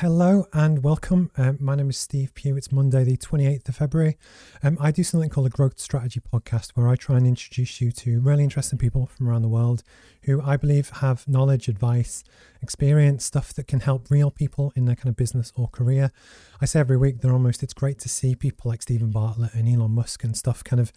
Hello 0.00 0.44
and 0.52 0.84
welcome. 0.84 1.30
Um, 1.38 1.56
my 1.58 1.74
name 1.74 1.88
is 1.88 1.96
Steve 1.96 2.34
Pugh. 2.34 2.54
It's 2.54 2.70
Monday, 2.70 3.02
the 3.02 3.16
28th 3.16 3.66
of 3.70 3.76
February. 3.76 4.18
Um, 4.62 4.76
I 4.78 4.90
do 4.90 5.02
something 5.02 5.30
called 5.30 5.46
a 5.46 5.50
Growth 5.50 5.78
Strategy 5.78 6.20
podcast 6.20 6.72
where 6.74 6.86
I 6.86 6.96
try 6.96 7.16
and 7.16 7.26
introduce 7.26 7.80
you 7.80 7.90
to 7.92 8.20
really 8.20 8.44
interesting 8.44 8.78
people 8.78 9.06
from 9.06 9.26
around 9.26 9.40
the 9.40 9.48
world 9.48 9.82
who 10.24 10.42
I 10.42 10.58
believe 10.58 10.90
have 10.90 11.26
knowledge, 11.26 11.66
advice, 11.66 12.24
experience, 12.60 13.24
stuff 13.24 13.54
that 13.54 13.68
can 13.68 13.80
help 13.80 14.10
real 14.10 14.30
people 14.30 14.70
in 14.76 14.84
their 14.84 14.96
kind 14.96 15.08
of 15.08 15.16
business 15.16 15.50
or 15.56 15.66
career. 15.68 16.12
I 16.60 16.66
say 16.66 16.80
every 16.80 16.98
week, 16.98 17.22
they're 17.22 17.32
almost, 17.32 17.62
it's 17.62 17.72
great 17.72 17.98
to 18.00 18.10
see 18.10 18.34
people 18.34 18.68
like 18.68 18.82
Steven 18.82 19.10
Bartlett 19.10 19.54
and 19.54 19.66
Elon 19.66 19.92
Musk 19.92 20.22
and 20.24 20.36
stuff 20.36 20.62
kind 20.62 20.78
of 20.78 20.92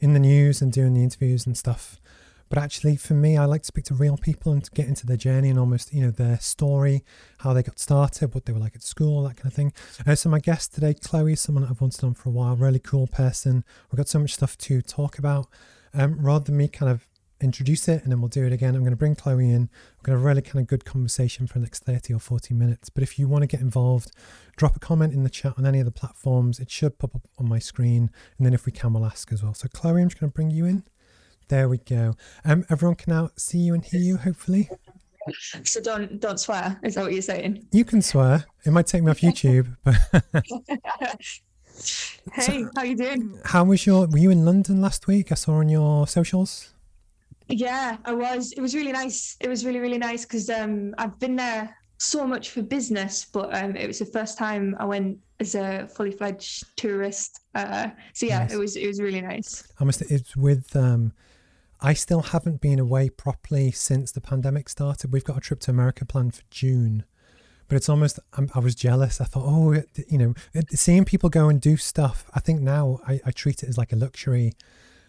in 0.00 0.12
the 0.12 0.20
news 0.20 0.62
and 0.62 0.72
doing 0.72 0.94
the 0.94 1.02
interviews 1.02 1.44
and 1.44 1.58
stuff. 1.58 2.00
But 2.48 2.58
actually, 2.58 2.96
for 2.96 3.14
me, 3.14 3.36
I 3.36 3.44
like 3.46 3.62
to 3.62 3.66
speak 3.66 3.84
to 3.86 3.94
real 3.94 4.16
people 4.16 4.52
and 4.52 4.62
to 4.64 4.70
get 4.70 4.86
into 4.86 5.06
their 5.06 5.16
journey 5.16 5.50
and 5.50 5.58
almost, 5.58 5.92
you 5.92 6.02
know, 6.02 6.10
their 6.10 6.38
story, 6.40 7.04
how 7.38 7.52
they 7.52 7.62
got 7.62 7.78
started, 7.78 8.34
what 8.34 8.46
they 8.46 8.52
were 8.52 8.58
like 8.58 8.76
at 8.76 8.82
school, 8.82 9.22
that 9.22 9.36
kind 9.36 9.46
of 9.46 9.54
thing. 9.54 9.72
Uh, 10.06 10.14
so, 10.14 10.28
my 10.28 10.40
guest 10.40 10.74
today, 10.74 10.94
Chloe, 10.94 11.36
someone 11.36 11.64
I've 11.64 11.80
wanted 11.80 12.04
on 12.04 12.14
for 12.14 12.28
a 12.28 12.32
while, 12.32 12.56
really 12.56 12.78
cool 12.78 13.06
person. 13.06 13.64
We've 13.90 13.96
got 13.96 14.08
so 14.08 14.18
much 14.18 14.34
stuff 14.34 14.56
to 14.58 14.82
talk 14.82 15.18
about. 15.18 15.46
Um, 15.92 16.18
rather 16.20 16.44
than 16.44 16.56
me 16.56 16.66
kind 16.66 16.90
of 16.90 17.06
introduce 17.40 17.88
it 17.88 18.02
and 18.02 18.10
then 18.10 18.20
we'll 18.20 18.28
do 18.28 18.44
it 18.44 18.52
again, 18.52 18.74
I'm 18.74 18.80
going 18.80 18.92
to 18.92 18.96
bring 18.96 19.14
Chloe 19.14 19.50
in. 19.50 19.68
We're 19.98 20.06
going 20.06 20.16
to 20.16 20.18
have 20.18 20.22
a 20.22 20.26
really 20.26 20.42
kind 20.42 20.60
of 20.60 20.66
good 20.66 20.84
conversation 20.84 21.46
for 21.46 21.54
the 21.54 21.64
next 21.64 21.84
30 21.84 22.14
or 22.14 22.18
40 22.18 22.54
minutes. 22.54 22.88
But 22.88 23.02
if 23.02 23.18
you 23.18 23.28
want 23.28 23.42
to 23.42 23.46
get 23.46 23.60
involved, 23.60 24.10
drop 24.56 24.76
a 24.76 24.78
comment 24.80 25.12
in 25.12 25.22
the 25.22 25.30
chat 25.30 25.54
on 25.58 25.66
any 25.66 25.78
of 25.78 25.84
the 25.84 25.92
platforms. 25.92 26.58
It 26.58 26.70
should 26.70 26.98
pop 26.98 27.14
up 27.14 27.28
on 27.38 27.48
my 27.48 27.58
screen. 27.58 28.10
And 28.38 28.46
then 28.46 28.54
if 28.54 28.66
we 28.66 28.72
can, 28.72 28.92
we'll 28.92 29.04
ask 29.04 29.30
as 29.32 29.42
well. 29.42 29.54
So, 29.54 29.68
Chloe, 29.68 30.02
I'm 30.02 30.08
just 30.08 30.20
going 30.20 30.30
to 30.30 30.34
bring 30.34 30.50
you 30.50 30.64
in. 30.66 30.84
There 31.48 31.68
we 31.68 31.78
go. 31.78 32.14
Um, 32.44 32.64
everyone 32.70 32.96
can 32.96 33.12
now 33.12 33.30
see 33.36 33.58
you 33.58 33.74
and 33.74 33.84
hear 33.84 34.00
you, 34.00 34.16
hopefully. 34.16 34.70
So 35.62 35.80
don't 35.80 36.20
don't 36.20 36.38
swear. 36.38 36.78
Is 36.82 36.94
that 36.94 37.02
what 37.02 37.12
you're 37.12 37.22
saying? 37.22 37.66
You 37.72 37.84
can 37.84 38.02
swear. 38.02 38.44
It 38.64 38.72
might 38.72 38.86
take 38.86 39.02
me 39.02 39.10
off 39.10 39.20
YouTube, 39.20 39.76
but 39.84 39.94
hey, 42.32 42.42
so, 42.42 42.70
how 42.76 42.82
you 42.82 42.96
doing? 42.96 43.38
How 43.44 43.64
was 43.64 43.86
your? 43.86 44.06
Were 44.06 44.18
you 44.18 44.30
in 44.30 44.44
London 44.44 44.80
last 44.80 45.06
week? 45.06 45.32
I 45.32 45.34
saw 45.34 45.54
on 45.54 45.68
your 45.68 46.06
socials. 46.06 46.74
Yeah, 47.48 47.96
I 48.04 48.12
was. 48.12 48.52
It 48.52 48.60
was 48.60 48.74
really 48.74 48.92
nice. 48.92 49.36
It 49.40 49.48
was 49.48 49.64
really 49.64 49.80
really 49.80 49.98
nice 49.98 50.24
because 50.24 50.48
um, 50.50 50.94
I've 50.98 51.18
been 51.18 51.36
there 51.36 51.74
so 51.98 52.26
much 52.26 52.50
for 52.50 52.62
business, 52.62 53.24
but 53.24 53.54
um, 53.54 53.76
it 53.76 53.86
was 53.86 53.98
the 53.98 54.06
first 54.06 54.36
time 54.36 54.76
I 54.78 54.84
went 54.84 55.18
as 55.40 55.54
a 55.54 55.88
fully 55.88 56.12
fledged 56.12 56.76
tourist. 56.76 57.40
Uh, 57.54 57.88
so 58.12 58.26
yeah, 58.26 58.40
nice. 58.40 58.52
it 58.52 58.56
was 58.56 58.76
it 58.76 58.86
was 58.86 59.00
really 59.00 59.20
nice. 59.20 59.66
I 59.80 59.84
must. 59.84 60.02
It's 60.02 60.36
with 60.36 60.74
um, 60.76 61.12
I 61.80 61.92
still 61.92 62.22
haven't 62.22 62.60
been 62.60 62.78
away 62.78 63.10
properly 63.10 63.70
since 63.70 64.12
the 64.12 64.20
pandemic 64.20 64.68
started. 64.68 65.12
We've 65.12 65.24
got 65.24 65.36
a 65.36 65.40
trip 65.40 65.60
to 65.60 65.70
America 65.70 66.04
planned 66.04 66.34
for 66.34 66.42
June, 66.50 67.04
but 67.68 67.76
it's 67.76 67.88
almost 67.88 68.18
I'm, 68.34 68.50
i 68.54 68.58
was 68.58 68.74
jealous. 68.74 69.20
I 69.20 69.24
thought, 69.24 69.44
oh, 69.46 69.82
you 70.08 70.18
know, 70.18 70.34
seeing 70.70 71.04
people 71.04 71.28
go 71.30 71.48
and 71.48 71.60
do 71.60 71.76
stuff. 71.76 72.30
I 72.34 72.40
think 72.40 72.60
now 72.60 73.00
I, 73.06 73.20
I 73.26 73.30
treat 73.32 73.62
it 73.62 73.68
as 73.68 73.76
like 73.76 73.92
a 73.92 73.96
luxury, 73.96 74.54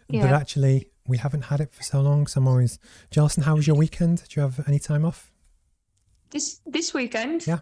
yeah. 0.09 0.21
but 0.23 0.33
actually 0.33 0.89
we 1.07 1.17
haven't 1.17 1.43
had 1.43 1.61
it 1.61 1.71
for 1.71 1.83
so 1.83 2.01
long. 2.01 2.27
So 2.27 2.41
I'm 2.41 2.47
always 2.47 2.79
jealous. 3.11 3.35
And 3.35 3.45
how 3.45 3.55
was 3.55 3.67
your 3.67 3.75
weekend? 3.75 4.23
Did 4.23 4.35
you 4.35 4.41
have 4.41 4.67
any 4.67 4.79
time 4.79 5.05
off? 5.05 5.31
This 6.31 6.59
this 6.65 6.93
weekend, 6.93 7.45
yeah. 7.45 7.59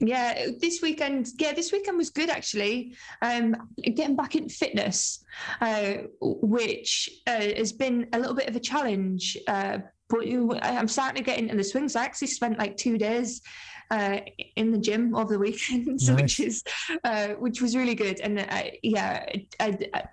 Yeah, 0.00 0.46
this 0.58 0.80
weekend. 0.80 1.28
Yeah, 1.38 1.52
this 1.52 1.72
weekend 1.72 1.98
was 1.98 2.10
good 2.10 2.30
actually. 2.30 2.96
Um, 3.20 3.54
getting 3.82 4.16
back 4.16 4.34
into 4.34 4.54
fitness, 4.54 5.24
uh, 5.60 5.94
which 6.20 7.10
uh, 7.26 7.40
has 7.56 7.72
been 7.72 8.08
a 8.12 8.18
little 8.18 8.34
bit 8.34 8.48
of 8.48 8.56
a 8.56 8.60
challenge. 8.60 9.36
Uh, 9.46 9.78
but 10.08 10.26
I'm 10.62 10.88
starting 10.88 11.22
to 11.22 11.22
get 11.22 11.38
into 11.38 11.56
the 11.56 11.62
swings. 11.62 11.94
I 11.94 12.04
actually 12.04 12.28
spent 12.28 12.58
like 12.58 12.76
two 12.76 12.98
days 12.98 13.42
uh, 13.90 14.20
in 14.56 14.72
the 14.72 14.78
gym 14.78 15.14
over 15.14 15.34
the 15.34 15.38
weekend, 15.38 15.86
nice. 16.08 16.10
which 16.10 16.40
is 16.40 16.64
uh, 17.04 17.28
which 17.38 17.60
was 17.60 17.76
really 17.76 17.94
good. 17.94 18.20
And 18.20 18.40
uh, 18.40 18.62
yeah, 18.82 19.24
I, 19.60 19.78
I, 19.94 20.04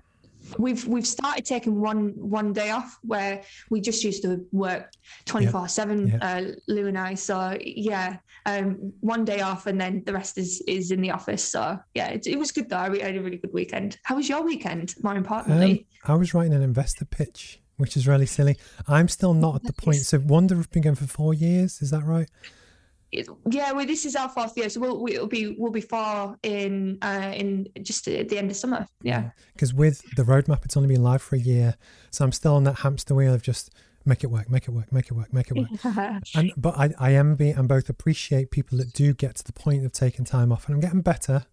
we've 0.58 0.86
we've 0.88 1.08
started 1.08 1.46
taking 1.46 1.80
one 1.82 2.14
one 2.16 2.54
day 2.54 2.72
off 2.72 2.98
where 3.02 3.44
we 3.70 3.82
just 3.82 4.04
used 4.04 4.22
to 4.24 4.46
work 4.52 4.92
24 5.26 5.68
7 5.68 6.22
uh, 6.22 6.52
lou 6.68 6.88
and 6.88 6.98
i 6.98 7.14
so 7.14 7.58
yeah 7.62 8.18
um, 8.48 8.94
one 9.02 9.26
day 9.26 9.42
off 9.42 9.68
and 9.68 9.80
then 9.80 10.04
the 10.06 10.14
rest 10.14 10.38
is 10.38 10.62
is 10.68 10.90
in 10.92 11.02
the 11.02 11.12
office. 11.12 11.44
So 11.44 11.78
yeah 11.94 12.08
it, 12.08 12.26
it 12.26 12.40
was 12.40 12.52
good 12.52 12.70
though. 12.70 12.78
I 12.78 12.98
had 12.98 13.16
a 13.16 13.22
really 13.22 13.38
good 13.38 13.54
weekend. 13.54 13.98
How 14.04 14.16
was 14.16 14.28
your 14.28 14.44
weekend 14.44 14.96
more 15.04 15.16
importantly? 15.16 15.86
Um, 16.06 16.14
i 16.14 16.16
was 16.16 16.34
writing 16.34 16.54
an 16.54 16.62
investor 16.62 17.06
pitch 17.06 17.60
which 17.78 17.96
is 17.96 18.08
really 18.08 18.26
silly. 18.26 18.58
I'm 18.88 19.08
still 19.08 19.36
not 19.36 19.56
at 19.56 19.64
the 19.64 19.74
point. 19.74 19.98
So 19.98 20.20
Wander 20.20 20.56
have 20.56 20.72
been 20.72 20.82
going 20.82 20.96
for 20.96 21.06
four 21.06 21.36
years. 21.36 21.80
Is 21.82 21.92
that 21.92 22.04
right? 22.04 22.28
Yeah, 23.12 23.72
well, 23.72 23.86
this 23.86 24.06
is 24.06 24.16
our 24.16 24.28
fourth 24.28 24.58
year, 24.58 24.70
so 24.70 24.82
we'll 24.82 25.02
we'll 25.02 25.28
be 25.28 25.56
we'll 25.58 25.72
be 25.72 25.80
far 25.82 26.38
in 26.44 26.98
uh, 27.02 27.32
in 27.34 27.68
just 27.82 28.08
at 28.10 28.28
the 28.28 28.38
end 28.38 28.52
of 28.52 28.58
summer. 28.58 28.86
Yeah, 29.02 29.30
because 29.54 29.74
with 29.74 30.02
the 30.18 30.24
roadmap, 30.24 30.66
it's 30.66 30.76
only 30.76 30.90
been 30.90 31.04
live 31.04 31.22
for 31.22 31.38
a 31.38 31.40
year, 31.40 31.76
so 32.12 32.26
I'm 32.26 32.34
still 32.34 32.56
on 32.56 32.66
that 32.66 32.80
hamster 32.80 33.16
wheel 33.16 33.34
of 33.34 33.42
just 33.42 33.74
make 34.08 34.24
it 34.24 34.28
work, 34.28 34.50
make 34.50 34.68
it 34.68 34.72
work, 34.72 34.92
make 34.92 35.08
it 35.08 35.14
work, 35.14 35.34
make 35.34 35.52
it 35.52 35.58
work. 35.58 36.22
and 36.36 36.52
but 36.58 36.78
I 36.78 36.94
I 37.00 37.22
being 37.34 37.56
and 37.56 37.68
both 37.68 37.90
appreciate 37.90 38.52
people 38.52 38.78
that 38.80 38.94
do 38.94 39.14
get 39.14 39.36
to 39.36 39.44
the 39.44 39.54
point 39.54 39.86
of 39.86 39.92
taking 39.92 40.26
time 40.26 40.52
off, 40.52 40.66
and 40.66 40.76
I'm 40.76 40.82
getting 40.82 41.02
better. 41.02 41.46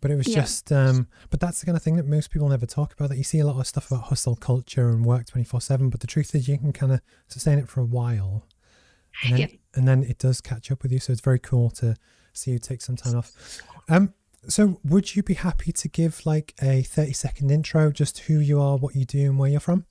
But 0.00 0.12
it 0.12 0.16
was 0.16 0.28
yeah. 0.28 0.42
just, 0.42 0.70
um, 0.70 1.08
but 1.28 1.40
that's 1.40 1.58
the 1.58 1.66
kind 1.66 1.76
of 1.76 1.82
thing 1.82 1.96
that 1.96 2.06
most 2.06 2.30
people 2.30 2.48
never 2.48 2.66
talk 2.66 2.92
about. 2.92 3.08
That 3.08 3.16
you 3.16 3.24
see 3.24 3.40
a 3.40 3.46
lot 3.46 3.58
of 3.58 3.66
stuff 3.66 3.90
about 3.90 4.04
hustle 4.04 4.36
culture 4.36 4.90
and 4.90 5.04
work 5.04 5.26
twenty 5.26 5.44
four 5.44 5.60
seven, 5.60 5.90
but 5.90 6.00
the 6.00 6.06
truth 6.06 6.34
is 6.36 6.46
you 6.46 6.56
can 6.56 6.72
kind 6.72 6.92
of 6.92 7.00
sustain 7.26 7.58
it 7.58 7.68
for 7.68 7.80
a 7.80 7.84
while 7.84 8.46
and 9.24 9.38
then, 9.38 9.58
and 9.74 9.88
then 9.88 10.02
it 10.04 10.18
does 10.18 10.40
catch 10.40 10.70
up 10.70 10.82
with 10.82 10.92
you. 10.92 10.98
So 10.98 11.12
it's 11.12 11.20
very 11.20 11.38
cool 11.38 11.70
to 11.70 11.96
see 12.32 12.52
you 12.52 12.58
take 12.58 12.80
some 12.80 12.96
time 12.96 13.16
off. 13.16 13.60
Um, 13.88 14.14
so 14.46 14.80
would 14.84 15.16
you 15.16 15.22
be 15.22 15.34
happy 15.34 15.72
to 15.72 15.88
give 15.88 16.24
like 16.24 16.54
a 16.62 16.82
30 16.82 17.12
second 17.12 17.50
intro, 17.50 17.90
just 17.90 18.20
who 18.20 18.38
you 18.38 18.60
are, 18.60 18.76
what 18.76 18.94
you 18.94 19.04
do, 19.04 19.22
and 19.22 19.38
where 19.38 19.50
you're 19.50 19.60
from? 19.60 19.84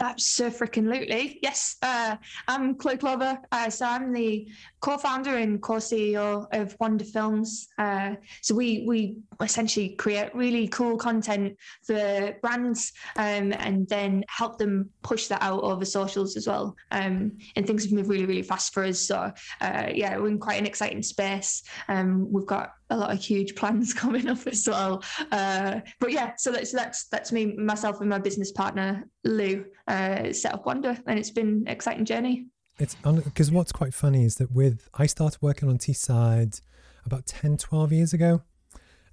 Absolutely. 0.00 1.38
Yes. 1.42 1.76
Uh, 1.82 2.16
I'm 2.48 2.74
Chloe 2.76 2.96
Clover. 2.96 3.38
Uh, 3.52 3.68
so 3.68 3.84
I'm 3.84 4.12
the 4.12 4.48
co-founder 4.80 5.36
and 5.36 5.60
co-CEO 5.62 6.46
of 6.52 6.76
Wander 6.80 7.04
Films. 7.04 7.68
Uh, 7.78 8.14
so 8.40 8.54
we 8.54 8.84
we 8.86 9.16
essentially 9.40 9.90
create 9.90 10.34
really 10.34 10.66
cool 10.68 10.96
content 10.96 11.56
for 11.84 12.36
brands 12.40 12.92
um, 13.16 13.52
and 13.52 13.86
then 13.88 14.24
help 14.28 14.58
them 14.58 14.88
push 15.02 15.26
that 15.26 15.42
out 15.42 15.62
over 15.62 15.84
socials 15.84 16.36
as 16.36 16.46
well. 16.46 16.74
Um, 16.90 17.38
and 17.56 17.66
things 17.66 17.84
have 17.84 17.92
moved 17.92 18.08
really, 18.08 18.26
really 18.26 18.42
fast 18.42 18.72
for 18.72 18.84
us. 18.84 19.00
So 19.00 19.30
uh, 19.60 19.88
yeah, 19.94 20.16
we're 20.16 20.28
in 20.28 20.38
quite 20.38 20.58
an 20.58 20.66
exciting 20.66 21.02
space. 21.02 21.62
Um, 21.88 22.32
we've 22.32 22.46
got 22.46 22.72
a 22.92 22.96
lot 22.96 23.12
of 23.12 23.20
huge 23.20 23.54
plans 23.56 23.92
coming 23.92 24.28
up 24.28 24.46
as 24.46 24.66
well. 24.68 25.02
Uh, 25.30 25.80
but 26.00 26.12
yeah, 26.12 26.32
so 26.36 26.52
that's 26.52 26.72
that's 26.72 27.06
that's 27.08 27.32
me, 27.32 27.54
myself, 27.56 28.00
and 28.00 28.10
my 28.10 28.18
business 28.18 28.52
partner 28.52 29.04
Lou 29.24 29.64
uh, 29.88 30.32
set 30.32 30.54
up 30.54 30.66
Wander, 30.66 30.96
and 31.06 31.18
it's 31.18 31.30
been 31.30 31.48
an 31.48 31.68
exciting 31.68 32.04
journey. 32.04 32.46
It's 32.78 32.94
because 32.94 33.50
what's 33.50 33.72
quite 33.72 33.94
funny 33.94 34.24
is 34.24 34.36
that 34.36 34.50
with 34.50 34.88
I 34.94 35.06
started 35.06 35.40
working 35.42 35.68
on 35.68 35.78
Teesside 35.78 36.60
about 37.04 37.26
10, 37.26 37.56
12 37.58 37.92
years 37.92 38.12
ago. 38.12 38.42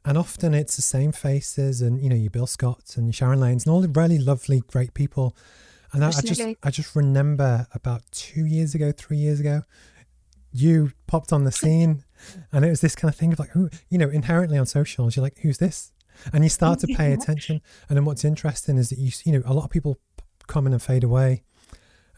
And 0.06 0.18
often 0.18 0.54
it's 0.54 0.76
the 0.76 0.82
same 0.82 1.12
faces 1.12 1.82
and, 1.82 2.02
you 2.02 2.10
know, 2.10 2.16
you 2.16 2.30
Bill 2.30 2.48
Scotts 2.48 2.96
and 2.96 3.14
Sharon 3.14 3.40
Lanes 3.42 3.66
and 3.66 3.74
all 3.74 3.82
the 3.82 3.90
really 3.90 4.18
lovely, 4.18 4.62
great 4.68 4.94
people. 4.94 5.36
And 5.92 6.06
I, 6.06 6.10
I 6.10 6.22
just 6.22 6.42
I 6.64 6.70
just 6.70 6.96
remember 6.96 7.68
about 7.74 8.04
two 8.12 8.46
years 8.46 8.76
ago, 8.76 8.92
three 8.92 9.18
years 9.18 9.40
ago, 9.40 9.64
you 10.52 10.94
popped 11.08 11.34
on 11.34 11.44
the 11.44 11.52
scene 11.52 12.04
and 12.52 12.66
it 12.66 12.70
was 12.70 12.82
this 12.82 12.96
kind 12.96 13.14
of 13.14 13.18
thing 13.18 13.34
of 13.34 13.40
like 13.40 13.50
who 13.52 13.70
you 13.90 13.98
know 13.98 14.10
inherently 14.10 14.58
on 14.58 14.66
socials 14.66 15.16
you're 15.16 15.24
like 15.24 15.40
who's 15.40 15.58
this? 15.58 15.92
And 16.34 16.44
you 16.44 16.50
start 16.50 16.80
to 16.82 16.88
pay 16.88 17.14
attention. 17.14 17.62
And 17.88 17.98
then 17.98 18.06
what's 18.06 18.26
interesting 18.26 18.78
is 18.78 18.90
that 18.90 19.00
you 19.00 19.12
you 19.24 19.34
know 19.34 19.42
a 19.46 19.54
lot 19.54 19.66
of 19.66 19.70
people 19.70 20.00
come 20.48 20.68
in 20.68 20.74
and 20.74 20.82
fade 20.82 21.04
away. 21.04 21.44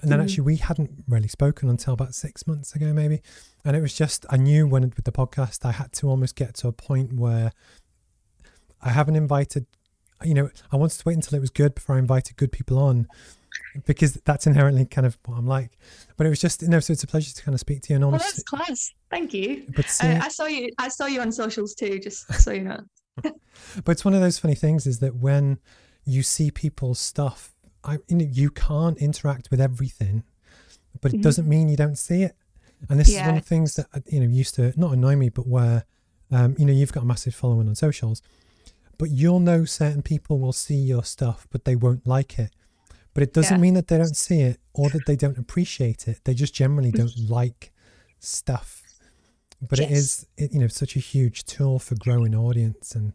And 0.02 0.12
then 0.12 0.20
mm. 0.20 0.24
actually 0.24 0.42
we 0.42 0.56
hadn't 0.56 1.04
really 1.08 1.28
spoken 1.28 1.70
until 1.70 1.94
about 1.94 2.16
six 2.16 2.48
months 2.48 2.76
ago 2.76 2.94
maybe. 2.94 3.22
And 3.64 3.76
it 3.76 3.82
was 3.82 3.94
just 3.94 4.26
i 4.30 4.38
knew 4.38 4.68
when 4.68 4.84
with 4.84 5.06
the 5.06 5.12
podcast 5.12 5.66
i 5.66 5.72
had 5.72 5.94
to 5.94 6.10
almost 6.10 6.36
get 6.36 6.56
to 6.56 6.68
a 6.68 6.72
point 6.72 7.14
where 7.14 7.52
i 8.82 8.90
haven't 8.90 9.16
invited 9.16 9.68
you 10.24 10.34
know 10.34 10.50
i 10.72 10.76
wanted 10.76 10.98
to 10.98 11.04
wait 11.06 11.16
until 11.16 11.36
it 11.38 11.42
was 11.42 11.50
good 11.50 11.76
before 11.76 11.96
i 11.96 12.00
invited 12.00 12.36
good 12.38 12.52
people 12.52 12.78
on 12.80 13.08
because 13.86 14.14
that's 14.26 14.48
inherently 14.48 14.86
kind 14.86 15.06
of 15.08 15.18
what 15.26 15.38
I'm 15.38 15.48
like. 15.48 15.78
But 16.18 16.28
it 16.28 16.30
was 16.30 16.40
just 16.40 16.62
you 16.62 16.68
know, 16.68 16.80
so 16.80 16.94
it's 16.94 17.04
a 17.04 17.08
pleasure 17.08 17.34
to 17.34 17.44
kind 17.44 17.54
of 17.54 17.60
speak 17.60 17.82
to 17.84 17.94
you. 17.94 17.96
And 17.96 18.06
almost, 18.06 18.24
well, 18.24 18.32
that's 18.32 18.44
class. 18.44 18.94
Thank 19.10 19.34
you. 19.34 19.66
But 19.76 19.86
uh, 20.04 20.20
I 20.22 20.30
saw 20.30 20.46
you. 20.46 20.70
I 20.78 20.90
saw 20.90 21.06
you 21.06 21.22
on 21.22 21.32
socials 21.32 21.74
too. 21.74 22.00
Just 22.00 22.32
so 22.42 22.52
you 22.52 22.64
know. 22.64 22.80
but 23.22 23.90
it's 23.90 24.06
one 24.06 24.14
of 24.14 24.22
those 24.22 24.38
funny 24.38 24.56
things 24.56 24.88
is 24.88 25.00
that 25.00 25.16
when 25.16 25.60
you 26.06 26.24
see 26.24 26.52
people's 26.52 27.00
stuff, 27.00 27.54
I 27.84 28.00
you 28.08 28.18
know 28.18 28.28
you 28.30 28.50
can't 28.50 28.98
interact 28.98 29.50
with 29.52 29.62
everything, 29.62 30.24
but 31.02 31.12
it 31.12 31.18
mm-hmm. 31.18 31.24
doesn't 31.24 31.48
mean 31.48 31.70
you 31.70 31.78
don't 31.78 31.98
see 31.98 32.24
it. 32.24 32.36
And 32.90 33.00
this 33.00 33.10
yeah. 33.10 33.22
is 33.22 33.28
one 33.28 33.38
of 33.38 33.44
the 33.44 33.48
things 33.48 33.76
that 33.76 33.88
uh, 33.94 34.00
you 34.08 34.20
know 34.20 34.28
used 34.28 34.56
to 34.56 34.74
not 34.80 34.94
annoy 34.94 35.16
me, 35.16 35.30
but 35.30 35.48
where 35.48 35.86
um, 36.32 36.56
you 36.58 36.66
know 36.66 36.74
you've 36.74 36.94
got 36.94 37.04
a 37.04 37.06
massive 37.06 37.36
following 37.36 37.68
on 37.68 37.76
socials, 37.76 38.22
but 38.98 39.10
you'll 39.10 39.40
know 39.40 39.66
certain 39.66 40.02
people 40.02 40.40
will 40.40 40.54
see 40.54 40.76
your 40.76 41.04
stuff, 41.04 41.48
but 41.52 41.66
they 41.66 41.76
won't 41.76 42.08
like 42.08 42.40
it 42.40 42.52
but 43.14 43.24
it 43.24 43.34
doesn't 43.34 43.58
yeah. 43.58 43.62
mean 43.62 43.74
that 43.74 43.88
they 43.88 43.98
don't 43.98 44.16
see 44.16 44.42
it 44.42 44.60
or 44.74 44.90
that 44.90 45.06
they 45.06 45.16
don't 45.16 45.38
appreciate 45.38 46.08
it. 46.08 46.20
They 46.24 46.34
just 46.34 46.54
generally 46.54 46.92
don't 46.92 47.16
mm. 47.16 47.30
like 47.30 47.72
stuff. 48.20 48.82
but 49.62 49.80
yes. 49.80 49.90
it 49.90 49.94
is 49.94 50.28
it, 50.38 50.54
you 50.54 50.60
know 50.60 50.68
such 50.68 50.96
a 50.96 51.00
huge 51.00 51.44
tool 51.46 51.80
for 51.80 51.96
growing 51.96 52.36
audience 52.36 52.96
and 52.96 53.14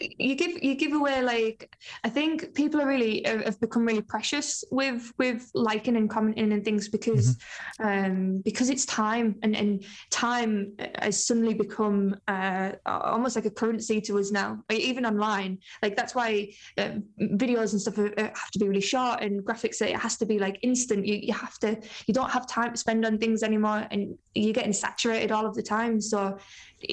you 0.00 0.34
give 0.34 0.62
you 0.62 0.74
give 0.74 0.92
away 0.92 1.22
like 1.22 1.76
I 2.02 2.08
think 2.08 2.54
people 2.54 2.80
are 2.80 2.86
really 2.86 3.22
have 3.26 3.60
become 3.60 3.86
really 3.86 4.02
precious 4.02 4.64
with 4.70 5.12
with 5.18 5.50
liking 5.54 5.96
and 5.96 6.10
commenting 6.10 6.52
and 6.52 6.64
things 6.64 6.88
because 6.88 7.36
mm-hmm. 7.80 8.08
um 8.08 8.42
because 8.44 8.70
it's 8.70 8.86
time 8.86 9.36
and 9.42 9.54
and 9.54 9.84
time 10.10 10.72
has 10.98 11.24
suddenly 11.24 11.54
become 11.54 12.16
uh 12.26 12.72
almost 12.86 13.36
like 13.36 13.44
a 13.46 13.50
currency 13.50 14.00
to 14.00 14.18
us 14.18 14.32
now 14.32 14.62
even 14.70 15.06
online. 15.06 15.58
Like 15.82 15.96
that's 15.96 16.14
why 16.14 16.52
uh, 16.76 16.94
videos 17.20 17.72
and 17.72 17.80
stuff 17.80 17.96
have 17.96 18.50
to 18.52 18.58
be 18.58 18.68
really 18.68 18.80
short 18.80 19.22
and 19.22 19.44
graphics 19.44 19.80
it 19.80 19.96
has 19.96 20.16
to 20.18 20.26
be 20.26 20.38
like 20.38 20.58
instant. 20.62 21.06
You 21.06 21.16
you 21.22 21.32
have 21.32 21.58
to 21.60 21.80
you 22.06 22.14
don't 22.14 22.30
have 22.30 22.48
time 22.48 22.72
to 22.72 22.78
spend 22.78 23.06
on 23.06 23.18
things 23.18 23.44
anymore 23.44 23.86
and 23.92 24.18
you're 24.34 24.52
getting 24.52 24.72
saturated 24.72 25.30
all 25.30 25.46
of 25.46 25.54
the 25.54 25.62
time. 25.62 26.00
So 26.00 26.38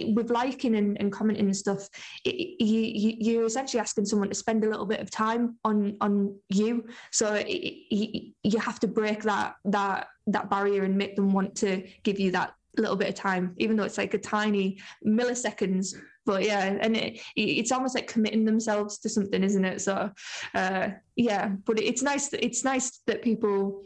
with 0.08 0.30
liking 0.30 0.76
and, 0.76 0.98
and 1.00 1.12
commenting 1.12 1.46
and 1.46 1.56
stuff, 1.56 1.90
it, 2.26 2.62
you, 2.64 2.91
you 2.98 3.42
are 3.42 3.46
essentially 3.46 3.80
asking 3.80 4.06
someone 4.06 4.30
to 4.30 4.36
spend 4.36 4.64
a 4.64 4.70
little 4.70 4.86
bit 4.86 5.00
of 5.00 5.10
time 5.10 5.58
on 5.64 5.98
on 6.02 6.36
you. 6.50 6.86
So 7.12 7.34
it, 7.36 8.34
you 8.44 8.60
have 8.60 8.80
to 8.82 8.88
break 8.88 9.24
that 9.24 9.56
that 9.66 10.08
that 10.28 10.50
barrier 10.50 10.84
and 10.84 10.98
make 10.98 11.16
them 11.16 11.34
want 11.34 11.56
to 11.56 11.88
give 12.04 12.20
you 12.20 12.32
that 12.32 12.54
little 12.78 12.96
bit 12.96 13.10
of 13.10 13.16
time, 13.16 13.54
even 13.58 13.76
though 13.76 13.84
it's 13.84 13.98
like 13.98 14.14
a 14.14 14.18
tiny 14.18 14.80
milliseconds. 15.06 15.96
But 16.26 16.44
yeah, 16.44 16.78
and 16.80 16.96
it, 16.96 17.20
it's 17.36 17.72
almost 17.72 17.96
like 17.96 18.08
committing 18.08 18.46
themselves 18.46 19.00
to 19.00 19.10
something, 19.10 19.44
isn't 19.44 19.66
it? 19.66 19.82
So 19.82 20.12
uh, 20.54 20.90
yeah, 21.16 21.50
but 21.66 21.80
it's 21.80 22.04
nice. 22.04 22.32
It's 22.34 22.64
nice 22.64 23.02
that 23.08 23.22
people. 23.22 23.84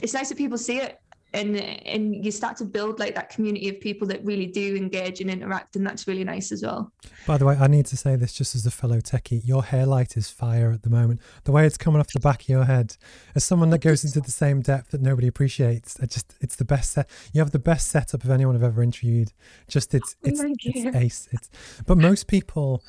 It's 0.00 0.14
nice 0.14 0.30
that 0.30 0.38
people 0.38 0.58
see 0.58 0.78
it 0.78 0.98
and 1.34 1.56
and 1.56 2.24
you 2.24 2.30
start 2.30 2.56
to 2.58 2.64
build 2.64 2.98
like 2.98 3.14
that 3.14 3.30
community 3.30 3.68
of 3.68 3.80
people 3.80 4.06
that 4.08 4.24
really 4.24 4.46
do 4.46 4.76
engage 4.76 5.20
and 5.20 5.30
interact 5.30 5.76
and 5.76 5.86
that's 5.86 6.06
really 6.06 6.24
nice 6.24 6.52
as 6.52 6.62
well. 6.62 6.92
By 7.26 7.38
the 7.38 7.46
way 7.46 7.56
i 7.58 7.66
need 7.66 7.86
to 7.86 7.96
say 7.96 8.16
this 8.16 8.32
just 8.32 8.54
as 8.54 8.66
a 8.66 8.70
fellow 8.70 8.98
techie. 8.98 9.40
Your 9.44 9.64
hair 9.64 9.86
light 9.86 10.16
is 10.16 10.30
fire 10.30 10.70
at 10.72 10.82
the 10.82 10.90
moment. 10.90 11.20
The 11.44 11.52
way 11.52 11.66
it's 11.66 11.78
coming 11.78 12.00
off 12.00 12.08
the 12.08 12.20
back 12.20 12.42
of 12.42 12.48
your 12.48 12.64
head 12.64 12.96
as 13.34 13.44
someone 13.44 13.70
that 13.70 13.80
goes 13.80 14.04
into 14.04 14.20
the 14.20 14.30
same 14.30 14.60
depth 14.60 14.90
that 14.90 15.00
nobody 15.00 15.26
appreciates 15.26 15.98
it 15.98 16.10
just 16.10 16.34
it's 16.40 16.56
the 16.56 16.64
best 16.64 16.92
set 16.92 17.08
you 17.32 17.40
have 17.40 17.50
the 17.50 17.58
best 17.58 17.88
setup 17.88 18.24
of 18.24 18.30
anyone 18.30 18.54
i've 18.54 18.62
ever 18.62 18.82
interviewed. 18.82 19.32
Just 19.68 19.94
it's 19.94 20.16
oh 20.24 20.28
it's, 20.28 20.42
it's 20.64 20.96
ace 20.96 21.28
it's 21.32 21.50
but 21.86 21.98
most 21.98 22.26
people 22.26 22.82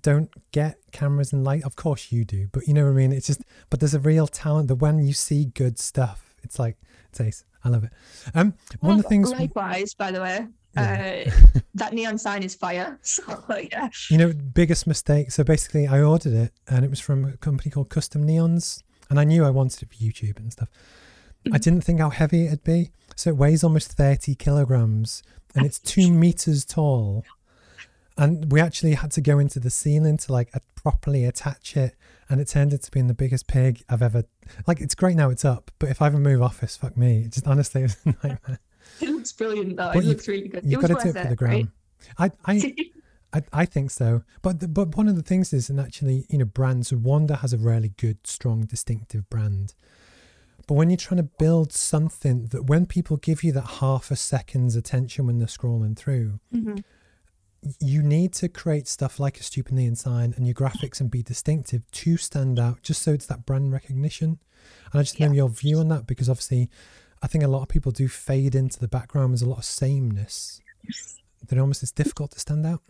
don't 0.00 0.30
get 0.52 0.78
cameras 0.90 1.34
and 1.34 1.44
light. 1.44 1.62
Of 1.64 1.76
course 1.76 2.10
you 2.10 2.24
do 2.24 2.48
but 2.52 2.66
you 2.66 2.74
know 2.74 2.84
what 2.84 2.92
i 2.92 2.94
mean? 2.94 3.12
It's 3.12 3.26
just 3.26 3.42
but 3.68 3.80
there's 3.80 3.94
a 3.94 4.00
real 4.00 4.26
talent 4.26 4.68
that 4.68 4.76
when 4.76 4.98
you 4.98 5.12
see 5.12 5.44
good 5.44 5.78
stuff 5.78 6.34
it's 6.42 6.58
like 6.58 6.76
it's 7.10 7.20
ace 7.20 7.44
I 7.64 7.68
love 7.68 7.84
it. 7.84 7.92
Um, 8.34 8.54
one 8.80 8.96
of 8.96 9.02
the 9.02 9.08
things. 9.08 9.30
Likewise, 9.30 9.94
by 9.94 10.10
the 10.10 10.20
way, 10.20 10.46
yeah. 10.74 11.24
uh, 11.26 11.60
that 11.74 11.92
neon 11.92 12.18
sign 12.18 12.42
is 12.42 12.54
fire. 12.54 12.98
So 13.02 13.22
yeah. 13.70 13.88
You 14.10 14.18
know, 14.18 14.32
biggest 14.32 14.86
mistake. 14.86 15.30
So 15.30 15.44
basically, 15.44 15.86
I 15.86 16.02
ordered 16.02 16.32
it, 16.32 16.52
and 16.68 16.84
it 16.84 16.90
was 16.90 17.00
from 17.00 17.24
a 17.24 17.36
company 17.36 17.70
called 17.70 17.88
Custom 17.88 18.26
Neons, 18.26 18.82
and 19.10 19.20
I 19.20 19.24
knew 19.24 19.44
I 19.44 19.50
wanted 19.50 19.82
it 19.82 19.88
for 19.88 19.96
YouTube 19.96 20.38
and 20.38 20.52
stuff. 20.52 20.68
Mm-hmm. 21.44 21.54
I 21.54 21.58
didn't 21.58 21.82
think 21.82 22.00
how 22.00 22.10
heavy 22.10 22.46
it'd 22.46 22.64
be. 22.64 22.92
So 23.16 23.30
it 23.30 23.36
weighs 23.36 23.62
almost 23.62 23.92
thirty 23.92 24.34
kilograms, 24.34 25.22
and 25.54 25.66
it's 25.66 25.78
two 25.78 26.10
meters 26.10 26.64
tall. 26.64 27.24
And 28.22 28.52
we 28.52 28.60
actually 28.60 28.94
had 28.94 29.10
to 29.12 29.20
go 29.20 29.40
into 29.40 29.58
the 29.58 29.68
ceiling 29.68 30.16
to 30.16 30.32
like 30.32 30.52
properly 30.76 31.24
attach 31.24 31.76
it 31.76 31.96
and 32.28 32.40
it 32.40 32.46
turned 32.46 32.72
out 32.72 32.82
to 32.82 32.90
being 32.92 33.08
the 33.08 33.14
biggest 33.14 33.48
pig 33.48 33.82
I've 33.88 34.00
ever. 34.00 34.22
Like, 34.64 34.80
it's 34.80 34.94
great 34.94 35.16
now 35.16 35.28
it's 35.30 35.44
up, 35.44 35.72
but 35.80 35.88
if 35.90 36.00
I 36.00 36.06
ever 36.06 36.18
move 36.18 36.40
office, 36.40 36.76
fuck 36.76 36.96
me. 36.96 37.22
It 37.22 37.32
just 37.32 37.48
honestly, 37.48 37.82
it's 37.82 37.96
a 38.06 38.10
nightmare. 38.22 38.60
It 39.00 39.08
looks 39.08 39.32
brilliant 39.32 39.76
though. 39.76 39.92
But 39.94 40.04
it 40.04 40.06
looks 40.06 40.28
really 40.28 40.48
good. 40.48 40.64
You've 40.64 40.80
got 40.80 40.88
to 40.88 40.94
do 40.94 41.16
it 41.16 41.22
for 41.22 41.28
the 41.28 41.36
gram. 41.36 41.72
Right? 42.18 42.32
I, 42.46 42.52
I, 42.52 42.76
I, 43.32 43.42
I 43.52 43.64
think 43.64 43.90
so. 43.90 44.22
But 44.42 44.60
the, 44.60 44.68
but 44.68 44.96
one 44.96 45.08
of 45.08 45.16
the 45.16 45.22
things 45.22 45.52
is, 45.52 45.70
and 45.70 45.80
actually, 45.80 46.26
you 46.28 46.38
know, 46.38 46.44
brands. 46.44 46.92
Wander 46.92 47.36
has 47.36 47.52
a 47.52 47.58
really 47.58 47.90
good, 47.90 48.26
strong, 48.26 48.62
distinctive 48.62 49.30
brand. 49.30 49.74
But 50.66 50.74
when 50.74 50.90
you're 50.90 50.96
trying 50.96 51.18
to 51.18 51.28
build 51.38 51.72
something 51.72 52.46
that 52.48 52.64
when 52.64 52.86
people 52.86 53.16
give 53.16 53.42
you 53.42 53.52
that 53.52 53.66
half 53.80 54.10
a 54.10 54.16
second's 54.16 54.76
attention 54.76 55.26
when 55.26 55.38
they're 55.38 55.46
scrolling 55.46 55.96
through, 55.96 56.40
mm-hmm 56.54 56.78
you 57.80 58.02
need 58.02 58.32
to 58.34 58.48
create 58.48 58.88
stuff 58.88 59.20
like 59.20 59.38
a 59.38 59.42
stupid 59.42 59.72
neon 59.72 59.94
sign 59.94 60.34
and 60.36 60.46
your 60.46 60.54
graphics 60.54 61.00
and 61.00 61.10
be 61.10 61.22
distinctive 61.22 61.88
to 61.92 62.16
stand 62.16 62.58
out 62.58 62.82
just 62.82 63.02
so 63.02 63.12
it's 63.12 63.26
that 63.26 63.46
brand 63.46 63.72
recognition. 63.72 64.38
And 64.92 65.00
i 65.00 65.02
just 65.02 65.18
yeah. 65.18 65.28
know 65.28 65.32
your 65.32 65.48
view 65.48 65.78
on 65.78 65.88
that 65.88 66.06
because 66.06 66.28
obviously 66.28 66.68
i 67.22 67.26
think 67.26 67.44
a 67.44 67.48
lot 67.48 67.62
of 67.62 67.68
people 67.68 67.92
do 67.92 68.08
fade 68.08 68.54
into 68.54 68.78
the 68.78 68.88
background 68.88 69.32
there's 69.32 69.42
a 69.42 69.48
lot 69.48 69.58
of 69.58 69.64
sameness. 69.64 70.60
That 71.46 71.58
almost 71.58 71.82
it's 71.82 71.92
difficult 71.92 72.30
to 72.32 72.40
stand 72.40 72.66
out. 72.66 72.82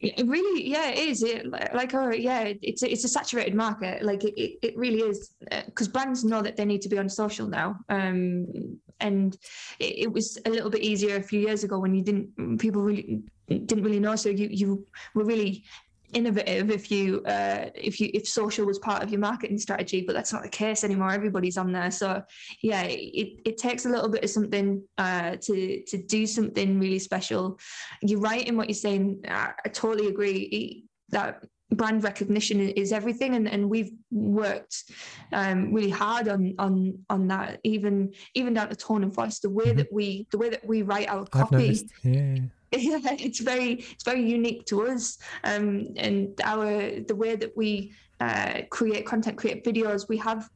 It 0.00 0.26
really 0.26 0.68
yeah 0.68 0.88
it 0.88 0.98
is. 0.98 1.22
It 1.22 1.46
like 1.74 1.94
oh 1.94 2.10
yeah 2.10 2.52
it's 2.60 2.82
a, 2.82 2.90
it's 2.90 3.04
a 3.04 3.08
saturated 3.08 3.54
market. 3.54 4.02
Like 4.02 4.24
it, 4.24 4.34
it, 4.40 4.58
it 4.62 4.76
really 4.76 5.00
is 5.00 5.30
because 5.66 5.88
uh, 5.88 5.92
brands 5.92 6.24
know 6.24 6.42
that 6.42 6.56
they 6.56 6.64
need 6.64 6.82
to 6.82 6.88
be 6.88 6.98
on 6.98 7.08
social 7.08 7.46
now. 7.46 7.78
Um 7.88 8.78
and 9.00 9.36
it, 9.80 9.98
it, 9.98 10.12
was 10.12 10.38
a 10.46 10.50
little 10.50 10.70
bit 10.70 10.82
easier 10.82 11.16
a 11.16 11.22
few 11.22 11.40
years 11.40 11.64
ago 11.64 11.78
when 11.78 11.94
you 11.94 12.02
didn't 12.02 12.58
people 12.58 12.82
really 12.82 13.22
didn't 13.58 13.84
really 13.84 14.00
know. 14.00 14.16
So 14.16 14.28
you 14.28 14.48
you 14.50 14.86
were 15.14 15.24
really 15.24 15.64
innovative 16.12 16.70
if 16.70 16.90
you 16.90 17.22
uh, 17.24 17.70
if 17.74 18.00
you 18.00 18.10
if 18.14 18.28
social 18.28 18.66
was 18.66 18.78
part 18.78 19.02
of 19.02 19.10
your 19.10 19.20
marketing 19.20 19.58
strategy 19.58 20.04
but 20.06 20.14
that's 20.14 20.32
not 20.32 20.42
the 20.42 20.48
case 20.48 20.84
anymore. 20.84 21.10
Everybody's 21.10 21.56
on 21.56 21.72
there. 21.72 21.90
So 21.90 22.22
yeah 22.62 22.82
it, 22.82 23.40
it 23.44 23.58
takes 23.58 23.86
a 23.86 23.88
little 23.88 24.08
bit 24.08 24.24
of 24.24 24.30
something 24.30 24.82
uh, 24.98 25.36
to 25.42 25.82
to 25.86 25.98
do 25.98 26.26
something 26.26 26.78
really 26.78 26.98
special. 26.98 27.58
You're 28.02 28.20
right 28.20 28.46
in 28.46 28.56
what 28.56 28.68
you're 28.68 28.74
saying. 28.74 29.22
I, 29.28 29.52
I 29.64 29.68
totally 29.68 30.08
agree. 30.08 30.84
That 31.10 31.44
brand 31.70 32.04
recognition 32.04 32.60
is 32.60 32.92
everything 32.92 33.34
and, 33.34 33.48
and 33.48 33.68
we've 33.68 33.92
worked 34.10 34.84
um, 35.32 35.72
really 35.72 35.90
hard 35.90 36.28
on 36.28 36.54
on 36.58 36.98
on 37.08 37.28
that 37.28 37.60
even 37.64 38.12
even 38.34 38.54
down 38.54 38.68
to 38.68 38.76
tone 38.76 39.02
and 39.02 39.14
voice. 39.14 39.38
The 39.38 39.50
way 39.50 39.66
mm-hmm. 39.66 39.78
that 39.78 39.92
we 39.92 40.26
the 40.30 40.38
way 40.38 40.50
that 40.50 40.66
we 40.66 40.82
write 40.82 41.08
our 41.08 41.26
copy 41.26 41.88
yeah 42.02 42.12
yeah, 42.12 42.38
it's 43.26 43.40
very 43.40 43.84
it's 43.92 44.04
very 44.04 44.22
unique 44.22 44.64
to 44.66 44.86
us 44.86 45.18
um, 45.44 45.88
and 45.96 46.40
our 46.44 47.00
the 47.00 47.14
way 47.14 47.36
that 47.36 47.56
we 47.56 47.92
uh, 48.20 48.62
create 48.70 49.04
content 49.04 49.36
create 49.36 49.64
videos 49.64 50.08
we 50.08 50.16
have 50.16 50.48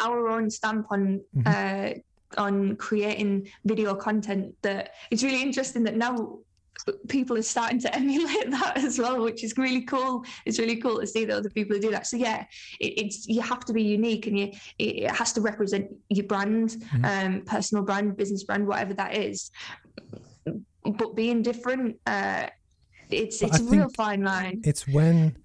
our 0.00 0.28
own 0.28 0.50
stamp 0.50 0.86
on 0.90 1.20
mm-hmm. 1.36 1.42
uh, 1.46 1.90
on 2.36 2.76
creating 2.76 3.48
video 3.64 3.94
content 3.94 4.54
that 4.62 4.94
it's 5.10 5.22
really 5.22 5.42
interesting 5.42 5.82
that 5.82 5.96
now 5.96 6.38
people 7.08 7.36
are 7.36 7.42
starting 7.42 7.80
to 7.80 7.94
emulate 8.02 8.50
that 8.50 8.74
as 8.76 8.98
well, 8.98 9.22
which 9.22 9.42
is 9.42 9.56
really 9.58 9.82
cool. 9.82 10.24
It's 10.46 10.58
really 10.58 10.76
cool 10.76 11.00
to 11.00 11.06
see 11.06 11.24
that 11.24 11.36
other 11.36 11.50
people 11.50 11.78
do 11.78 11.90
that. 11.90 12.06
So 12.06 12.16
yeah, 12.16 12.44
it, 12.80 13.04
it's 13.04 13.26
you 13.26 13.40
have 13.40 13.64
to 13.66 13.72
be 13.72 13.82
unique 13.82 14.26
and 14.26 14.38
you 14.38 14.52
it 14.78 15.10
has 15.10 15.32
to 15.34 15.40
represent 15.40 15.90
your 16.08 16.26
brand, 16.26 16.70
mm-hmm. 16.70 17.04
um, 17.04 17.42
personal 17.42 17.84
brand, 17.84 18.16
business 18.16 18.44
brand, 18.44 18.66
whatever 18.66 18.94
that 18.94 19.16
is 19.16 19.50
but 20.96 21.14
being 21.14 21.42
different, 21.42 21.98
uh, 22.06 22.48
it's 23.10 23.40
but 23.40 23.50
it's 23.50 23.60
I 23.60 23.64
a 23.64 23.66
real 23.66 23.88
fine 23.90 24.22
line. 24.22 24.62
It's 24.64 24.86
when, 24.86 25.36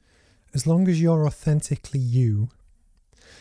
as 0.53 0.67
long 0.67 0.87
as 0.87 1.01
you're 1.01 1.25
authentically 1.25 1.99
you, 1.99 2.49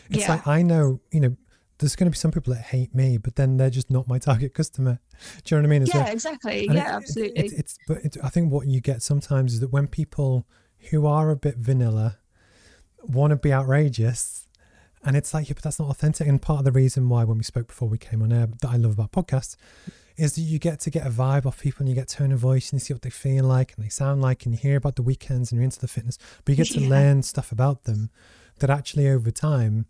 it's 0.09 0.19
yeah. 0.19 0.31
like 0.31 0.47
I 0.47 0.61
know, 0.61 0.99
you 1.11 1.19
know, 1.19 1.37
there's 1.79 1.95
going 1.95 2.05
to 2.05 2.11
be 2.11 2.17
some 2.17 2.31
people 2.31 2.53
that 2.53 2.61
hate 2.61 2.93
me, 2.95 3.17
but 3.17 3.35
then 3.35 3.57
they're 3.57 3.69
just 3.69 3.89
not 3.89 4.07
my 4.07 4.17
target 4.17 4.53
customer. 4.55 4.99
Do 5.43 5.55
you 5.55 5.61
know 5.61 5.67
what 5.67 5.67
I 5.67 5.71
mean? 5.71 5.81
As 5.83 5.93
yeah, 5.93 6.03
well? 6.03 6.13
exactly. 6.13 6.67
And 6.67 6.75
yeah, 6.75 6.93
it, 6.93 6.95
absolutely. 6.95 7.45
It, 7.45 7.51
it, 7.51 7.59
it's 7.59 7.77
but 7.87 7.97
I 8.23 8.29
think 8.29 8.51
what 8.51 8.67
you 8.67 8.79
get 8.79 9.01
sometimes 9.01 9.55
is 9.55 9.59
that 9.59 9.71
when 9.71 9.87
people 9.87 10.47
who 10.89 11.05
are 11.05 11.29
a 11.29 11.35
bit 11.35 11.57
vanilla 11.57 12.19
want 13.01 13.31
to 13.31 13.35
be 13.35 13.51
outrageous, 13.51 14.47
and 15.03 15.17
it's 15.17 15.33
like, 15.33 15.49
yeah, 15.49 15.53
but 15.55 15.63
that's 15.63 15.79
not 15.79 15.89
authentic. 15.89 16.27
And 16.27 16.41
part 16.41 16.59
of 16.59 16.65
the 16.65 16.71
reason 16.71 17.09
why, 17.09 17.25
when 17.25 17.37
we 17.37 17.43
spoke 17.43 17.67
before 17.67 17.89
we 17.89 17.97
came 17.97 18.21
on 18.21 18.31
air, 18.31 18.47
that 18.61 18.69
I 18.69 18.77
love 18.77 18.93
about 18.93 19.11
podcasts 19.11 19.57
is 20.17 20.35
that 20.35 20.41
you 20.41 20.59
get 20.59 20.79
to 20.81 20.89
get 20.89 21.05
a 21.05 21.09
vibe 21.09 21.45
off 21.45 21.59
people 21.59 21.81
and 21.81 21.89
you 21.89 21.95
get 21.95 22.07
tone 22.07 22.31
of 22.31 22.39
voice 22.39 22.71
and 22.71 22.79
you 22.79 22.83
see 22.83 22.93
what 22.93 23.01
they 23.01 23.09
feel 23.09 23.45
like 23.45 23.73
and 23.75 23.83
they 23.83 23.89
sound 23.89 24.21
like 24.21 24.45
and 24.45 24.53
you 24.53 24.59
hear 24.59 24.77
about 24.77 24.95
the 24.95 25.01
weekends 25.01 25.51
and 25.51 25.59
you're 25.59 25.65
into 25.65 25.79
the 25.79 25.87
fitness, 25.87 26.17
but 26.45 26.51
you 26.51 26.55
get 26.63 26.73
to 26.73 26.81
yeah. 26.81 26.89
learn 26.89 27.23
stuff 27.23 27.51
about 27.51 27.83
them 27.83 28.09
that 28.59 28.69
actually 28.69 29.09
over 29.09 29.31
time 29.31 29.85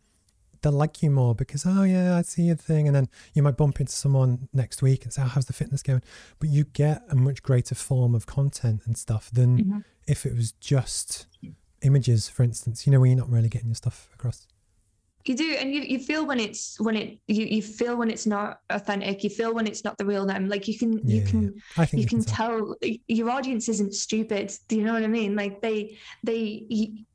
they'll 0.64 0.72
like 0.72 1.04
you 1.04 1.12
more 1.12 1.36
because 1.36 1.66
oh 1.68 1.84
yeah 1.84 2.18
I 2.18 2.22
see 2.22 2.44
your 2.44 2.56
thing 2.56 2.88
and 2.88 2.96
then 2.96 3.10
you 3.34 3.44
might 3.44 3.58
bump 3.58 3.80
into 3.80 3.92
someone 3.92 4.48
next 4.54 4.82
week 4.82 5.04
and 5.04 5.14
say 5.14 5.22
oh, 5.22 5.26
how's 5.26 5.46
the 5.46 5.54
fitness 5.54 5.84
going 5.84 6.02
but 6.40 6.50
you 6.50 6.64
get 6.64 7.04
a 7.10 7.16
much 7.16 7.44
greater 7.44 7.76
form 7.76 8.16
of 8.16 8.26
content 8.26 8.82
and 8.86 8.98
stuff 8.98 9.30
than 9.32 9.58
mm-hmm. 9.58 9.80
if 10.08 10.26
it 10.26 10.34
was 10.34 10.54
just 10.54 11.28
images 11.82 12.30
for 12.30 12.44
instance 12.44 12.88
you 12.88 12.92
know 12.92 13.00
where 13.00 13.08
you're 13.08 13.18
not 13.18 13.30
really 13.30 13.50
getting 13.50 13.68
your 13.68 13.76
stuff 13.76 14.10
across 14.14 14.48
you 15.26 15.36
do 15.36 15.56
and 15.60 15.74
you, 15.74 15.82
you 15.82 16.00
feel 16.00 16.26
when 16.26 16.40
it's 16.40 16.80
when 16.80 16.96
it 16.96 17.20
you, 17.28 17.46
you 17.46 17.62
feel 17.62 17.96
when 17.96 18.10
it's 18.10 18.26
not 18.26 18.60
authentic 18.70 19.24
you 19.24 19.30
feel 19.30 19.54
when 19.54 19.68
it's 19.68 19.84
not 19.84 19.98
the 19.98 20.06
real 20.06 20.26
them. 20.26 20.50
Like 20.50 20.68
you 20.68 20.78
can 20.78 21.00
yeah, 21.08 21.16
you 21.16 21.26
can 21.26 21.62
yeah. 21.78 21.86
you, 21.92 22.00
you 22.00 22.08
can 22.08 22.24
tell. 22.24 22.76
your 23.08 23.30
audience 23.30 23.70
isn't 23.70 23.94
stupid. 23.94 24.54
Do 24.68 24.78
you 24.78 24.84
know 24.84 24.94
what 24.94 25.04
i 25.04 25.08
mean? 25.08 25.36
Like 25.36 25.62
they 25.62 25.98
they 26.24 26.66
you 26.70 27.06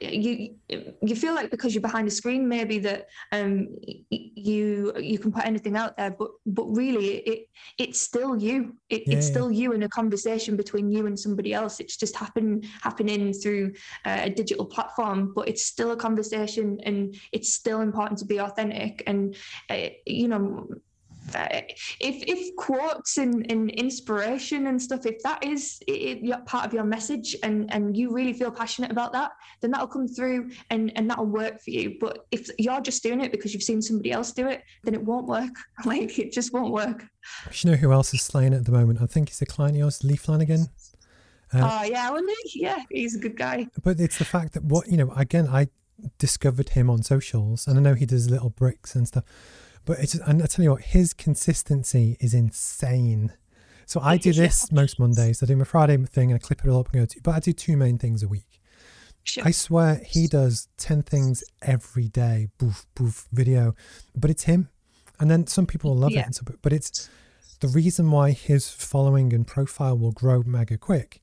you 0.00 0.54
you 1.02 1.16
feel 1.16 1.34
like 1.34 1.50
because 1.50 1.74
you're 1.74 1.82
behind 1.82 2.06
a 2.06 2.10
screen 2.10 2.46
maybe 2.46 2.78
that 2.78 3.06
um 3.32 3.68
you 4.10 4.92
you 4.98 5.18
can 5.18 5.32
put 5.32 5.46
anything 5.46 5.76
out 5.76 5.96
there 5.96 6.10
but 6.10 6.30
but 6.44 6.64
really 6.64 7.16
it 7.18 7.48
it's 7.78 8.00
still 8.00 8.36
you. 8.36 8.76
It, 8.88 9.02
yeah, 9.06 9.16
it's 9.16 9.26
yeah. 9.26 9.32
still 9.32 9.50
you 9.50 9.72
in 9.72 9.82
a 9.82 9.88
conversation 9.88 10.56
between 10.56 10.90
you 10.90 11.06
and 11.06 11.18
somebody 11.18 11.52
else. 11.52 11.80
It's 11.80 11.96
just 11.96 12.16
happen 12.16 12.62
happening 12.82 13.32
through 13.32 13.74
uh, 14.04 14.20
a 14.22 14.30
digital 14.30 14.64
platform 14.64 15.32
but 15.34 15.48
it's 15.48 15.64
still 15.64 15.92
a 15.92 15.96
conversation 15.96 16.78
and 16.84 17.16
it's 17.32 17.52
still 17.52 17.80
important 17.80 18.18
to 18.20 18.24
be 18.24 18.40
authentic. 18.40 19.02
And 19.06 19.36
uh, 19.70 19.88
you 20.06 20.28
know 20.28 20.68
if 21.34 22.22
if 22.26 22.54
quotes 22.56 23.18
and, 23.18 23.50
and 23.50 23.70
inspiration 23.70 24.68
and 24.68 24.80
stuff 24.80 25.06
if 25.06 25.22
that 25.22 25.44
is 25.44 25.78
it, 25.86 26.22
it, 26.22 26.46
part 26.46 26.64
of 26.64 26.72
your 26.72 26.84
message 26.84 27.36
and 27.42 27.72
and 27.72 27.96
you 27.96 28.12
really 28.12 28.32
feel 28.32 28.50
passionate 28.50 28.90
about 28.90 29.12
that 29.12 29.32
then 29.60 29.70
that'll 29.70 29.86
come 29.86 30.06
through 30.06 30.50
and 30.70 30.92
and 30.96 31.10
that'll 31.10 31.26
work 31.26 31.60
for 31.60 31.70
you. 31.70 31.96
But 32.00 32.26
if 32.30 32.48
you're 32.58 32.80
just 32.80 33.02
doing 33.02 33.20
it 33.20 33.32
because 33.32 33.52
you've 33.52 33.62
seen 33.62 33.82
somebody 33.82 34.12
else 34.12 34.32
do 34.32 34.46
it 34.48 34.62
then 34.84 34.94
it 34.94 35.02
won't 35.02 35.26
work. 35.26 35.50
Like 35.84 36.18
it 36.18 36.32
just 36.32 36.52
won't 36.52 36.72
work. 36.72 37.04
You 37.52 37.70
know 37.70 37.76
who 37.76 37.92
else 37.92 38.12
is 38.12 38.22
slaying 38.22 38.54
at 38.54 38.64
the 38.64 38.72
moment? 38.72 39.00
I 39.00 39.06
think 39.06 39.28
he's 39.28 39.40
a 39.42 39.46
client 39.46 39.76
of 39.76 39.80
yours 39.80 40.02
lee 40.02 40.16
flanagan. 40.16 40.68
Uh, 41.54 41.58
oh 41.58 41.78
uh, 41.78 41.82
yeah 41.84 42.10
well, 42.10 42.22
yeah 42.54 42.82
he's 42.90 43.14
a 43.14 43.18
good 43.18 43.36
guy. 43.36 43.68
But 43.84 44.00
it's 44.00 44.18
the 44.18 44.24
fact 44.24 44.54
that 44.54 44.64
what 44.64 44.88
you 44.88 44.96
know 44.96 45.10
again 45.12 45.46
i 45.48 45.68
discovered 46.18 46.70
him 46.70 46.90
on 46.90 47.02
socials 47.02 47.66
and 47.66 47.78
i 47.78 47.80
know 47.80 47.94
he 47.94 48.04
does 48.04 48.28
little 48.28 48.50
bricks 48.50 48.94
and 48.94 49.08
stuff 49.08 49.24
but 49.86 50.00
it's 50.00 50.14
and 50.14 50.42
I 50.42 50.46
tell 50.46 50.64
you 50.64 50.72
what, 50.72 50.82
his 50.82 51.14
consistency 51.14 52.16
is 52.20 52.34
insane. 52.34 53.32
So 53.86 54.00
I 54.00 54.16
do 54.16 54.32
this 54.32 54.70
most 54.72 54.98
Mondays. 54.98 55.42
I 55.42 55.46
do 55.46 55.56
my 55.56 55.64
Friday 55.64 55.96
thing 55.96 56.32
and 56.32 56.40
I 56.42 56.44
clip 56.44 56.64
it 56.64 56.68
all 56.68 56.80
up 56.80 56.92
and 56.92 57.02
go 57.02 57.06
to. 57.06 57.20
But 57.22 57.36
I 57.36 57.38
do 57.38 57.52
two 57.52 57.76
main 57.76 57.96
things 57.96 58.22
a 58.22 58.28
week. 58.28 58.60
Sure. 59.22 59.44
I 59.46 59.52
swear 59.52 60.02
he 60.04 60.26
does 60.26 60.68
ten 60.76 61.02
things 61.02 61.44
every 61.62 62.08
day. 62.08 62.48
Boof 62.58 62.86
boof 62.96 63.28
video, 63.32 63.74
but 64.14 64.28
it's 64.28 64.42
him. 64.42 64.68
And 65.20 65.30
then 65.30 65.46
some 65.46 65.66
people 65.66 65.96
love 65.96 66.10
yeah. 66.10 66.28
it. 66.28 66.38
But 66.62 66.72
it's 66.72 67.08
the 67.60 67.68
reason 67.68 68.10
why 68.10 68.32
his 68.32 68.68
following 68.68 69.32
and 69.32 69.46
profile 69.46 69.96
will 69.96 70.12
grow 70.12 70.42
mega 70.44 70.76
quick 70.76 71.22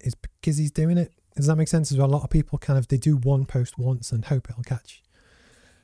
is 0.00 0.14
because 0.14 0.58
he's 0.58 0.70
doing 0.70 0.98
it. 0.98 1.12
Does 1.34 1.46
that 1.46 1.56
make 1.56 1.68
sense? 1.68 1.90
As 1.90 1.98
well, 1.98 2.08
a 2.08 2.12
lot 2.12 2.24
of 2.24 2.30
people 2.30 2.58
kind 2.58 2.78
of 2.78 2.88
they 2.88 2.98
do 2.98 3.16
one 3.16 3.46
post 3.46 3.78
once 3.78 4.12
and 4.12 4.26
hope 4.26 4.50
it'll 4.50 4.62
catch. 4.62 5.02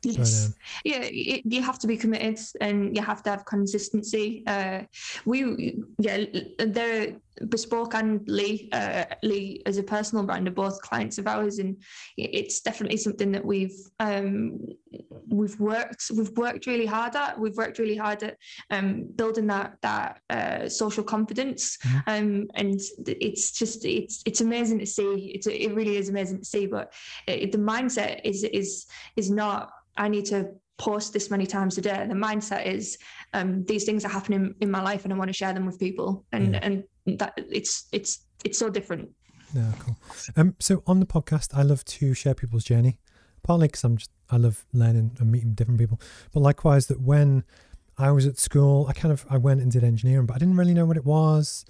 Yes. 0.03 0.47
um, 0.47 0.55
yeah, 0.85 1.01
it, 1.03 1.43
you 1.45 1.63
have 1.63 1.79
to 1.81 1.87
be 1.87 1.97
committed 1.97 2.39
and 2.61 2.97
you 2.97 3.03
have 3.03 3.23
to 3.25 3.31
have 3.31 3.45
consistency. 3.45 4.45
Uh, 4.47 4.83
we, 5.25 5.79
yeah, 5.99 6.25
they're 6.59 7.17
bespoke 7.49 7.95
and 7.95 8.27
Lee, 8.29 8.69
uh, 8.73 9.05
Lee 9.23 9.63
as 9.67 9.79
a 9.79 9.83
personal 9.83 10.25
brand 10.25 10.49
are 10.49 10.53
both 10.53 10.81
clients 10.83 11.19
of 11.19 11.27
ours, 11.27 11.59
and 11.59 11.77
it's 12.17 12.61
definitely 12.61 12.97
something 12.97 13.33
that 13.33 13.45
we've 13.45 13.77
um, 14.01 14.59
we've 15.29 15.59
worked 15.61 16.11
we've 16.17 16.37
worked 16.37 16.67
really 16.67 16.87
hard 16.87 17.17
at. 17.17 17.39
We've 17.39 17.57
worked 17.57 17.79
really 17.79 17.97
hard 17.97 18.23
at 18.23 18.37
um, 18.71 19.09
building 19.17 19.47
that 19.49 19.77
that 19.83 20.21
uh, 20.31 20.69
social 20.69 21.05
confidence, 21.05 21.77
mm-hmm. 21.79 21.99
um, 22.07 22.47
and 22.55 22.81
it's 23.07 23.53
just 23.53 23.85
it's 23.85 24.23
it's 24.27 24.41
amazing 24.41 24.79
to 24.81 24.87
see. 24.87 25.33
It's 25.35 25.47
it 25.47 25.75
really 25.75 25.97
is 25.97 26.09
amazing 26.09 26.39
to 26.39 26.45
see, 26.45 26.67
but 26.67 26.93
it, 27.27 27.53
the 27.53 27.59
mindset 27.59 28.21
is 28.25 28.45
is 28.45 28.87
is 29.17 29.31
not 29.31 29.71
I 29.97 30.09
need 30.09 30.27
to 30.27 30.51
post 30.79 31.13
this 31.13 31.31
many 31.31 31.47
times 31.47 31.77
a 31.77 31.81
day. 31.81 32.07
The 32.09 32.15
mindset 32.15 32.67
is 32.67 32.99
um, 33.35 33.65
these 33.65 33.85
things 33.85 34.05
are 34.05 34.09
happening 34.09 34.55
in 34.61 34.71
my 34.71 34.83
life, 34.83 35.05
and 35.05 35.13
I 35.13 35.17
want 35.17 35.29
to 35.29 35.35
share 35.35 35.53
them 35.53 35.67
with 35.67 35.79
people. 35.79 36.25
And 36.33 36.55
yeah. 36.55 36.61
and 36.63 37.19
that 37.19 37.35
it's 37.37 37.87
it's 37.93 38.25
it's 38.45 38.59
so 38.59 38.71
different. 38.71 39.11
Yeah, 39.55 39.73
cool. 39.79 39.97
Um, 40.37 40.55
so 40.59 40.83
on 40.87 41.01
the 41.01 41.07
podcast, 41.07 41.55
I 41.55 41.63
love 41.63 41.85
to 41.85 42.15
share 42.15 42.35
people's 42.35 42.65
journey, 42.65 42.99
partly 43.43 43.69
because 43.69 43.85
I'm 43.85 43.97
just 43.97 44.11
I 44.31 44.37
love 44.37 44.65
learning 44.73 45.17
and 45.19 45.33
meeting 45.33 45.55
different 45.55 45.81
people, 45.81 46.01
but 46.33 46.41
likewise 46.41 46.87
that 46.87 47.01
when 47.01 47.45
I 47.97 48.11
was 48.13 48.27
at 48.27 48.39
school, 48.39 48.87
I 48.89 48.93
kind 48.93 49.13
of 49.13 49.27
I 49.29 49.39
went 49.39 49.61
and 49.61 49.73
did 49.73 49.85
engineering, 49.85 50.27
but 50.27 50.37
I 50.37 50.39
didn't 50.39 50.57
really 50.57 50.75
know 50.75 50.87
what 50.87 50.97
it 50.97 51.05
was. 51.05 51.65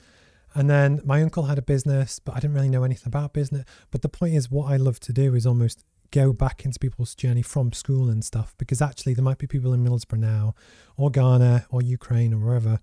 And 0.55 0.69
then 0.69 1.01
my 1.05 1.23
uncle 1.23 1.45
had 1.45 1.59
a 1.59 1.63
business, 1.63 2.19
but 2.19 2.35
I 2.35 2.41
didn't 2.41 2.55
really 2.55 2.71
know 2.71 2.83
anything 2.83 3.07
about 3.07 3.33
business. 3.33 3.65
But 3.91 4.03
the 4.03 4.09
point 4.09 4.35
is, 4.35 4.51
what 4.51 4.73
I 4.73 4.77
love 4.77 4.99
to 5.01 5.13
do 5.13 5.35
is 5.35 5.47
almost 5.47 5.85
go 6.11 6.33
back 6.33 6.65
into 6.65 6.79
people's 6.79 7.15
journey 7.15 7.43
from 7.43 7.73
school 7.73 8.09
and 8.09 8.25
stuff 8.25 8.55
because 8.59 8.81
actually 8.81 9.15
there 9.15 9.25
might 9.25 9.39
be 9.39 9.47
people 9.47 9.73
in 9.73 9.85
Middlesbrough 9.85 10.19
now 10.19 10.55
or 10.97 11.11
Ghana 11.11 11.67
or 11.71 11.83
Ukraine 11.83 12.33
or 12.33 12.39
wherever 12.39 12.81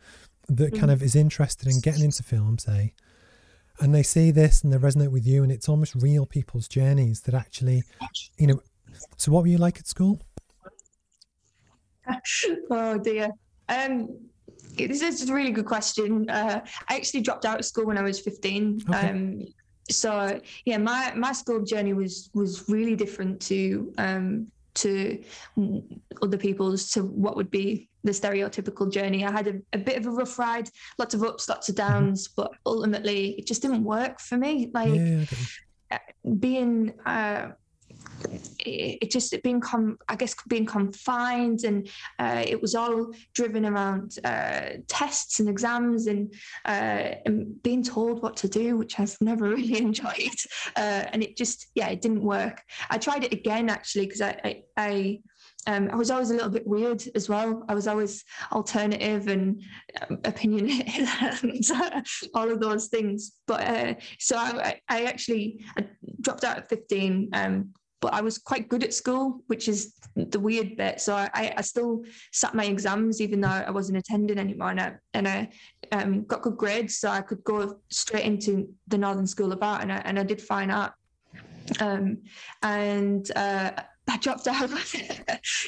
that 0.48 0.74
mm. 0.74 0.79
kind 0.79 0.91
of 0.91 1.01
is 1.01 1.15
interested 1.15 1.67
in 1.67 1.79
getting 1.82 2.03
into 2.03 2.24
film 2.24 2.58
say. 2.58 2.94
And 3.79 3.94
they 3.94 4.03
see 4.03 4.32
this 4.32 4.63
and 4.63 4.72
they 4.72 4.77
resonate 4.77 5.12
with 5.12 5.27
you 5.27 5.44
and 5.44 5.51
it's 5.51 5.67
almost 5.67 5.96
real 5.96 6.25
people's 6.25 6.67
journeys 6.67 7.22
that 7.22 7.34
actually 7.34 7.84
you 8.38 8.48
know 8.48 8.62
so 9.17 9.32
what 9.32 9.41
were 9.41 9.50
you 9.50 9.58
like 9.58 9.77
at 9.79 9.88
school? 9.88 10.22
Oh 12.70 13.00
dear. 13.00 13.32
Um 13.67 14.20
this 14.77 15.01
is 15.01 15.29
a 15.29 15.34
really 15.34 15.51
good 15.51 15.65
question. 15.65 16.29
Uh, 16.29 16.63
i 16.89 16.96
actually 16.96 17.22
dropped 17.22 17.46
out 17.46 17.60
of 17.60 17.65
school 17.65 17.86
when 17.86 17.98
i 17.98 18.01
was 18.01 18.20
15 18.20 18.82
okay. 18.89 19.10
um 19.10 19.41
so 19.89 20.39
yeah, 20.65 20.77
my 20.77 21.13
my 21.15 21.32
school 21.32 21.63
journey 21.63 21.94
was 21.94 22.30
was 22.34 22.68
really 22.70 22.96
different 22.96 23.39
to 23.42 23.94
um, 23.98 24.48
to 24.75 25.24
other 26.22 26.38
people's 26.38 26.92
to 26.92 27.04
what 27.04 27.36
would 27.36 27.51
be 27.51 27.89
the 28.04 28.12
stereotypical 28.12 28.92
journey. 28.92 29.25
I 29.25 29.32
had 29.32 29.48
a, 29.48 29.56
a, 29.74 29.77
bit 29.80 29.98
of 29.98 30.06
a 30.06 30.12
rough 30.12 30.38
ride, 30.38 30.70
lots 31.00 31.15
of 31.15 31.24
ups, 31.24 31.50
lots 31.50 31.70
of 31.70 31.75
mm-hmm. 31.75 31.92
downs, 31.92 32.27
but 32.27 32.51
ultimately 32.65 33.32
it 33.32 33.48
just 33.48 33.62
didn't 33.62 33.84
work 33.84 34.20
for 34.20 34.38
me. 34.38 34.70
Like 34.74 34.94
yeah, 34.94 35.24
okay. 35.24 35.38
Uh, 35.92 35.98
being 36.39 36.94
uh, 37.06 37.50
it, 38.60 39.12
just 39.12 39.36
being 39.44 39.60
com- 39.60 39.98
I 40.08 40.15
guess 40.15 40.36
being 40.48 40.65
confined 40.65 41.63
and 41.63 41.88
uh, 42.20 42.44
it 42.46 42.62
was 42.62 42.75
all 42.75 43.12
driven 43.34 43.65
around 43.65 44.17
uh, 44.24 44.77
tests 44.88 45.39
and 45.39 45.50
exams 45.50 46.08
and, 46.08 46.34
uh, 46.65 47.15
and, 47.25 47.62
being 47.63 47.84
told 47.84 48.22
what 48.22 48.36
to 48.38 48.48
do, 48.48 48.77
which 48.77 49.00
I've 49.00 49.15
never 49.22 49.50
really 49.55 49.77
enjoyed. 49.77 50.38
Uh, 50.75 51.05
and 51.12 51.24
it 51.24 51.38
just 51.38 51.67
yeah, 51.75 51.89
it 51.89 52.01
didn't 52.01 52.22
work. 52.22 52.62
I 52.89 52.98
tried 52.98 53.24
it 53.24 53.34
again 53.34 53.70
actually 53.70 54.05
because 54.05 54.22
I, 54.22 54.39
I, 54.44 54.63
I 54.77 55.20
um, 55.67 55.89
I 55.91 55.96
was 55.96 56.12
always 56.12 56.29
a 56.29 56.34
little 56.34 56.50
bit 56.50 56.67
weird 56.67 57.03
as 57.15 57.27
well. 57.27 57.65
I 57.67 57.74
was 57.74 57.88
always 57.88 58.24
alternative 58.51 59.27
and 59.27 59.62
um, 60.01 60.20
opinionated 60.24 61.08
and 61.41 62.05
all 62.36 62.51
of 62.51 62.60
those 62.60 62.88
things. 62.88 63.34
But 63.48 63.62
uh, 63.62 63.94
so 64.20 64.38
I, 64.38 64.79
I 64.89 65.05
actually 65.05 65.65
I 65.77 65.88
dropped 66.22 66.44
out 66.44 66.58
at 66.58 66.70
15 66.70 67.29
um, 67.34 67.74
but 68.02 68.14
I 68.14 68.22
was 68.22 68.38
quite 68.38 68.70
good 68.70 68.84
at 68.84 68.94
school, 68.94 69.42
which 69.48 69.68
is 69.68 69.96
the 70.16 70.40
weird 70.40 70.78
bit. 70.78 71.02
So 71.02 71.16
I, 71.16 71.54
I 71.58 71.62
still 71.62 72.04
sat 72.32 72.54
my 72.54 72.66
exams 72.66 73.22
even 73.22 73.42
though 73.42 73.48
I 73.48 73.72
wasn't 73.72 73.98
attending 73.98 74.38
anymore, 74.38 74.72
and 74.72 74.80
I, 74.80 74.94
and 75.14 75.28
I 75.28 75.50
um, 75.92 76.24
got 76.25 76.42
good 76.42 76.58
grades, 76.58 76.98
so 76.98 77.10
I 77.10 77.22
could 77.22 77.44
go 77.44 77.80
straight 77.90 78.25
into 78.25 78.68
the 78.88 78.98
Northern 78.98 79.28
School 79.28 79.52
of 79.52 79.62
Art, 79.62 79.82
and 79.82 79.92
I, 79.92 79.98
and 80.06 80.20
I 80.20 80.24
did 80.24 80.42
fine 80.42 80.72
art. 80.72 80.94
Um, 81.80 82.20
and 82.62 83.30
uh, 83.36 83.72
I 84.08 84.18
dropped 84.18 84.48
out. 84.48 84.70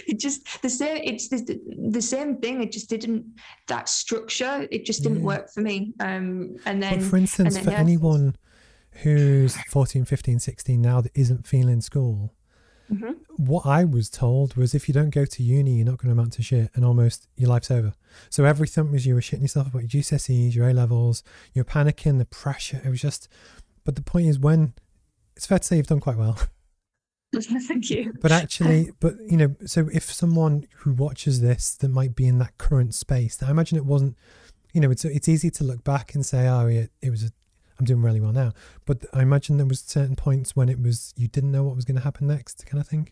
it 0.07 0.19
just 0.19 0.62
the 0.62 0.69
same. 0.69 1.01
It's 1.03 1.27
the, 1.29 1.60
the, 1.89 2.01
same 2.01 2.38
thing. 2.38 2.62
It 2.62 2.72
just 2.72 2.89
didn't 2.89 3.25
that 3.67 3.89
structure. 3.89 4.67
It 4.69 4.86
just 4.86 5.03
didn't 5.03 5.19
yeah. 5.19 5.25
work 5.25 5.51
for 5.51 5.62
me. 5.62 5.93
Um, 6.00 6.57
and 6.65 6.81
then, 6.81 7.00
but 7.00 7.07
for 7.07 7.17
instance, 7.17 7.55
then, 7.55 7.63
for 7.63 7.72
yeah. 7.72 7.79
anyone 7.79 8.36
who's 9.04 9.56
14, 9.70 10.06
15, 10.06 10.39
16 10.39 10.82
now 10.82 11.01
that 11.01 11.12
isn't 11.16 11.46
feeling 11.48 11.82
school, 11.82 12.34
mm-hmm. 12.92 13.12
what 13.38 13.66
I 13.66 13.84
was 13.84 14.10
told 14.10 14.56
was 14.56 14.74
if 14.74 14.88
you 14.88 14.94
don't 14.94 15.10
go 15.10 15.25
to 15.25 15.44
uni, 15.44 15.75
you're 15.75 15.86
not 15.86 15.98
going 15.98 16.08
to 16.08 16.20
amount 16.20 16.34
to 16.34 16.44
shit 16.44 16.72
and 16.75 16.84
almost 16.84 17.27
your 17.36 17.50
life's 17.50 17.72
over. 17.72 17.94
So 18.30 18.46
everything 18.46 18.92
was 18.92 19.06
you 19.06 19.16
were 19.16 19.22
shitting 19.22 19.42
yourself 19.42 19.68
about 19.68 19.82
your 19.82 20.01
GCSEs, 20.01 20.56
your 20.56 20.70
A 20.70 20.74
levels, 20.74 21.24
you're 21.54 21.66
panicking, 21.66 22.18
the 22.18 22.25
pressure. 22.25 22.82
It 22.84 22.89
was 22.89 23.01
just, 23.01 23.27
but 23.84 23.96
the 23.96 24.01
point 24.01 24.27
is 24.27 24.39
when 24.39 24.74
it's 25.36 25.46
fair 25.46 25.60
to 25.60 25.63
say 25.63 25.77
you've 25.77 25.88
done 25.88 26.00
quite 26.00 26.18
well. 26.18 26.39
Thank 27.36 27.89
you. 27.89 28.13
But 28.22 28.32
actually, 28.32 28.92
but 29.00 29.16
you 29.30 29.38
know, 29.38 29.56
so 29.66 29.89
if 29.94 30.12
someone 30.12 30.66
who 30.77 30.94
watches 30.94 31.42
this 31.42 31.75
that 31.75 31.89
might 31.89 32.16
be 32.16 32.27
in 32.27 32.39
that 32.39 32.58
current 32.58 32.96
space, 32.96 33.42
I 33.44 33.51
imagine 33.51 33.77
it 33.77 33.86
wasn't, 33.86 34.16
you 34.74 34.82
know, 34.82 34.89
it's 34.89 35.06
it's 35.06 35.27
easy 35.27 35.51
to 35.51 35.63
look 35.63 35.84
back 35.84 36.16
and 36.16 36.25
say, 36.25 36.48
oh, 36.48 36.68
yeah, 36.68 36.86
it 37.01 37.10
was 37.10 37.24
a 37.24 37.32
I'm 37.79 37.86
doing 37.86 38.01
really 38.01 38.19
well 38.19 38.31
now. 38.31 38.53
But 38.86 39.05
I 39.13 39.22
imagine 39.22 39.57
there 39.57 39.65
was 39.65 39.81
certain 39.81 40.15
points 40.15 40.55
when 40.55 40.69
it 40.69 40.81
was 40.81 41.13
you 41.15 41.27
didn't 41.27 41.51
know 41.51 41.63
what 41.63 41.75
was 41.75 41.86
going 41.86 41.98
to 41.98 42.03
happen 42.03 42.27
next, 42.27 42.65
kind 42.65 42.81
of 42.81 42.88
thing. 42.88 43.10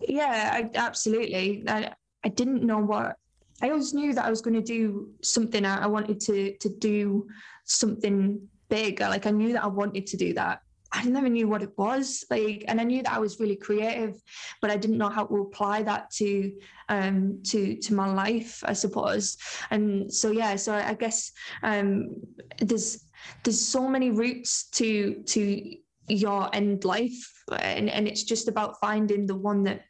Yeah, 0.00 0.50
I, 0.52 0.70
absolutely. 0.74 1.64
I, 1.68 1.92
I 2.24 2.28
didn't 2.28 2.64
know 2.64 2.78
what. 2.78 3.16
I 3.62 3.70
always 3.70 3.94
knew 3.94 4.12
that 4.14 4.24
I 4.24 4.30
was 4.30 4.40
going 4.40 4.54
to 4.54 4.62
do 4.62 5.10
something. 5.22 5.64
I, 5.64 5.84
I 5.84 5.86
wanted 5.86 6.20
to 6.20 6.56
to 6.56 6.68
do 6.68 7.28
something 7.64 8.40
big. 8.68 9.00
Like 9.00 9.26
I 9.26 9.30
knew 9.30 9.52
that 9.52 9.64
I 9.64 9.68
wanted 9.68 10.06
to 10.08 10.16
do 10.16 10.34
that. 10.34 10.62
I 10.94 11.04
never 11.04 11.28
knew 11.28 11.48
what 11.48 11.62
it 11.62 11.72
was 11.78 12.24
like, 12.30 12.64
and 12.68 12.78
I 12.78 12.84
knew 12.84 13.02
that 13.02 13.12
I 13.12 13.18
was 13.18 13.40
really 13.40 13.56
creative, 13.56 14.20
but 14.60 14.70
I 14.70 14.76
didn't 14.76 14.98
know 14.98 15.08
how 15.08 15.24
to 15.24 15.36
apply 15.36 15.82
that 15.84 16.10
to 16.12 16.52
um 16.88 17.40
to 17.44 17.76
to 17.76 17.94
my 17.94 18.12
life, 18.12 18.62
I 18.66 18.74
suppose. 18.74 19.38
And 19.70 20.12
so 20.12 20.30
yeah, 20.30 20.56
so 20.56 20.74
I 20.74 20.94
guess 20.94 21.32
um 21.62 22.16
there's 22.58 23.06
there's 23.44 23.60
so 23.60 23.88
many 23.88 24.10
routes 24.10 24.68
to 24.70 25.22
to 25.26 25.74
your 26.08 26.54
end 26.54 26.84
life 26.84 27.32
and, 27.60 27.88
and 27.88 28.08
it's 28.08 28.24
just 28.24 28.48
about 28.48 28.80
finding 28.80 29.26
the 29.26 29.34
one 29.34 29.62
that 29.64 29.82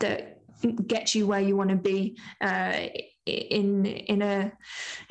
that 0.00 0.38
gets 0.86 1.14
you 1.14 1.26
where 1.26 1.40
you 1.40 1.56
want 1.56 1.70
to 1.70 1.76
be 1.76 2.18
uh, 2.40 2.86
in 3.26 3.86
in 3.86 4.22
a 4.22 4.52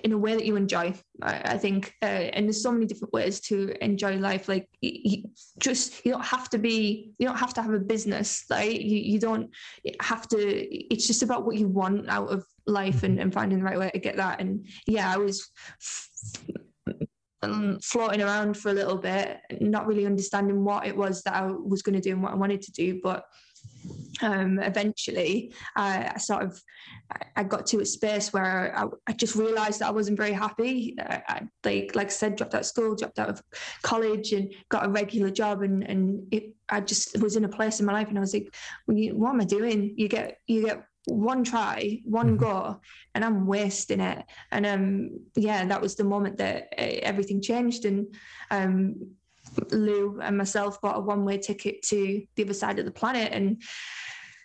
in 0.03 0.11
a 0.11 0.17
way 0.17 0.35
that 0.35 0.45
you 0.45 0.55
enjoy 0.55 0.93
i, 1.21 1.41
I 1.53 1.57
think. 1.57 1.93
Uh, 2.01 2.29
and 2.33 2.45
there's 2.45 2.61
so 2.61 2.71
many 2.71 2.85
different 2.85 3.13
ways 3.13 3.39
to 3.41 3.73
enjoy 3.83 4.17
life 4.17 4.47
like 4.47 4.67
you 4.81 5.23
just 5.59 6.05
you 6.05 6.11
don't 6.11 6.25
have 6.25 6.49
to 6.49 6.57
be 6.57 7.13
you 7.17 7.27
don't 7.27 7.37
have 7.37 7.53
to 7.55 7.61
have 7.61 7.73
a 7.73 7.79
business 7.79 8.45
like 8.49 8.79
you, 8.79 8.97
you 8.97 9.19
don't 9.19 9.49
have 9.99 10.27
to 10.29 10.37
it's 10.37 11.07
just 11.07 11.23
about 11.23 11.45
what 11.45 11.57
you 11.57 11.67
want 11.67 12.07
out 12.09 12.29
of 12.29 12.45
life 12.67 13.03
and, 13.03 13.19
and 13.19 13.33
finding 13.33 13.59
the 13.59 13.63
right 13.63 13.79
way 13.79 13.89
to 13.89 13.99
get 13.99 14.15
that. 14.17 14.39
And 14.39 14.65
yeah 14.87 15.11
i 15.11 15.17
was 15.17 15.49
um, 17.43 17.79
floating 17.81 18.21
around 18.21 18.57
for 18.57 18.69
a 18.69 18.73
little 18.73 18.97
bit 18.97 19.39
not 19.59 19.87
really 19.87 20.05
understanding 20.05 20.63
what 20.63 20.85
it 20.85 20.95
was 20.95 21.21
that 21.23 21.35
i 21.35 21.45
was 21.45 21.81
going 21.81 21.95
to 21.95 22.01
do 22.01 22.11
and 22.11 22.23
what 22.23 22.31
i 22.31 22.35
wanted 22.35 22.61
to 22.61 22.71
do 22.71 22.99
but 23.03 23.25
um, 24.21 24.59
eventually 24.59 25.53
uh, 25.75 26.11
I 26.13 26.17
sort 26.17 26.43
of 26.43 26.61
I 27.35 27.43
got 27.43 27.65
to 27.67 27.81
a 27.81 27.85
space 27.85 28.31
where 28.31 28.77
I, 28.77 28.85
I 29.07 29.13
just 29.13 29.35
realized 29.35 29.79
that 29.79 29.87
I 29.87 29.91
wasn't 29.91 30.17
very 30.17 30.31
happy. 30.31 30.95
I, 30.99 31.21
I, 31.27 31.41
like 31.63 31.95
like 31.95 32.07
I 32.07 32.09
said 32.09 32.35
dropped 32.35 32.53
out 32.53 32.61
of 32.61 32.67
school 32.67 32.95
dropped 32.95 33.19
out 33.19 33.29
of 33.29 33.41
college 33.81 34.31
and 34.31 34.53
got 34.69 34.85
a 34.85 34.89
regular 34.89 35.29
job 35.29 35.61
and 35.63 35.83
and 35.83 36.27
it, 36.31 36.53
I 36.69 36.81
just 36.81 37.19
was 37.21 37.35
in 37.35 37.45
a 37.45 37.49
place 37.49 37.79
in 37.79 37.85
my 37.85 37.93
life 37.93 38.07
and 38.07 38.17
I 38.17 38.21
was 38.21 38.33
like 38.33 38.53
what 38.85 39.33
am 39.33 39.41
I 39.41 39.45
doing? 39.45 39.93
You 39.97 40.07
get 40.07 40.37
you 40.47 40.65
get 40.65 40.85
one 41.07 41.43
try 41.43 41.99
one 42.05 42.37
mm-hmm. 42.37 42.43
go 42.43 42.79
and 43.13 43.25
I'm 43.25 43.45
wasting 43.45 43.99
it 43.99 44.23
and 44.51 44.65
um 44.65 45.09
yeah 45.35 45.65
that 45.65 45.81
was 45.81 45.95
the 45.95 46.03
moment 46.03 46.37
that 46.37 46.69
uh, 46.77 46.99
everything 47.01 47.41
changed 47.41 47.85
and 47.85 48.07
um 48.51 48.95
Lou 49.71 50.19
and 50.21 50.37
myself 50.37 50.79
bought 50.81 50.97
a 50.97 51.01
one 51.01 51.25
way 51.25 51.37
ticket 51.37 51.81
to 51.83 52.23
the 52.35 52.43
other 52.43 52.53
side 52.53 52.79
of 52.79 52.85
the 52.85 52.91
planet 52.91 53.31
and 53.31 53.61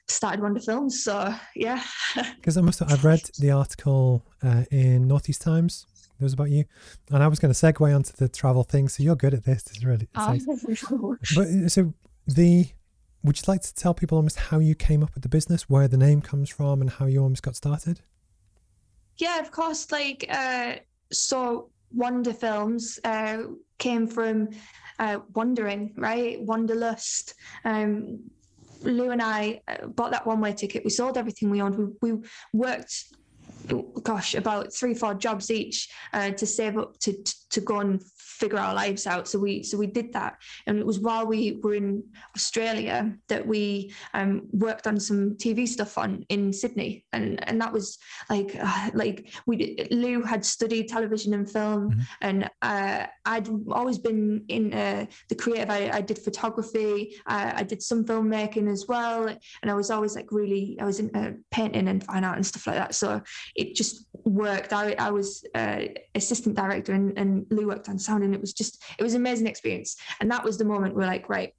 started 0.08 0.40
Wander 0.40 0.60
Films. 0.60 1.02
So 1.02 1.34
yeah. 1.54 1.82
Because 2.36 2.56
I 2.56 2.60
must 2.60 2.78
have, 2.80 2.92
I've 2.92 3.04
read 3.04 3.22
the 3.38 3.50
article 3.50 4.24
uh, 4.42 4.64
in 4.70 5.06
Northeast 5.06 5.42
Times. 5.42 5.86
It 6.20 6.24
was 6.24 6.32
about 6.32 6.50
you, 6.50 6.64
and 7.12 7.22
I 7.22 7.28
was 7.28 7.38
going 7.38 7.54
to 7.54 7.58
segue 7.58 7.94
onto 7.94 8.12
the 8.12 8.28
travel 8.28 8.64
thing. 8.64 8.88
So 8.88 9.04
you're 9.04 9.14
good 9.14 9.34
at 9.34 9.44
this. 9.44 9.62
It's 9.68 9.84
really. 9.84 10.08
It's 10.16 10.84
oh, 10.90 11.16
but 11.36 11.70
so 11.70 11.94
the, 12.26 12.66
would 13.22 13.38
you 13.38 13.44
like 13.48 13.62
to 13.62 13.74
tell 13.74 13.94
people 13.94 14.16
almost 14.16 14.38
how 14.38 14.58
you 14.58 14.74
came 14.74 15.02
up 15.02 15.14
with 15.14 15.22
the 15.22 15.28
business, 15.28 15.68
where 15.68 15.88
the 15.88 15.96
name 15.96 16.22
comes 16.22 16.48
from, 16.48 16.80
and 16.80 16.90
how 16.90 17.06
you 17.06 17.22
almost 17.22 17.42
got 17.42 17.56
started? 17.56 18.00
Yeah, 19.16 19.40
of 19.40 19.50
course. 19.50 19.90
Like 19.90 20.24
uh, 20.30 20.76
so, 21.10 21.70
Wander 21.92 22.32
Films 22.32 23.00
uh, 23.04 23.38
came 23.78 24.06
from 24.06 24.50
uh, 24.98 25.18
wandering, 25.34 25.94
right? 25.96 26.40
Wanderlust. 26.40 27.34
Um, 27.64 28.30
Lou 28.82 29.10
and 29.10 29.22
I 29.22 29.60
uh, 29.66 29.88
bought 29.88 30.12
that 30.12 30.26
one 30.26 30.40
way 30.40 30.52
ticket. 30.52 30.84
We 30.84 30.90
sold 30.90 31.18
everything 31.18 31.50
we 31.50 31.60
owned. 31.60 31.96
We, 32.00 32.12
we 32.12 32.20
worked, 32.52 33.04
gosh, 34.02 34.34
about 34.34 34.72
three, 34.72 34.94
four 34.94 35.14
jobs 35.14 35.50
each 35.50 35.88
uh, 36.12 36.30
to 36.30 36.46
save 36.46 36.78
up 36.78 36.98
to, 37.00 37.12
to 37.12 37.34
go 37.60 37.80
and 37.80 38.02
figure 38.16 38.58
our 38.58 38.74
lives 38.74 39.06
out. 39.06 39.26
So 39.28 39.38
we 39.38 39.62
so 39.62 39.76
we 39.76 39.86
did 39.86 40.12
that, 40.12 40.38
and 40.66 40.78
it 40.78 40.86
was 40.86 41.00
while 41.00 41.26
we 41.26 41.58
were 41.62 41.74
in 41.74 42.02
Australia 42.36 43.14
that 43.28 43.46
we 43.46 43.92
um, 44.14 44.46
worked 44.52 44.86
on 44.86 45.00
some 45.00 45.36
TV 45.36 45.66
stuff 45.66 45.98
on 45.98 46.24
in 46.28 46.52
Sydney, 46.52 47.04
and 47.12 47.46
and 47.48 47.60
that 47.60 47.72
was 47.72 47.98
like 48.30 48.56
uh, 48.60 48.90
like 48.94 49.32
we 49.46 49.76
Lou 49.90 50.22
had 50.22 50.44
studied 50.44 50.88
television 50.88 51.34
and 51.34 51.50
film, 51.50 51.90
mm-hmm. 51.90 52.00
and 52.20 52.50
uh, 52.62 53.06
I'd 53.24 53.48
always 53.70 53.98
been 53.98 54.44
in 54.48 54.72
uh, 54.72 55.06
the 55.28 55.34
creative. 55.34 55.70
I, 55.70 55.90
I 55.92 56.00
did 56.00 56.18
photography, 56.18 57.16
I 57.26 57.62
did 57.62 57.82
some 57.82 58.04
filmmaking 58.04 58.70
as 58.70 58.86
well, 58.88 59.28
and 59.28 59.70
I 59.70 59.74
was 59.74 59.90
always 59.90 60.14
like 60.14 60.30
really 60.30 60.78
I 60.80 60.84
was 60.84 61.00
in 61.00 61.42
painting 61.50 61.88
and 61.88 62.04
fine 62.04 62.24
art 62.24 62.36
and 62.36 62.46
stuff 62.46 62.66
like 62.66 62.76
that. 62.76 62.94
So 62.94 63.20
it 63.56 63.74
just 63.74 64.06
worked. 64.24 64.72
I 64.72 64.94
I 64.98 65.10
was 65.10 65.44
uh, 65.54 65.84
assistant 66.14 66.56
director, 66.56 66.92
and, 66.92 67.16
and 67.18 67.37
Lou 67.50 67.68
worked 67.68 67.88
on 67.88 67.98
sound 67.98 68.24
and 68.24 68.34
it 68.34 68.40
was 68.40 68.52
just 68.52 68.82
it 68.98 69.02
was 69.02 69.14
an 69.14 69.20
amazing 69.20 69.46
experience. 69.46 69.96
And 70.20 70.30
that 70.30 70.44
was 70.44 70.58
the 70.58 70.64
moment 70.64 70.94
we're 70.94 71.06
like 71.06 71.28
right 71.28 71.52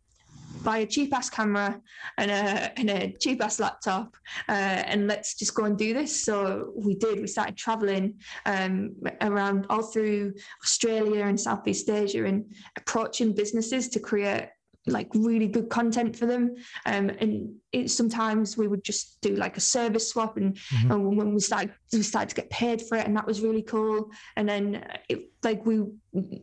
buy 0.63 0.79
a 0.79 0.85
cheap 0.85 1.13
ass 1.13 1.29
camera 1.29 1.79
and 2.17 2.31
a, 2.31 2.79
and 2.79 2.89
a 2.89 3.15
cheap 3.19 3.41
ass 3.43 3.59
laptop 3.59 4.15
uh, 4.49 4.51
and 4.51 5.07
let's 5.07 5.35
just 5.35 5.55
go 5.55 5.65
and 5.65 5.77
do 5.77 5.93
this. 5.93 6.23
So 6.23 6.73
we 6.75 6.95
did 6.95 7.19
we 7.21 7.27
started 7.27 7.55
traveling 7.55 8.15
um, 8.45 8.95
around 9.21 9.65
all 9.69 9.83
through 9.83 10.33
australia 10.63 11.25
and 11.25 11.39
southeast 11.39 11.89
asia 11.89 12.25
and 12.25 12.45
approaching 12.77 13.33
businesses 13.33 13.87
to 13.89 13.99
create 13.99 14.49
like 14.91 15.07
really 15.13 15.47
good 15.47 15.69
content 15.69 16.15
for 16.15 16.25
them. 16.25 16.55
Um, 16.85 17.09
and 17.09 17.55
it, 17.71 17.89
sometimes 17.89 18.57
we 18.57 18.67
would 18.67 18.83
just 18.83 19.19
do 19.21 19.35
like 19.35 19.57
a 19.57 19.61
service 19.61 20.09
swap 20.09 20.37
and, 20.37 20.55
mm-hmm. 20.55 20.91
and, 20.91 21.17
when 21.17 21.33
we 21.33 21.39
started 21.39 21.73
we 21.93 22.01
started 22.01 22.29
to 22.29 22.35
get 22.35 22.49
paid 22.49 22.81
for 22.81 22.97
it 22.97 23.05
and 23.05 23.15
that 23.15 23.27
was 23.27 23.41
really 23.41 23.61
cool. 23.61 24.09
And 24.35 24.47
then 24.47 24.85
it, 25.09 25.31
like 25.43 25.65
we 25.65 25.83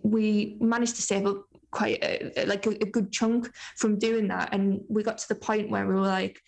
we 0.02 0.56
managed 0.60 0.96
to 0.96 1.02
save 1.02 1.26
up 1.26 1.44
quite 1.70 1.98
a, 2.02 2.46
like 2.46 2.66
a, 2.66 2.70
a 2.70 2.86
good 2.86 3.12
chunk 3.12 3.50
from 3.76 3.98
doing 3.98 4.28
that. 4.28 4.50
And 4.52 4.80
we 4.88 5.02
got 5.02 5.18
to 5.18 5.28
the 5.28 5.34
point 5.34 5.70
where 5.70 5.86
we 5.86 5.94
were 5.94 6.00
like 6.00 6.40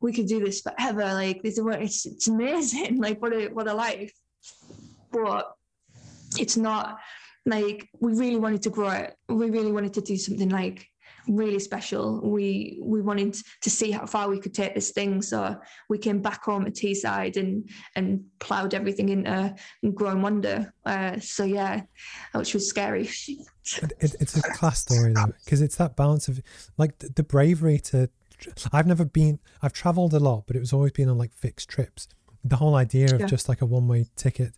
we 0.00 0.12
could 0.12 0.26
do 0.26 0.40
this 0.44 0.60
forever. 0.60 1.04
Like 1.04 1.42
this 1.42 1.58
it's, 1.58 2.06
it's 2.06 2.28
amazing. 2.28 2.98
Like 3.00 3.20
what 3.20 3.32
a 3.32 3.48
what 3.48 3.68
a 3.68 3.74
life. 3.74 4.12
But 5.10 5.52
it's 6.38 6.56
not 6.56 6.98
like 7.46 7.88
we 8.00 8.12
really 8.14 8.38
wanted 8.38 8.62
to 8.62 8.70
grow 8.70 8.90
it. 8.90 9.14
We 9.28 9.50
really 9.50 9.72
wanted 9.72 9.94
to 9.94 10.00
do 10.00 10.16
something 10.16 10.50
like 10.50 10.86
really 11.28 11.58
special. 11.58 12.20
We 12.22 12.78
we 12.82 13.02
wanted 13.02 13.36
to 13.62 13.70
see 13.70 13.90
how 13.90 14.06
far 14.06 14.28
we 14.28 14.40
could 14.40 14.54
take 14.54 14.74
this 14.74 14.90
thing, 14.90 15.22
so 15.22 15.56
we 15.88 15.98
came 15.98 16.20
back 16.20 16.42
home 16.42 16.66
at 16.66 16.74
Teesside 16.74 17.36
and 17.36 17.68
and 17.94 18.24
ploughed 18.38 18.74
everything 18.74 19.10
into 19.10 19.54
growing 19.94 20.22
Wander. 20.22 20.72
Uh, 20.84 21.18
so 21.20 21.44
yeah, 21.44 21.82
which 22.34 22.54
was 22.54 22.68
scary. 22.68 23.08
it, 23.82 24.14
it's 24.20 24.36
a 24.36 24.42
class 24.42 24.80
story 24.80 25.12
though, 25.12 25.32
because 25.44 25.60
it's 25.60 25.76
that 25.76 25.96
balance 25.96 26.28
of 26.28 26.40
like 26.76 26.98
the, 26.98 27.08
the 27.10 27.22
bravery 27.22 27.78
to. 27.78 28.10
I've 28.72 28.86
never 28.86 29.04
been. 29.04 29.40
I've 29.62 29.72
travelled 29.72 30.14
a 30.14 30.20
lot, 30.20 30.44
but 30.46 30.56
it 30.56 30.60
was 30.60 30.72
always 30.72 30.92
been 30.92 31.08
on 31.08 31.18
like 31.18 31.32
fixed 31.32 31.68
trips. 31.68 32.08
The 32.44 32.56
whole 32.56 32.76
idea 32.76 33.12
of 33.14 33.20
yeah. 33.20 33.26
just 33.26 33.48
like 33.48 33.62
a 33.62 33.66
one 33.66 33.88
way 33.88 34.06
ticket. 34.16 34.52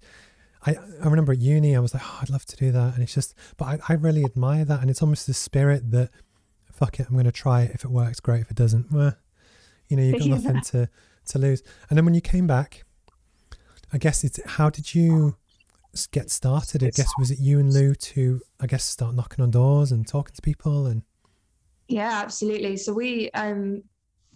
I, 0.66 0.72
I 1.02 1.06
remember 1.06 1.32
at 1.32 1.38
uni, 1.38 1.74
I 1.74 1.80
was 1.80 1.94
like, 1.94 2.02
oh, 2.04 2.18
I'd 2.20 2.28
love 2.28 2.44
to 2.44 2.56
do 2.56 2.70
that. 2.72 2.92
And 2.92 3.02
it's 3.02 3.14
just, 3.14 3.34
but 3.56 3.64
I, 3.64 3.78
I 3.88 3.92
really 3.94 4.24
admire 4.24 4.66
that. 4.66 4.82
And 4.82 4.90
it's 4.90 5.00
almost 5.00 5.26
the 5.26 5.32
spirit 5.32 5.90
that 5.92 6.10
fuck 6.80 6.98
it, 6.98 7.06
I'm 7.06 7.12
going 7.12 7.26
to 7.26 7.32
try 7.32 7.62
it. 7.62 7.72
If 7.74 7.84
it 7.84 7.90
works, 7.90 8.20
great. 8.20 8.40
If 8.40 8.50
it 8.50 8.56
doesn't, 8.56 8.90
well, 8.90 9.14
you 9.88 9.96
know, 9.96 10.02
you've 10.02 10.18
got 10.18 10.28
nothing 10.42 10.60
to, 10.62 10.88
to 11.26 11.38
lose. 11.38 11.62
And 11.88 11.96
then 11.96 12.06
when 12.06 12.14
you 12.14 12.22
came 12.22 12.46
back, 12.46 12.84
I 13.92 13.98
guess 13.98 14.24
it's 14.24 14.40
how 14.46 14.70
did 14.70 14.94
you 14.94 15.36
get 16.10 16.30
started? 16.30 16.82
I 16.82 16.90
guess 16.90 17.10
was 17.18 17.30
it 17.30 17.38
you 17.38 17.58
and 17.58 17.72
Lou 17.72 17.94
to, 17.94 18.40
I 18.60 18.66
guess, 18.66 18.82
start 18.82 19.14
knocking 19.14 19.42
on 19.42 19.50
doors 19.50 19.92
and 19.92 20.08
talking 20.08 20.34
to 20.34 20.42
people 20.42 20.86
and. 20.86 21.02
Yeah, 21.88 22.20
absolutely. 22.22 22.76
So 22.76 22.94
we 22.94 23.30
um, 23.32 23.82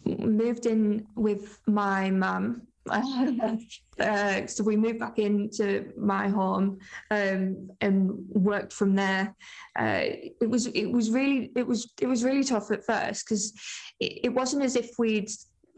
moved 0.05 0.67
in 0.67 1.07
with 1.15 1.61
my 1.67 2.11
mum 2.11 2.67
uh, 2.90 4.47
so 4.47 4.62
we 4.62 4.77
moved 4.77 4.99
back 4.99 5.18
into 5.18 5.90
my 5.97 6.29
home 6.29 6.79
um, 7.11 7.70
and 7.81 8.11
worked 8.29 8.73
from 8.73 8.94
there. 8.94 9.35
Uh, 9.79 10.01
it 10.40 10.49
was 10.49 10.66
it 10.66 10.87
was 10.87 11.11
really 11.11 11.51
it 11.57 11.66
was 11.66 11.92
it 12.01 12.07
was 12.07 12.25
really 12.25 12.44
tough 12.44 12.70
at 12.70 12.85
first 12.85 13.27
because 13.27 13.53
it, 14.01 14.27
it 14.27 14.29
wasn't 14.35 14.62
as 14.62 14.77
if 14.77 14.90
we'd 14.99 15.31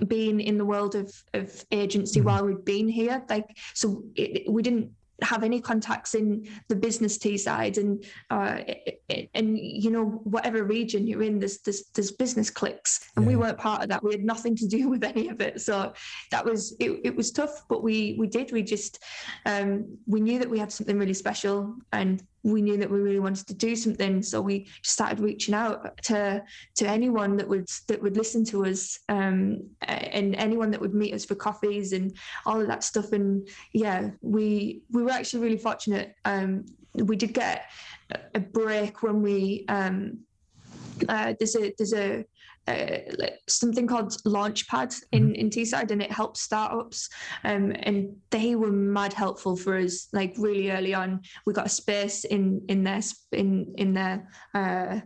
been 0.09 0.41
in 0.41 0.59
the 0.59 0.65
world 0.65 0.95
of 0.95 1.13
of 1.33 1.65
agency 1.71 2.19
mm-hmm. 2.21 2.29
while 2.29 2.45
we'd 2.45 2.65
been 2.65 2.89
here. 2.89 3.25
Like 3.31 3.57
so, 3.75 4.03
it, 4.17 4.51
we 4.51 4.63
didn't 4.63 4.91
have 5.23 5.43
any 5.43 5.61
contacts 5.61 6.15
in 6.15 6.47
the 6.69 6.77
business 6.77 7.19
Teesside 7.19 7.79
and 7.79 8.05
uh, 8.31 8.61
and 9.35 9.59
you 9.59 9.91
know 9.91 10.05
whatever 10.25 10.65
region 10.65 11.07
you're 11.07 11.23
in 11.23 11.39
there's 11.39 11.59
there's, 11.59 11.85
there's 11.95 12.13
business 12.13 12.51
cliques. 12.51 13.11
And 13.17 13.25
yeah. 13.25 13.31
we 13.31 13.37
weren't 13.37 13.59
part 13.59 13.83
of 13.83 13.89
that. 13.89 14.03
We 14.03 14.13
had 14.13 14.25
nothing 14.25 14.57
to 14.57 14.67
do 14.67 14.89
with 14.93 15.05
any 15.05 15.29
of 15.29 15.41
it. 15.41 15.61
So 15.61 15.93
that 16.31 16.45
was 16.45 16.77
it, 16.81 17.01
it 17.05 17.17
was 17.17 17.31
tough 17.33 17.65
but 17.69 17.83
we 17.83 18.17
we 18.19 18.27
did. 18.27 18.53
We 18.53 18.63
just 18.63 19.03
um, 19.45 19.99
we 20.07 20.21
knew 20.21 20.39
that 20.39 20.51
we 20.51 20.59
had 20.59 20.73
something 20.73 20.99
really 20.99 21.15
special 21.15 21.75
and 21.93 22.23
we 22.47 22.63
knew 22.63 22.77
that 22.77 22.91
we 22.91 23.01
really 23.01 23.19
wanted 23.19 23.47
to 23.49 23.55
do 23.55 23.75
something. 23.75 24.23
So 24.23 24.41
we 24.41 24.69
started 24.83 25.19
reaching 25.19 25.55
out 25.55 26.01
to 26.05 26.45
to 26.77 26.89
anyone 26.89 27.37
that 27.37 27.49
would 27.49 27.69
that 27.89 28.01
would 28.01 28.17
listen 28.17 28.45
to 28.47 28.67
us 28.67 29.01
um, 29.09 29.69
and 29.83 30.37
anyone 30.37 30.71
that 30.71 30.81
would 30.81 30.95
meet 30.95 31.13
us 31.13 31.25
for 31.25 31.35
coffees 31.35 31.93
and 31.93 32.17
all 32.45 32.61
of 32.61 32.69
that 32.69 32.85
stuff. 32.85 33.13
And 33.13 33.49
yeah 33.73 34.11
we 34.21 34.83
we 34.91 35.03
were 35.03 35.11
actually 35.11 35.43
really 35.43 35.59
fortunate. 35.59 36.15
Um, 36.25 36.67
we 36.95 37.17
did 37.17 37.35
get 37.35 37.65
a 38.35 38.41
break 38.41 39.03
when 39.03 39.23
we 39.23 39.65
um, 39.69 40.21
uh, 41.09 41.35
there's 41.39 41.57
a 41.57 41.75
there's 41.77 41.95
a 41.95 42.25
uh, 42.69 42.99
something 43.49 43.87
called 43.87 44.13
Launchpad 44.25 44.95
in 45.13 45.29
mm-hmm. 45.29 45.35
in 45.35 45.51
Teesside, 45.51 45.91
and 45.91 46.03
it 46.03 46.13
helps 46.13 46.41
startups. 46.41 47.09
Um, 47.45 47.73
and 47.81 48.17
they 48.31 48.55
were 48.55 48.73
mad 48.73 49.13
helpful 49.13 49.57
for 49.57 49.77
us. 49.77 50.09
Like 50.13 50.35
really 50.39 50.71
early 50.71 50.95
on, 50.95 51.21
we 51.47 51.53
got 51.53 51.67
a 51.67 51.71
space 51.71 52.25
in 52.25 52.63
in 52.69 52.85
their 52.85 53.01
in 53.33 53.75
in 53.77 53.95
their 53.95 54.29
uh, 54.55 55.01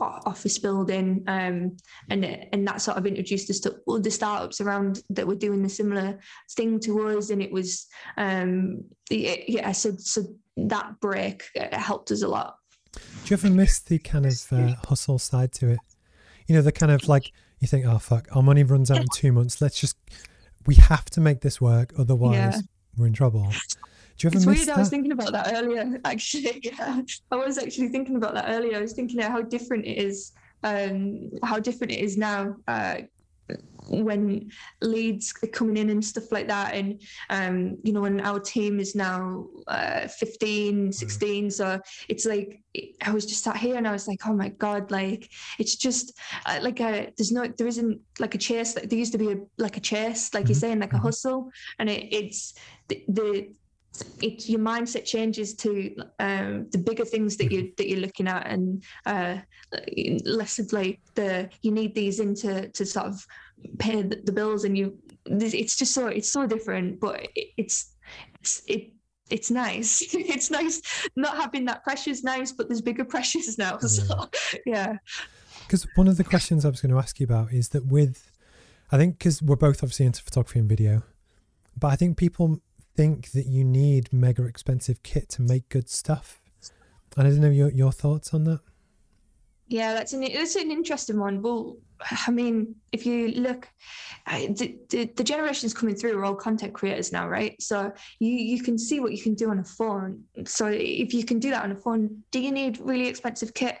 office 0.00 0.58
building 0.58 1.24
um, 1.26 1.76
and 2.10 2.24
and 2.24 2.66
that 2.66 2.80
sort 2.80 2.96
of 2.96 3.06
introduced 3.06 3.50
us 3.50 3.60
to 3.60 3.76
all 3.86 4.00
the 4.00 4.10
startups 4.10 4.60
around 4.60 5.02
that 5.10 5.26
were 5.26 5.34
doing 5.34 5.62
the 5.62 5.68
similar 5.68 6.18
thing 6.52 6.78
to 6.78 7.08
us 7.08 7.30
and 7.30 7.42
it 7.42 7.52
was 7.52 7.86
um, 8.16 8.82
yeah 9.10 9.72
so 9.72 9.92
so 9.98 10.22
that 10.56 10.98
break 11.00 11.44
uh, 11.60 11.76
helped 11.76 12.10
us 12.10 12.22
a 12.22 12.28
lot 12.28 12.56
do 12.94 13.00
you 13.26 13.34
ever 13.34 13.50
miss 13.50 13.80
the 13.80 13.98
kind 13.98 14.26
of 14.26 14.52
uh, 14.52 14.74
hustle 14.88 15.18
side 15.18 15.52
to 15.52 15.70
it 15.70 15.80
you 16.52 16.58
know 16.58 16.62
the 16.62 16.70
kind 16.70 16.92
of 16.92 17.08
like 17.08 17.32
you 17.60 17.66
think 17.66 17.86
oh 17.86 17.98
fuck 17.98 18.28
our 18.36 18.42
money 18.42 18.62
runs 18.62 18.90
out 18.90 18.98
in 18.98 19.06
two 19.14 19.32
months 19.32 19.62
let's 19.62 19.80
just 19.80 19.96
we 20.66 20.74
have 20.74 21.06
to 21.06 21.18
make 21.18 21.40
this 21.40 21.62
work 21.62 21.94
otherwise 21.98 22.36
yeah. 22.36 22.60
we're 22.98 23.06
in 23.06 23.14
trouble 23.14 23.50
do 24.18 24.26
you 24.26 24.28
ever 24.28 24.36
it's 24.36 24.46
weird. 24.46 24.68
That? 24.68 24.76
I 24.76 24.80
was 24.80 24.90
thinking 24.90 25.12
about 25.12 25.32
that 25.32 25.54
earlier. 25.54 25.98
Actually, 26.04 26.60
yeah, 26.62 27.00
I 27.30 27.36
was 27.36 27.56
actually 27.56 27.88
thinking 27.88 28.16
about 28.16 28.34
that 28.34 28.44
earlier. 28.48 28.76
I 28.76 28.80
was 28.82 28.92
thinking 28.92 29.18
how 29.20 29.40
different 29.40 29.86
it 29.86 29.98
is, 29.98 30.32
um, 30.62 31.30
how 31.42 31.58
different 31.58 31.92
it 31.94 32.00
is 32.00 32.18
now. 32.18 32.54
Uh, 32.68 32.98
when 33.88 34.50
leads 34.80 35.34
are 35.42 35.48
coming 35.48 35.76
in 35.76 35.90
and 35.90 36.04
stuff 36.04 36.30
like 36.30 36.48
that 36.48 36.74
and 36.74 37.02
um, 37.30 37.76
you 37.82 37.92
know 37.92 38.00
when 38.00 38.20
our 38.20 38.38
team 38.38 38.78
is 38.78 38.94
now 38.94 39.46
uh, 39.68 40.06
15 40.06 40.88
mm. 40.88 40.94
16 40.94 41.46
mm. 41.46 41.52
so 41.52 41.80
it's 42.08 42.24
like 42.24 42.60
i 43.02 43.10
was 43.10 43.26
just 43.26 43.42
sat 43.42 43.56
here 43.56 43.76
and 43.76 43.86
i 43.86 43.92
was 43.92 44.08
like 44.08 44.20
oh 44.26 44.32
my 44.32 44.48
god 44.50 44.90
like 44.90 45.28
it's 45.58 45.76
just 45.76 46.18
uh, 46.46 46.58
like 46.62 46.80
a 46.80 47.12
there's 47.16 47.32
no 47.32 47.46
there 47.58 47.66
isn't 47.66 48.00
like 48.18 48.34
a 48.34 48.38
chase 48.38 48.76
like 48.76 48.88
there 48.88 48.98
used 48.98 49.12
to 49.12 49.18
be 49.18 49.32
a 49.32 49.36
like 49.58 49.76
a 49.76 49.80
chase 49.80 50.32
like 50.32 50.44
mm-hmm. 50.44 50.50
you're 50.50 50.58
saying 50.58 50.78
like 50.78 50.92
a 50.92 50.96
mm-hmm. 50.96 51.06
hustle 51.06 51.50
and 51.78 51.90
it, 51.90 52.12
it's 52.12 52.54
the, 52.88 53.04
the 53.08 53.48
it, 54.20 54.48
your 54.48 54.60
mindset 54.60 55.04
changes 55.04 55.54
to 55.54 55.94
um, 56.18 56.66
the 56.70 56.78
bigger 56.78 57.04
things 57.04 57.36
that 57.36 57.52
you 57.52 57.72
that 57.76 57.88
you're 57.88 58.00
looking 58.00 58.28
at, 58.28 58.46
and 58.46 58.82
uh, 59.06 59.38
less 60.24 60.58
of 60.58 60.72
like 60.72 61.00
the 61.14 61.48
you 61.62 61.72
need 61.72 61.94
these 61.94 62.20
into 62.20 62.68
to 62.68 62.86
sort 62.86 63.06
of 63.06 63.26
pay 63.78 64.02
the, 64.02 64.20
the 64.24 64.32
bills, 64.32 64.64
and 64.64 64.76
you 64.76 64.98
it's 65.26 65.76
just 65.76 65.92
so 65.92 66.06
it's 66.06 66.30
so 66.30 66.46
different, 66.46 67.00
but 67.00 67.22
it, 67.34 67.48
it's 67.56 67.94
it's 68.40 68.62
it 68.66 68.92
it's 69.30 69.50
nice. 69.50 70.00
it's 70.14 70.50
nice 70.50 71.08
not 71.16 71.36
having 71.36 71.64
that 71.66 71.84
pressure 71.84 72.10
is 72.10 72.24
nice, 72.24 72.52
but 72.52 72.68
there's 72.68 72.82
bigger 72.82 73.04
pressures 73.04 73.58
now. 73.58 73.78
So 73.78 74.28
yeah. 74.66 74.96
Because 75.66 75.86
one 75.94 76.08
of 76.08 76.16
the 76.16 76.24
questions 76.24 76.64
I 76.64 76.68
was 76.68 76.80
going 76.80 76.92
to 76.92 76.98
ask 76.98 77.18
you 77.20 77.24
about 77.24 77.52
is 77.52 77.70
that 77.70 77.86
with, 77.86 78.30
I 78.90 78.98
think 78.98 79.18
because 79.18 79.40
we're 79.40 79.56
both 79.56 79.82
obviously 79.82 80.06
into 80.06 80.22
photography 80.22 80.58
and 80.58 80.68
video, 80.68 81.02
but 81.78 81.88
I 81.88 81.96
think 81.96 82.18
people 82.18 82.60
think 82.94 83.32
that 83.32 83.46
you 83.46 83.64
need 83.64 84.12
mega 84.12 84.44
expensive 84.44 85.02
kit 85.02 85.28
to 85.30 85.42
make 85.42 85.68
good 85.68 85.88
stuff. 85.88 86.40
And 87.16 87.26
I 87.26 87.30
don't 87.30 87.40
know 87.40 87.50
your 87.50 87.70
your 87.70 87.92
thoughts 87.92 88.32
on 88.32 88.44
that. 88.44 88.60
Yeah, 89.68 89.94
that's 89.94 90.12
an 90.12 90.20
that's 90.20 90.56
an 90.56 90.70
interesting 90.70 91.18
one. 91.18 91.40
Well, 91.42 91.76
I 92.26 92.30
mean, 92.30 92.74
if 92.92 93.06
you 93.06 93.28
look, 93.28 93.68
the, 94.26 94.76
the, 94.90 95.04
the 95.16 95.24
generations 95.24 95.72
coming 95.72 95.94
through 95.94 96.18
are 96.18 96.24
all 96.24 96.34
content 96.34 96.72
creators 96.74 97.12
now, 97.12 97.28
right? 97.28 97.60
So 97.60 97.92
you 98.18 98.30
you 98.30 98.62
can 98.62 98.78
see 98.78 99.00
what 99.00 99.12
you 99.12 99.22
can 99.22 99.34
do 99.34 99.50
on 99.50 99.60
a 99.60 99.64
phone. 99.64 100.24
So 100.44 100.66
if 100.66 101.14
you 101.14 101.24
can 101.24 101.38
do 101.38 101.50
that 101.50 101.64
on 101.64 101.72
a 101.72 101.76
phone, 101.76 102.22
do 102.30 102.40
you 102.40 102.52
need 102.52 102.78
really 102.80 103.08
expensive 103.08 103.54
kit? 103.54 103.78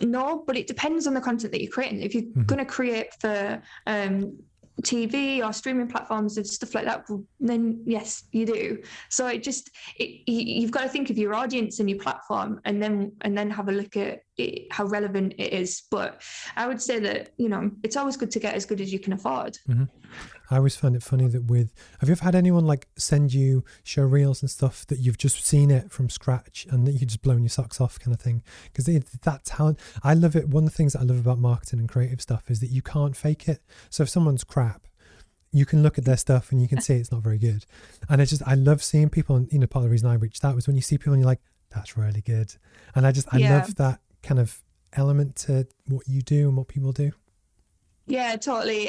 No, 0.00 0.44
but 0.46 0.56
it 0.56 0.66
depends 0.66 1.06
on 1.06 1.14
the 1.14 1.20
content 1.20 1.52
that 1.52 1.62
you're 1.62 1.70
creating. 1.70 2.02
If 2.02 2.14
you're 2.14 2.24
mm-hmm. 2.24 2.44
going 2.44 2.58
to 2.58 2.64
create 2.64 3.12
for 3.20 3.62
um, 3.86 4.38
TV 4.82 5.44
or 5.44 5.52
streaming 5.52 5.88
platforms 5.88 6.36
and 6.36 6.46
stuff 6.46 6.74
like 6.74 6.84
that, 6.84 7.06
then 7.38 7.82
yes, 7.86 8.24
you 8.32 8.46
do. 8.46 8.82
So 9.08 9.26
it 9.26 9.42
just 9.42 9.70
it, 9.96 10.28
you've 10.28 10.70
got 10.70 10.82
to 10.82 10.88
think 10.88 11.10
of 11.10 11.18
your 11.18 11.34
audience 11.34 11.80
and 11.80 11.88
your 11.88 11.98
platform, 11.98 12.60
and 12.64 12.82
then 12.82 13.12
and 13.22 13.36
then 13.36 13.50
have 13.50 13.68
a 13.68 13.72
look 13.72 13.96
at 13.96 14.22
it, 14.36 14.72
how 14.72 14.84
relevant 14.84 15.34
it 15.38 15.52
is. 15.52 15.82
But 15.90 16.22
I 16.56 16.66
would 16.66 16.80
say 16.80 16.98
that 17.00 17.30
you 17.36 17.48
know 17.48 17.70
it's 17.82 17.96
always 17.96 18.16
good 18.16 18.30
to 18.32 18.40
get 18.40 18.54
as 18.54 18.66
good 18.66 18.80
as 18.80 18.92
you 18.92 18.98
can 18.98 19.12
afford. 19.12 19.58
Mm-hmm. 19.68 19.84
I 20.50 20.56
always 20.56 20.76
find 20.76 20.96
it 20.96 21.02
funny 21.02 21.28
that 21.28 21.44
with 21.44 21.72
have 22.00 22.08
you 22.08 22.12
ever 22.12 22.24
had 22.24 22.34
anyone 22.34 22.66
like 22.66 22.88
send 22.96 23.32
you 23.32 23.64
show 23.84 24.02
reels 24.02 24.42
and 24.42 24.50
stuff 24.50 24.86
that 24.88 24.98
you've 24.98 25.18
just 25.18 25.44
seen 25.44 25.70
it 25.70 25.92
from 25.92 26.10
scratch 26.10 26.66
and 26.70 26.86
that 26.86 26.92
you 26.92 27.06
just 27.06 27.22
blown 27.22 27.42
your 27.42 27.50
socks 27.50 27.80
off 27.80 27.98
kind 28.00 28.14
of 28.14 28.20
thing 28.20 28.42
because 28.64 28.86
that 28.86 29.44
talent 29.44 29.78
I 30.02 30.14
love 30.14 30.34
it. 30.36 30.48
One 30.48 30.64
of 30.64 30.70
the 30.70 30.76
things 30.76 30.94
that 30.94 31.00
I 31.00 31.04
love 31.04 31.18
about 31.20 31.38
marketing 31.38 31.78
and 31.78 31.88
creative 31.88 32.20
stuff 32.20 32.50
is 32.50 32.60
that 32.60 32.70
you 32.70 32.82
can't 32.82 33.16
fake 33.16 33.48
it. 33.48 33.62
So 33.90 34.02
if 34.02 34.08
someone's 34.08 34.44
crap, 34.44 34.86
you 35.52 35.66
can 35.66 35.82
look 35.82 35.98
at 35.98 36.04
their 36.04 36.16
stuff 36.16 36.52
and 36.52 36.60
you 36.60 36.68
can 36.68 36.80
see 36.80 36.94
it's 36.94 37.12
not 37.12 37.22
very 37.22 37.38
good. 37.38 37.64
And 38.08 38.20
it's 38.20 38.30
just 38.30 38.42
I 38.46 38.54
love 38.54 38.82
seeing 38.82 39.08
people. 39.08 39.36
And 39.36 39.52
you 39.52 39.58
know, 39.58 39.66
part 39.66 39.84
of 39.84 39.88
the 39.88 39.92
reason 39.92 40.08
I 40.08 40.14
reached 40.14 40.44
out 40.44 40.54
was 40.54 40.66
when 40.66 40.76
you 40.76 40.82
see 40.82 40.98
people 40.98 41.12
and 41.12 41.20
you're 41.20 41.28
like, 41.28 41.42
that's 41.70 41.96
really 41.96 42.20
good. 42.20 42.54
And 42.94 43.06
I 43.06 43.12
just 43.12 43.32
I 43.32 43.38
yeah. 43.38 43.58
love 43.58 43.74
that 43.76 44.00
kind 44.22 44.40
of 44.40 44.60
element 44.92 45.36
to 45.36 45.66
what 45.86 46.08
you 46.08 46.22
do 46.22 46.48
and 46.48 46.56
what 46.56 46.68
people 46.68 46.92
do. 46.92 47.12
Yeah, 48.10 48.36
totally. 48.36 48.88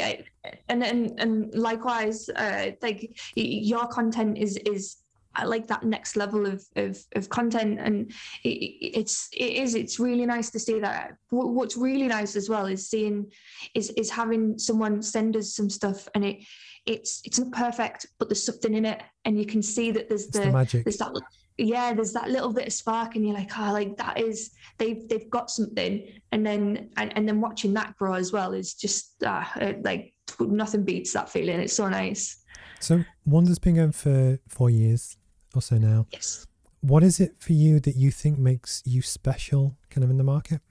And 0.68 0.84
and 0.84 1.20
and 1.20 1.54
likewise, 1.54 2.28
uh, 2.30 2.72
like 2.82 3.16
your 3.36 3.88
content 3.88 4.38
is 4.38 4.58
is 4.58 4.98
I 5.36 5.46
like 5.46 5.68
that 5.68 5.84
next 5.84 6.16
level 6.16 6.46
of 6.46 6.66
of, 6.76 6.98
of 7.16 7.30
content, 7.30 7.80
and 7.80 8.12
it, 8.44 8.50
it's 8.50 9.30
it 9.32 9.54
is 9.54 9.76
it's 9.76 10.00
really 10.00 10.26
nice 10.26 10.50
to 10.52 10.60
see 10.60 10.80
that. 10.80 11.14
What's 11.30 11.78
really 11.78 12.08
nice 12.08 12.36
as 12.36 12.50
well 12.50 12.66
is 12.66 12.90
seeing 12.90 13.32
is 13.76 13.92
is 13.92 14.10
having 14.10 14.58
someone 14.58 15.02
send 15.02 15.38
us 15.38 15.54
some 15.54 15.70
stuff, 15.70 16.08
and 16.16 16.26
it 16.26 16.38
it's 16.86 17.22
it's 17.24 17.40
not 17.40 17.52
perfect, 17.52 18.08
but 18.18 18.28
there's 18.28 18.44
something 18.44 18.74
in 18.74 18.86
it, 18.86 19.02
and 19.26 19.38
you 19.38 19.46
can 19.46 19.62
see 19.62 19.92
that 19.92 20.10
there's 20.10 20.28
the, 20.28 20.40
the 20.40 20.52
magic. 20.52 20.84
there's 20.84 20.98
that 20.98 21.14
yeah 21.62 21.94
there's 21.94 22.14
that 22.14 22.30
little 22.30 22.52
bit 22.52 22.68
of 22.68 22.74
spark 22.74 23.16
and 23.16 23.26
you're 23.26 23.36
like 23.36 23.52
oh 23.58 23.72
like 23.72 23.96
that 23.98 24.20
is 24.20 24.52
they've 24.82 25.08
they've 25.08 25.30
got 25.30 25.50
something. 25.50 26.08
And 26.32 26.46
then 26.46 26.90
and, 26.98 27.16
and 27.16 27.28
then 27.28 27.40
watching 27.40 27.74
that 27.76 27.96
grow 27.98 28.14
as 28.14 28.34
well 28.34 28.54
is 28.54 28.74
just 28.74 29.24
uh, 29.24 29.46
like 29.84 30.14
nothing 30.40 30.84
beats 30.84 31.14
that 31.14 31.30
feeling. 31.30 31.60
It's 31.60 31.74
so 31.74 31.88
nice. 31.88 32.44
So 32.80 33.04
Wander's 33.26 33.60
been 33.60 33.76
going 33.76 33.92
for 33.92 34.40
four 34.50 34.70
years 34.70 35.18
or 35.54 35.62
so 35.62 35.78
now. 35.78 36.08
Yes. 36.12 36.48
What 36.82 37.04
is 37.04 37.20
it 37.20 37.36
for 37.38 37.54
you 37.54 37.80
that 37.82 37.96
you 37.96 38.10
think 38.10 38.40
makes 38.40 38.82
you 38.86 39.04
special 39.04 39.78
kind 39.92 40.04
of 40.04 40.10
in 40.10 40.18
the 40.18 40.24
market? 40.24 40.62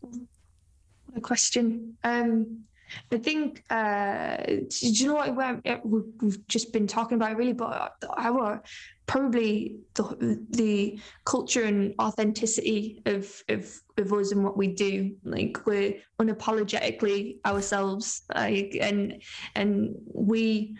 What 0.00 1.16
a 1.16 1.20
question. 1.20 1.96
Um 2.02 2.64
I 3.10 3.18
think, 3.18 3.64
uh, 3.70 4.36
do 4.46 4.66
you 4.80 5.06
know 5.06 5.14
what? 5.14 5.84
We've 5.84 6.46
just 6.48 6.72
been 6.72 6.86
talking 6.86 7.16
about 7.16 7.36
really, 7.36 7.52
but 7.52 7.94
our 8.16 8.62
probably 9.06 9.76
the 9.94 10.38
the 10.50 11.00
culture 11.24 11.64
and 11.64 11.94
authenticity 12.00 13.02
of 13.06 13.42
of 13.48 13.70
of 13.98 14.12
us 14.12 14.32
and 14.32 14.44
what 14.44 14.56
we 14.56 14.68
do. 14.68 15.14
Like 15.24 15.66
we're 15.66 15.94
unapologetically 16.20 17.38
ourselves, 17.44 18.22
like 18.34 18.76
and 18.80 19.22
and 19.54 19.94
we 20.14 20.76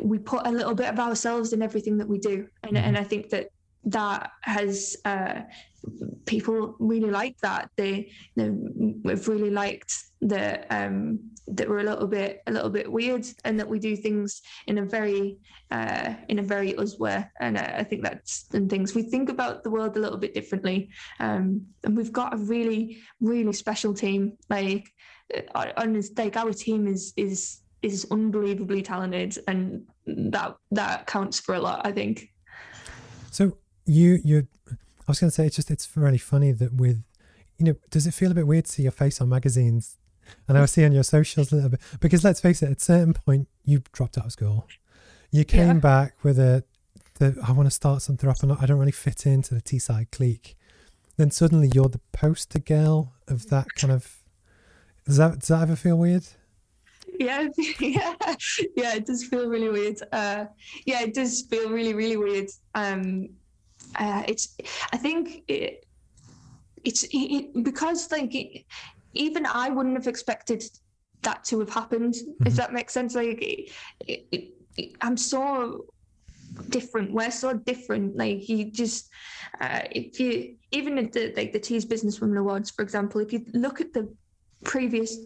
we 0.00 0.18
put 0.18 0.46
a 0.46 0.50
little 0.50 0.74
bit 0.74 0.88
of 0.88 0.98
ourselves 0.98 1.52
in 1.52 1.62
everything 1.62 1.98
that 1.98 2.08
we 2.08 2.18
do, 2.18 2.46
and 2.62 2.76
and 2.76 2.96
I 2.96 3.04
think 3.04 3.30
that 3.30 3.50
that 3.84 4.32
has 4.42 4.96
uh, 5.04 5.42
people 6.30 6.76
really 6.78 7.10
like 7.10 7.36
that. 7.42 7.70
They, 7.76 8.12
they 8.36 8.44
have 9.08 9.26
really 9.26 9.50
liked 9.50 9.92
that 10.22 10.66
um, 10.70 11.18
that 11.48 11.68
we're 11.68 11.80
a 11.80 11.90
little 11.90 12.06
bit 12.06 12.42
a 12.46 12.52
little 12.52 12.70
bit 12.70 12.90
weird, 12.90 13.26
and 13.44 13.58
that 13.58 13.68
we 13.68 13.78
do 13.80 13.96
things 13.96 14.40
in 14.68 14.78
a 14.78 14.84
very 14.84 15.38
uh, 15.72 16.14
in 16.28 16.38
a 16.38 16.42
very 16.42 16.76
us 16.76 16.98
way. 16.98 17.26
And 17.40 17.58
I, 17.58 17.66
I 17.78 17.84
think 17.84 18.04
that's 18.04 18.46
and 18.54 18.70
things 18.70 18.94
we 18.94 19.02
think 19.02 19.28
about 19.28 19.64
the 19.64 19.70
world 19.70 19.96
a 19.96 20.00
little 20.00 20.18
bit 20.18 20.32
differently. 20.32 20.90
Um, 21.18 21.66
and 21.84 21.96
we've 21.96 22.12
got 22.12 22.34
a 22.34 22.36
really 22.36 22.98
really 23.20 23.52
special 23.52 23.92
team. 23.92 24.20
Like, 24.48 24.86
on 25.56 25.96
uh, 25.96 26.02
like 26.16 26.36
our 26.36 26.52
team 26.52 26.86
is 26.86 27.12
is 27.16 27.62
is 27.82 28.06
unbelievably 28.10 28.82
talented, 28.82 29.36
and 29.48 29.82
that 30.06 30.54
that 30.70 31.06
counts 31.06 31.40
for 31.40 31.56
a 31.56 31.60
lot. 31.60 31.84
I 31.84 31.90
think. 31.90 32.30
So 33.32 33.56
you 33.86 34.20
you 34.24 34.46
was 35.10 35.20
going 35.20 35.30
to 35.30 35.34
say 35.34 35.46
it's 35.46 35.56
just 35.56 35.70
it's 35.70 35.96
really 35.96 36.18
funny 36.18 36.52
that 36.52 36.74
with 36.74 37.02
you 37.58 37.66
know 37.66 37.74
does 37.90 38.06
it 38.06 38.14
feel 38.14 38.30
a 38.30 38.34
bit 38.34 38.46
weird 38.46 38.64
to 38.64 38.72
see 38.72 38.82
your 38.82 38.92
face 38.92 39.20
on 39.20 39.28
magazines? 39.28 39.98
And 40.46 40.56
I 40.56 40.60
was 40.60 40.70
seeing 40.70 40.92
your 40.92 41.02
socials 41.02 41.50
a 41.50 41.56
little 41.56 41.70
bit 41.70 41.80
because 41.98 42.22
let's 42.22 42.40
face 42.40 42.62
it 42.62 42.70
at 42.70 42.76
a 42.76 42.80
certain 42.80 43.14
point 43.14 43.48
you 43.64 43.82
dropped 43.92 44.16
out 44.16 44.26
of 44.26 44.32
school. 44.32 44.66
You 45.30 45.44
came 45.44 45.66
yeah. 45.66 45.72
back 45.74 46.14
with 46.22 46.38
a 46.38 46.64
the 47.20 47.36
I 47.46 47.52
want 47.52 47.66
to 47.66 47.70
start 47.70 48.02
something 48.02 48.28
up 48.28 48.42
and 48.42 48.52
I 48.52 48.66
don't 48.66 48.78
really 48.78 48.92
fit 48.92 49.26
into 49.26 49.54
the 49.54 49.60
Teesside 49.60 50.10
clique. 50.10 50.56
Then 51.16 51.30
suddenly 51.30 51.70
you're 51.72 51.88
the 51.88 52.00
poster 52.12 52.58
girl 52.58 53.12
of 53.28 53.48
that 53.50 53.66
kind 53.76 53.92
of 53.92 54.18
does 55.04 55.16
that 55.18 55.40
does 55.40 55.48
that 55.48 55.62
ever 55.62 55.76
feel 55.76 55.96
weird? 55.96 56.26
Yeah 57.18 57.48
yeah 57.80 58.14
yeah 58.76 58.94
it 58.94 59.06
does 59.06 59.24
feel 59.24 59.48
really 59.48 59.68
weird. 59.68 60.00
Uh 60.12 60.46
yeah 60.86 61.02
it 61.02 61.14
does 61.14 61.42
feel 61.42 61.70
really 61.70 61.94
really 61.94 62.16
weird. 62.16 62.48
Um 62.74 63.28
uh, 63.96 64.22
it's 64.28 64.56
I 64.92 64.96
think 64.96 65.42
it, 65.48 65.84
it's 66.84 67.04
it, 67.12 67.64
because 67.64 68.10
like 68.10 68.34
it, 68.34 68.64
even 69.14 69.46
I 69.46 69.70
wouldn't 69.70 69.96
have 69.96 70.06
expected 70.06 70.62
that 71.22 71.44
to 71.44 71.60
have 71.60 71.70
happened. 71.70 72.14
Mm-hmm. 72.14 72.46
If 72.46 72.54
that 72.54 72.72
makes 72.72 72.92
sense, 72.92 73.14
like 73.14 73.42
it, 73.42 73.70
it, 74.06 74.54
it, 74.76 74.92
I'm 75.00 75.16
so 75.16 75.86
different. 76.68 77.12
We're 77.12 77.30
so 77.30 77.54
different. 77.54 78.16
Like 78.16 78.48
you 78.48 78.70
just, 78.70 79.10
uh, 79.60 79.82
if 79.90 80.18
you 80.20 80.56
even 80.72 80.98
at 80.98 81.12
the 81.12 81.32
like 81.36 81.52
the 81.52 81.60
Tees 81.60 81.84
Businesswoman 81.84 82.38
Awards, 82.38 82.70
for 82.70 82.82
example, 82.82 83.20
if 83.20 83.32
you 83.32 83.44
look 83.52 83.80
at 83.80 83.92
the 83.92 84.12
previous 84.64 85.16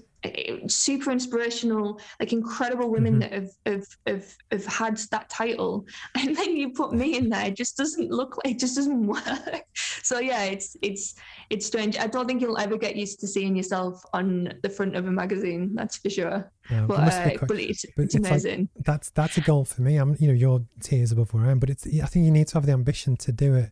super 0.68 1.10
inspirational, 1.10 2.00
like 2.20 2.32
incredible 2.32 2.90
women 2.90 3.20
mm-hmm. 3.20 3.20
that 3.20 3.32
have, 3.32 3.50
have 3.66 3.86
have 4.06 4.36
have 4.50 4.66
had 4.66 4.96
that 5.10 5.28
title, 5.28 5.86
and 6.18 6.36
then 6.36 6.56
you 6.56 6.70
put 6.70 6.92
me 6.92 7.16
in 7.16 7.28
there. 7.28 7.46
It 7.46 7.56
just 7.56 7.76
doesn't 7.76 8.10
look 8.10 8.36
like 8.38 8.54
it 8.54 8.58
just 8.58 8.76
doesn't 8.76 9.06
work. 9.06 9.64
So 10.02 10.18
yeah, 10.18 10.44
it's 10.44 10.76
it's 10.82 11.14
it's 11.50 11.66
strange. 11.66 11.98
I 11.98 12.06
don't 12.06 12.26
think 12.26 12.40
you'll 12.40 12.58
ever 12.58 12.76
get 12.76 12.96
used 12.96 13.20
to 13.20 13.26
seeing 13.26 13.56
yourself 13.56 14.02
on 14.12 14.54
the 14.62 14.70
front 14.70 14.96
of 14.96 15.06
a 15.06 15.10
magazine. 15.10 15.74
That's 15.74 15.96
for 15.96 16.10
sure. 16.10 16.50
Yeah, 16.70 16.86
but, 16.86 16.98
uh, 16.98 17.30
but 17.46 17.58
it's, 17.58 17.84
but 17.96 18.04
it's, 18.04 18.14
it's 18.14 18.14
amazing. 18.14 18.68
Like, 18.76 18.84
that's 18.84 19.10
that's 19.10 19.36
a 19.36 19.42
goal 19.42 19.64
for 19.64 19.82
me. 19.82 19.96
I'm 19.96 20.16
you 20.18 20.28
know 20.28 20.34
your 20.34 20.64
tears 20.80 21.12
above 21.12 21.34
where 21.34 21.46
I 21.46 21.50
am, 21.50 21.58
but 21.58 21.70
it's 21.70 21.86
I 21.86 22.06
think 22.06 22.24
you 22.24 22.30
need 22.30 22.48
to 22.48 22.54
have 22.54 22.66
the 22.66 22.72
ambition 22.72 23.16
to 23.18 23.32
do 23.32 23.54
it. 23.54 23.70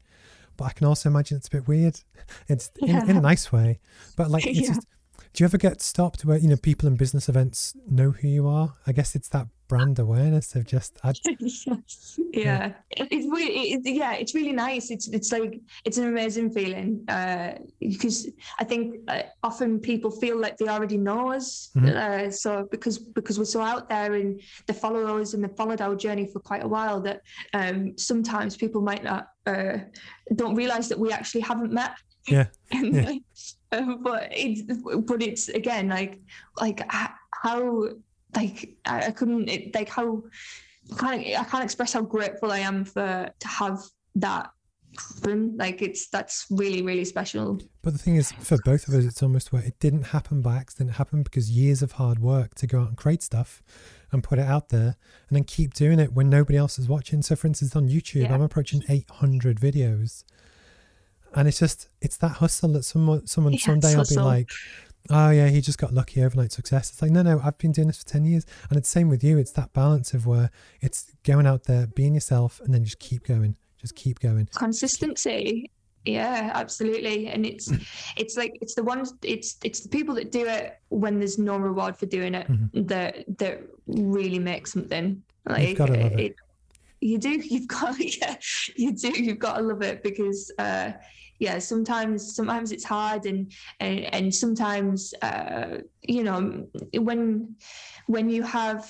But 0.59 0.65
I 0.67 0.73
can 0.73 0.87
also 0.87 1.09
imagine 1.09 1.39
it's 1.39 1.49
a 1.49 1.51
bit 1.51 1.67
weird. 1.67 1.99
It's 2.47 2.71
yeah. 2.77 3.03
in, 3.03 3.11
in 3.11 3.17
a 3.17 3.21
nice 3.23 3.51
way, 3.51 3.81
but 4.17 4.31
like 4.31 4.47
it's 4.47 4.61
yeah. 4.61 4.69
just 4.69 4.87
do 5.33 5.43
you 5.43 5.47
ever 5.47 5.59
get 5.59 5.81
stopped 5.81 6.25
where 6.25 6.39
you 6.39 6.49
know 6.49 6.57
people 6.57 6.87
in 6.87 6.97
business 6.97 7.29
events 7.29 7.75
know 7.89 8.11
who 8.11 8.29
you 8.29 8.47
are? 8.47 8.75
I 8.87 8.93
guess 8.93 9.15
it's 9.15 9.29
that 9.29 9.47
brand 9.73 9.99
awareness 9.99 10.55
of 10.55 10.67
just. 10.67 10.99
Yeah, 12.35 12.73
yeah. 12.97 13.05
it's 13.11 13.27
really, 13.27 13.73
it, 13.73 13.81
yeah, 13.85 14.15
it's 14.15 14.35
really 14.35 14.53
nice. 14.53 14.91
It's 14.91 15.09
it's 15.09 15.33
like 15.33 15.61
it's 15.85 15.99
an 15.99 16.09
amazing 16.09 16.51
feeling 16.51 17.05
uh, 17.09 17.59
because 17.79 18.29
I 18.59 18.65
think 18.65 18.97
uh, 19.09 19.23
often 19.43 19.79
people 19.79 20.11
feel 20.11 20.39
like 20.39 20.57
they 20.57 20.69
already 20.69 20.97
know 20.97 21.33
us. 21.33 21.71
Mm-hmm. 21.77 22.27
Uh, 22.27 22.31
so 22.31 22.69
because 22.71 22.99
because 22.99 23.39
we're 23.39 23.45
so 23.45 23.61
out 23.61 23.89
there 23.89 24.15
and 24.15 24.41
they 24.67 24.75
follow 24.75 25.21
us 25.21 25.35
and 25.35 25.45
they 25.45 25.49
followed 25.49 25.81
our 25.83 25.95
journey 25.95 26.27
for 26.27 26.41
quite 26.41 26.65
a 26.65 26.69
while 26.69 27.01
that 27.03 27.21
um, 27.53 27.97
sometimes 27.99 28.57
people 28.57 28.81
might 28.81 29.05
not 29.05 29.29
uh, 29.47 29.79
don't 30.37 30.55
realize 30.55 30.89
that 30.89 30.99
we 30.99 31.13
actually 31.13 31.43
haven't 31.43 31.73
met. 31.73 31.93
Yeah. 32.29 32.47
yeah. 32.73 33.13
Um, 33.73 34.03
but 34.03 34.29
it's 34.31 34.63
but 34.63 35.23
it's 35.23 35.49
again 35.49 35.89
like 35.89 36.21
like 36.61 36.83
how 37.33 37.89
like 38.35 38.77
I, 38.85 39.11
couldn't 39.11 39.49
it, 39.49 39.75
like 39.75 39.89
how 39.89 40.23
I 40.93 40.97
can't 40.97 41.27
I 41.41 41.45
can't 41.45 41.65
express 41.65 41.93
how 41.93 42.03
grateful 42.03 42.53
I 42.53 42.59
am 42.59 42.85
for 42.85 43.31
to 43.39 43.49
have 43.49 43.81
that 44.17 44.51
happen. 44.99 45.57
Like 45.57 45.83
it's 45.83 46.09
that's 46.09 46.47
really 46.51 46.83
really 46.83 47.05
special. 47.05 47.61
But 47.83 47.93
the 47.93 47.99
thing 47.99 48.17
is, 48.17 48.33
for 48.33 48.59
both 48.65 48.89
of 48.89 48.95
us, 48.95 49.05
it's 49.05 49.23
almost 49.23 49.53
where 49.53 49.63
it 49.63 49.79
didn't 49.81 50.05
happen 50.05 50.43
by 50.43 50.57
accident. 50.57 50.91
It 50.91 50.95
happened 50.95 51.25
because 51.25 51.51
years 51.51 51.83
of 51.83 51.93
hard 51.93 52.19
work 52.19 52.55
to 52.57 52.67
go 52.67 52.81
out 52.81 52.89
and 52.89 52.97
create 52.97 53.23
stuff 53.23 53.63
and 54.11 54.23
put 54.23 54.39
it 54.39 54.47
out 54.47 54.69
there, 54.69 54.97
and 55.29 55.37
then 55.37 55.45
keep 55.45 55.75
doing 55.75 55.99
it 55.99 56.13
when 56.13 56.29
nobody 56.29 56.59
else 56.59 56.79
is 56.79 56.89
watching. 56.89 57.23
So, 57.23 57.35
for 57.35 57.47
instance, 57.47 57.75
on 57.75 57.89
YouTube, 57.89 58.23
yeah. 58.23 58.35
I'm 58.35 58.43
approaching 58.43 58.83
800 58.89 59.59
videos 59.59 60.25
and 61.35 61.49
it's 61.49 61.59
just 61.59 61.89
it's 62.01 62.17
that 62.19 62.33
hustle 62.33 62.71
that 62.71 62.85
someone 62.85 63.27
someone 63.27 63.57
someday 63.59 63.97
will 63.97 64.05
be 64.09 64.17
like 64.17 64.51
oh 65.11 65.31
yeah 65.31 65.49
he 65.49 65.61
just 65.61 65.79
got 65.79 65.93
lucky 65.93 66.23
overnight 66.23 66.53
success. 66.53 66.91
It's 66.91 67.03
like 67.03 67.11
no 67.11 67.23
no 67.23 67.41
i've 67.43 67.59
been 67.59 67.73
doing 67.73 67.89
this 67.89 67.99
for 67.99 68.09
10 68.09 68.25
years. 68.25 68.47
And 68.71 68.79
it's 68.79 68.89
the 68.89 69.01
same 69.01 69.09
with 69.09 69.25
you. 69.25 69.39
It's 69.39 69.53
that 69.53 69.73
balance 69.73 70.15
of 70.15 70.27
where 70.27 70.51
it's 70.81 71.13
going 71.25 71.47
out 71.47 71.65
there 71.65 71.87
being 71.89 72.15
yourself 72.15 72.61
and 72.65 72.73
then 72.73 72.85
just 72.85 72.99
keep 72.99 73.25
going 73.25 73.57
just 73.79 73.97
keep 73.97 74.21
going. 74.21 74.49
Consistency. 74.55 75.71
Yeah 76.05 76.51
absolutely. 76.55 77.29
And 77.29 77.47
it's 77.47 77.71
it's 78.17 78.37
like 78.37 78.59
it's 78.61 78.75
the 78.75 78.83
ones 78.83 79.15
it's 79.23 79.57
it's 79.63 79.81
the 79.81 79.89
people 79.89 80.15
that 80.17 80.33
do 80.33 80.47
it 80.47 80.79
when 80.89 81.19
there's 81.19 81.39
no 81.39 81.57
reward 81.57 81.97
for 81.97 82.07
doing 82.07 82.35
it 82.35 82.49
mm-hmm. 82.49 82.87
that 82.87 83.25
that 83.39 83.63
really 83.87 84.39
make 84.39 84.67
something. 84.67 85.23
Like 85.47 85.69
You've 85.69 85.79
got 85.79 85.87
to 85.87 85.95
love 85.95 86.13
it. 86.13 86.21
it 86.21 86.37
you 87.03 87.19
do 87.19 87.31
you've 87.53 87.69
got 87.69 87.99
yeah 87.99 88.37
you 88.77 88.93
do 88.93 89.11
you've 89.11 89.39
got 89.39 89.57
to 89.57 89.63
love 89.63 89.83
it 89.83 90.03
because 90.03 90.53
uh 90.59 90.93
yeah 91.43 91.59
sometimes 91.59 92.37
sometimes 92.37 92.71
it's 92.71 92.85
hard 92.85 93.27
and 93.27 93.53
and, 93.81 94.15
and 94.15 94.35
sometimes 94.35 95.13
uh, 95.23 95.79
you 96.03 96.23
know 96.23 96.67
when 96.95 97.57
when 98.07 98.31
you 98.31 98.43
have 98.43 98.89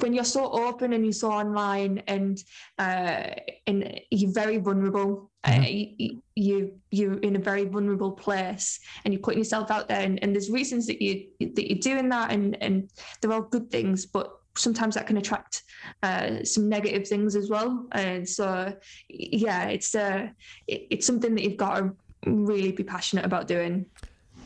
when 0.00 0.14
you're 0.14 0.24
so 0.24 0.50
open 0.52 0.94
and 0.94 1.04
you're 1.04 1.12
so 1.12 1.30
online 1.30 2.02
and 2.06 2.42
uh, 2.78 3.24
and 3.66 4.00
you're 4.10 4.32
very 4.32 4.56
vulnerable 4.56 5.30
uh, 5.44 5.50
mm-hmm. 5.50 5.62
uh, 5.62 5.66
you, 5.66 6.22
you 6.34 6.72
you're 6.90 7.18
in 7.18 7.36
a 7.36 7.38
very 7.38 7.64
vulnerable 7.64 8.12
place 8.12 8.80
and 9.04 9.12
you're 9.12 9.22
putting 9.22 9.40
yourself 9.40 9.70
out 9.70 9.86
there 9.88 10.00
and, 10.00 10.18
and 10.22 10.34
there's 10.34 10.50
reasons 10.50 10.86
that 10.86 11.02
you 11.02 11.26
that 11.40 11.68
you're 11.68 11.78
doing 11.78 12.08
that 12.08 12.32
and 12.32 12.56
and 12.62 12.90
they're 13.20 13.34
all 13.34 13.42
good 13.42 13.70
things 13.70 14.06
but 14.06 14.41
sometimes 14.56 14.94
that 14.94 15.06
can 15.06 15.16
attract 15.16 15.62
uh, 16.02 16.44
some 16.44 16.68
negative 16.68 17.06
things 17.06 17.36
as 17.36 17.48
well. 17.48 17.86
And 17.92 18.28
so, 18.28 18.74
yeah, 19.08 19.68
it's 19.68 19.94
uh, 19.94 20.28
it, 20.66 20.86
it's 20.90 21.06
something 21.06 21.34
that 21.34 21.42
you've 21.42 21.56
got 21.56 21.78
to 21.78 21.94
really 22.26 22.72
be 22.72 22.84
passionate 22.84 23.24
about 23.24 23.46
doing. 23.46 23.86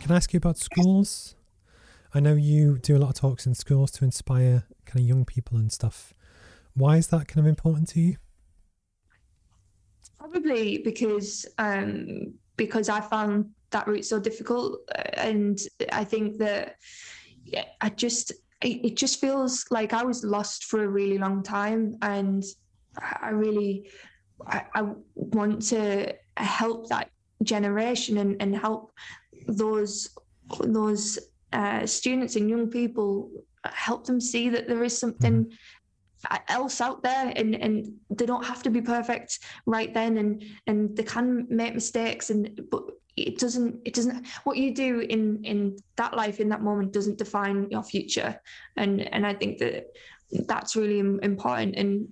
Can 0.01 0.12
I 0.12 0.16
ask 0.16 0.33
you 0.33 0.38
about 0.38 0.59
schools? 0.59 1.35
I 2.14 2.21
know 2.21 2.35
you 2.35 2.79
do 2.79 2.97
a 2.97 2.99
lot 2.99 3.11
of 3.11 3.14
talks 3.14 3.47
in 3.47 3.55
schools 3.55 3.90
to 3.92 4.05
inspire 4.05 4.64
kind 4.87 5.01
of 5.01 5.07
young 5.07 5.25
people 5.25 5.59
and 5.59 5.71
stuff. 5.71 6.14
Why 6.75 6.97
is 6.97 7.09
that 7.09 7.29
kind 7.29 7.40
of 7.40 7.47
important 7.47 7.88
to 7.88 8.01
you? 8.01 8.16
Probably 10.19 10.79
because 10.79 11.47
um, 11.59 12.35
because 12.57 12.88
I 12.88 13.01
found 13.01 13.51
that 13.71 13.87
route 13.87 14.05
so 14.05 14.19
difficult, 14.19 14.81
uh, 14.97 15.03
and 15.14 15.59
I 15.92 16.05
think 16.05 16.38
that 16.38 16.77
I 17.81 17.90
just 17.90 18.33
it, 18.62 18.85
it 18.85 18.97
just 18.97 19.21
feels 19.21 19.66
like 19.71 19.92
I 19.92 20.03
was 20.05 20.25
lost 20.25 20.64
for 20.64 20.85
a 20.85 20.88
really 20.88 21.19
long 21.19 21.42
time, 21.42 21.97
and 22.03 22.45
I 23.21 23.31
really 23.31 23.90
I, 24.47 24.64
I 24.75 24.88
want 25.14 25.62
to 25.69 26.14
help 26.37 26.88
that 26.88 27.11
generation 27.42 28.19
and, 28.19 28.40
and 28.40 28.57
help 28.57 28.92
those 29.47 30.09
those 30.61 31.19
uh, 31.53 31.87
students 31.87 32.37
and 32.37 32.49
young 32.49 32.69
people 32.69 33.31
help 33.64 34.05
them 34.07 34.21
see 34.21 34.49
that 34.49 34.69
there 34.69 34.85
is 34.85 34.97
something 34.97 35.45
mm-hmm. 35.45 36.37
else 36.49 36.81
out 36.81 37.03
there 37.03 37.33
and 37.37 37.55
and 37.57 37.92
they 38.11 38.27
don't 38.27 38.45
have 38.45 38.62
to 38.62 38.71
be 38.71 38.81
perfect 38.81 39.40
right 39.66 39.92
then 39.92 40.19
and 40.19 40.45
and 40.66 40.97
they 40.97 41.03
can 41.03 41.47
make 41.49 41.75
mistakes 41.75 42.31
and 42.31 42.61
but 42.71 42.85
it 43.17 43.39
doesn't 43.39 43.81
it 43.85 43.95
doesn't 43.95 44.27
what 44.45 44.57
you 44.57 44.75
do 44.75 45.01
in 45.01 45.43
in 45.45 45.77
that 45.97 46.15
life 46.15 46.39
in 46.41 46.49
that 46.49 46.63
moment 46.63 46.93
doesn't 46.93 47.19
define 47.19 47.67
your 47.71 47.83
future 47.83 48.39
and 48.77 49.01
and 49.13 49.27
i 49.27 49.33
think 49.33 49.59
that 49.59 49.87
that's 50.47 50.77
really 50.77 50.99
important 50.99 51.75
and 51.77 52.09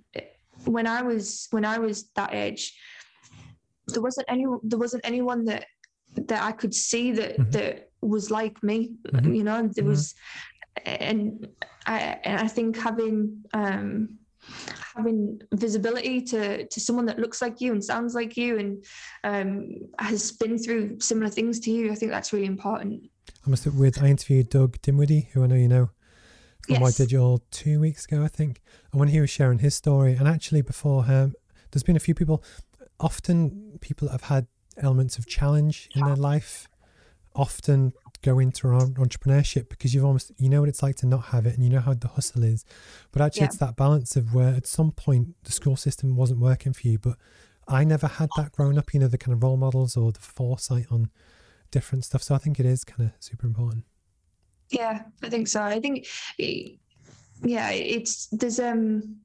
when 0.65 0.87
i 0.87 1.03
was 1.03 1.49
when 1.51 1.65
i 1.65 1.79
was 1.79 2.11
that 2.15 2.33
age 2.33 2.75
there 3.89 4.03
wasn't 4.03 4.27
any 4.29 4.47
there 4.63 4.79
wasn't 4.79 5.05
anyone 5.05 5.45
that 5.45 5.67
that 6.15 6.43
i 6.43 6.53
could 6.53 6.75
see 6.75 7.13
that 7.13 7.39
mm-hmm. 7.39 7.51
that 7.51 7.91
was 8.01 8.31
like 8.31 8.63
me 8.63 8.95
mm-hmm. 9.09 9.35
you 9.35 9.45
know 9.45 9.63
there 9.63 9.85
mm-hmm. 9.85 9.89
was 9.89 10.15
and 10.87 11.49
i 11.87 12.19
and 12.25 12.41
i 12.41 12.49
think 12.49 12.77
having 12.77 13.45
um 13.53 14.19
having 14.97 15.41
visibility 15.53 16.21
to 16.23 16.67
to 16.67 16.81
someone 16.81 17.07
that 17.07 17.19
looks 17.19 17.43
like 17.43 17.61
you 17.61 17.73
and 17.73 17.83
sounds 17.83 18.15
like 18.15 18.37
you 18.37 18.59
and 18.59 18.85
um, 19.25 19.75
has 19.99 20.33
been 20.33 20.59
through 20.59 21.01
similar 21.01 21.29
things 21.29 21.61
to 21.61 21.71
you, 21.71 21.93
I 21.93 21.95
think 21.95 22.11
that's 22.11 22.33
really 22.33 22.47
important. 22.47 23.09
I 23.47 23.51
must 23.51 23.65
have 23.65 23.75
with 23.75 24.03
I 24.03 24.07
interviewed 24.07 24.49
Doug 24.49 24.81
Dinwiddie, 24.83 25.29
who 25.33 25.45
I 25.45 25.47
know 25.47 25.57
you 25.57 25.69
know 25.69 25.91
from 26.67 26.77
yes. 26.77 26.97
Digital 26.97 27.43
two 27.51 27.79
weeks 27.79 28.07
ago, 28.07 28.23
I 28.23 28.29
think, 28.29 28.63
and 28.91 28.99
when 28.99 29.11
he 29.11 29.21
was 29.21 29.29
sharing 29.29 29.59
his 29.59 29.75
story, 29.75 30.15
and 30.15 30.27
actually 30.27 30.63
before 30.63 31.05
him, 31.05 31.35
there's 31.71 31.83
been 31.83 31.97
a 31.97 32.01
few 32.01 32.15
people. 32.15 32.43
Often, 33.01 33.79
people 33.81 34.09
have 34.09 34.23
had 34.23 34.47
elements 34.79 35.19
of 35.19 35.27
challenge 35.27 35.89
in 35.95 36.07
their 36.07 36.17
life. 36.17 36.69
Often 37.35 37.93
go 38.25 38.39
into 38.39 38.69
entrepreneurship 38.69 39.69
because 39.69 39.95
you've 39.95 40.05
almost 40.05 40.33
you 40.39 40.49
know 40.49 40.61
what 40.61 40.69
it's 40.69 40.83
like 40.83 40.97
to 40.97 41.07
not 41.07 41.27
have 41.27 41.45
it 41.45 41.55
and 41.55 41.63
you 41.63 41.71
know 41.71 41.81
how 41.81 41.93
the 41.93 42.09
hustle 42.09 42.43
is. 42.43 42.65
But 43.13 43.23
actually 43.23 43.43
yeah. 43.43 43.47
it's 43.47 43.59
that 43.59 43.77
balance 43.77 44.17
of 44.17 44.35
where 44.35 44.55
at 44.55 44.67
some 44.67 44.93
point 44.93 45.35
the 45.45 45.53
school 45.53 45.77
system 45.77 46.17
wasn't 46.17 46.41
working 46.41 46.73
for 46.73 46.89
you 46.89 46.99
but 46.99 47.17
i 47.69 47.83
never 47.85 48.07
had 48.07 48.29
that 48.37 48.53
growing 48.53 48.77
up 48.77 48.93
you 48.93 49.01
know 49.01 49.09
the 49.09 49.17
kind 49.17 49.33
of 49.35 49.43
role 49.43 49.57
models 49.57 49.97
or 49.97 50.13
the 50.13 50.21
foresight 50.21 50.87
on 50.91 51.11
different 51.71 52.05
stuff. 52.05 52.23
So 52.23 52.35
i 52.35 52.39
think 52.39 52.59
it 52.59 52.67
is 52.67 52.83
kind 52.85 53.09
of 53.09 53.13
super 53.21 53.47
important. 53.47 53.85
Yeah 54.71 55.03
i 55.23 55.29
think 55.29 55.47
so. 55.49 55.63
I 55.63 55.81
think 55.81 56.07
yeah 57.43 57.71
it's 57.71 58.27
there's 58.33 58.59
um 58.59 59.17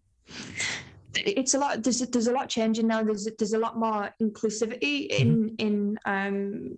it's 1.15 1.53
a 1.53 1.57
lot 1.57 1.83
there's 1.83 1.99
there's 1.99 2.27
a 2.27 2.31
lot 2.31 2.49
changing 2.49 2.87
now 2.87 3.03
there's 3.03 3.27
there's 3.37 3.53
a 3.53 3.59
lot 3.59 3.77
more 3.77 4.13
inclusivity 4.21 5.07
in 5.07 5.49
mm-hmm. 5.49 5.55
in 5.57 5.99
um 6.05 6.75